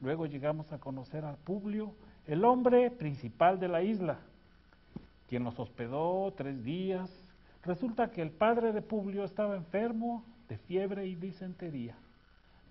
Luego 0.00 0.26
llegamos 0.26 0.72
a 0.72 0.78
conocer 0.78 1.24
a 1.24 1.36
Publio, 1.36 1.94
el 2.26 2.44
hombre 2.44 2.90
principal 2.90 3.60
de 3.60 3.68
la 3.68 3.82
isla, 3.82 4.18
quien 5.28 5.44
nos 5.44 5.58
hospedó 5.58 6.32
tres 6.36 6.64
días. 6.64 7.08
Resulta 7.64 8.10
que 8.10 8.22
el 8.22 8.30
padre 8.30 8.72
de 8.72 8.82
Publio 8.82 9.24
estaba 9.24 9.56
enfermo 9.56 10.24
de 10.48 10.58
fiebre 10.58 11.06
y 11.06 11.14
disentería. 11.14 11.94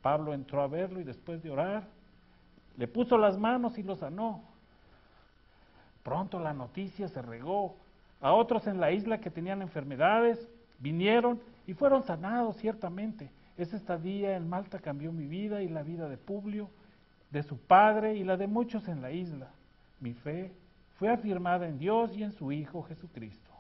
Pablo 0.02 0.34
entró 0.34 0.62
a 0.62 0.68
verlo 0.68 1.00
y 1.00 1.04
después 1.04 1.42
de 1.42 1.52
orar, 1.52 1.88
le 2.78 2.88
puso 2.88 3.18
las 3.18 3.38
manos 3.38 3.78
y 3.78 3.84
lo 3.84 3.96
sanó. 3.96 4.42
Pronto 6.04 6.40
la 6.40 6.54
noticia 6.54 7.08
se 7.08 7.22
regó. 7.22 7.76
A 8.22 8.34
otros 8.34 8.68
en 8.68 8.80
la 8.80 8.92
isla 8.92 9.20
que 9.20 9.32
tenían 9.32 9.62
enfermedades 9.62 10.40
vinieron 10.80 11.40
y 11.68 11.74
fueron 11.74 12.04
sanados 12.04 12.58
ciertamente. 12.58 13.30
Esa 13.58 13.78
estadía 13.78 14.36
en 14.36 14.50
Malta 14.50 14.80
cambió 14.80 15.12
mi 15.12 15.28
vida 15.28 15.62
y 15.62 15.70
la 15.70 15.84
vida 15.84 16.08
de 16.10 16.18
Publio, 16.18 16.70
de 17.30 17.44
su 17.44 17.58
padre 17.58 18.16
y 18.16 18.24
la 18.24 18.38
de 18.38 18.48
muchos 18.48 18.88
en 18.88 19.02
la 19.02 19.12
isla. 19.12 19.50
Mi 20.00 20.14
fe 20.14 20.52
fue 20.98 21.10
afirmada 21.10 21.68
en 21.68 21.78
Dios 21.78 22.16
y 22.16 22.24
en 22.24 22.32
su 22.32 22.52
Hijo 22.52 22.84
Jesucristo. 22.84 23.52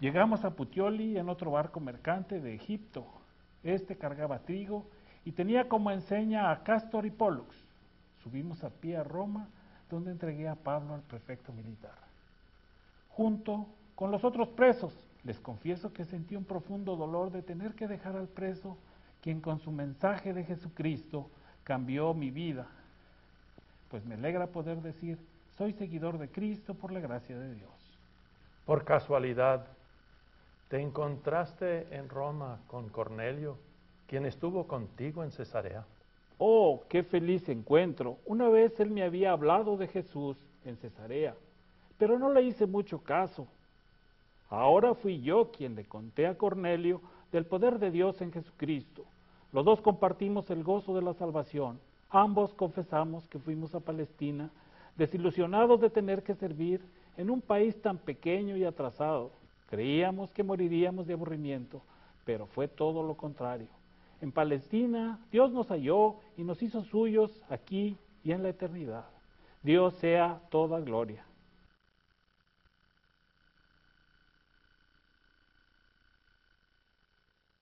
Llegamos 0.00 0.44
a 0.44 0.50
Puteoli 0.50 1.16
en 1.16 1.28
otro 1.28 1.50
barco 1.50 1.80
mercante 1.80 2.40
de 2.40 2.54
Egipto. 2.54 3.06
Este 3.62 3.96
cargaba 3.96 4.40
trigo 4.40 4.86
y 5.24 5.32
tenía 5.32 5.68
como 5.68 5.90
enseña 5.90 6.50
a 6.50 6.62
Castor 6.62 7.06
y 7.06 7.10
Pollux. 7.10 7.54
Subimos 8.22 8.62
a 8.64 8.70
pie 8.70 8.96
a 8.96 9.04
Roma, 9.04 9.48
donde 9.90 10.10
entregué 10.10 10.48
a 10.48 10.54
Pablo 10.54 10.94
al 10.94 11.02
prefecto 11.02 11.52
militar. 11.52 11.96
Junto 13.10 13.66
con 13.94 14.10
los 14.10 14.24
otros 14.24 14.48
presos, 14.48 14.92
les 15.24 15.38
confieso 15.38 15.92
que 15.92 16.04
sentí 16.04 16.36
un 16.36 16.44
profundo 16.44 16.96
dolor 16.96 17.30
de 17.30 17.42
tener 17.42 17.74
que 17.74 17.88
dejar 17.88 18.16
al 18.16 18.28
preso, 18.28 18.76
quien 19.22 19.40
con 19.40 19.60
su 19.60 19.70
mensaje 19.70 20.34
de 20.34 20.44
Jesucristo 20.44 21.30
cambió 21.62 22.12
mi 22.12 22.30
vida. 22.30 22.66
Pues 23.90 24.04
me 24.04 24.16
alegra 24.16 24.48
poder 24.48 24.82
decir, 24.82 25.18
soy 25.56 25.72
seguidor 25.72 26.18
de 26.18 26.28
Cristo 26.28 26.74
por 26.74 26.92
la 26.92 27.00
gracia 27.00 27.38
de 27.38 27.54
Dios. 27.54 27.70
Por 28.66 28.84
casualidad, 28.84 29.66
¿te 30.68 30.80
encontraste 30.80 31.94
en 31.94 32.08
Roma 32.08 32.58
con 32.66 32.88
Cornelio? 32.88 33.56
Quien 34.06 34.26
estuvo 34.26 34.66
contigo 34.66 35.24
en 35.24 35.30
Cesarea. 35.30 35.84
Oh, 36.38 36.82
qué 36.88 37.02
feliz 37.02 37.48
encuentro. 37.48 38.18
Una 38.26 38.48
vez 38.48 38.78
él 38.80 38.90
me 38.90 39.02
había 39.02 39.32
hablado 39.32 39.76
de 39.76 39.88
Jesús 39.88 40.36
en 40.64 40.76
Cesarea, 40.76 41.34
pero 41.98 42.18
no 42.18 42.32
le 42.32 42.42
hice 42.42 42.66
mucho 42.66 42.98
caso. 42.98 43.46
Ahora 44.50 44.94
fui 44.94 45.20
yo 45.20 45.50
quien 45.50 45.74
le 45.74 45.84
conté 45.84 46.26
a 46.26 46.36
Cornelio 46.36 47.00
del 47.32 47.46
poder 47.46 47.78
de 47.78 47.90
Dios 47.90 48.20
en 48.20 48.32
Jesucristo. 48.32 49.04
Los 49.52 49.64
dos 49.64 49.80
compartimos 49.80 50.50
el 50.50 50.64
gozo 50.64 50.94
de 50.94 51.02
la 51.02 51.14
salvación. 51.14 51.78
Ambos 52.10 52.52
confesamos 52.54 53.26
que 53.28 53.38
fuimos 53.38 53.74
a 53.74 53.80
Palestina, 53.80 54.50
desilusionados 54.96 55.80
de 55.80 55.90
tener 55.90 56.22
que 56.22 56.34
servir 56.34 56.80
en 57.16 57.30
un 57.30 57.40
país 57.40 57.80
tan 57.80 57.98
pequeño 57.98 58.56
y 58.56 58.64
atrasado. 58.64 59.30
Creíamos 59.70 60.32
que 60.32 60.42
moriríamos 60.42 61.06
de 61.06 61.14
aburrimiento, 61.14 61.80
pero 62.24 62.46
fue 62.46 62.68
todo 62.68 63.02
lo 63.02 63.16
contrario 63.16 63.68
en 64.20 64.32
Palestina, 64.32 65.18
Dios 65.30 65.52
nos 65.52 65.68
halló 65.68 66.16
y 66.36 66.44
nos 66.44 66.62
hizo 66.62 66.82
suyos 66.84 67.42
aquí 67.48 67.96
y 68.22 68.32
en 68.32 68.42
la 68.42 68.50
eternidad. 68.50 69.06
Dios 69.62 69.94
sea 69.94 70.40
toda 70.50 70.80
gloria. 70.80 71.24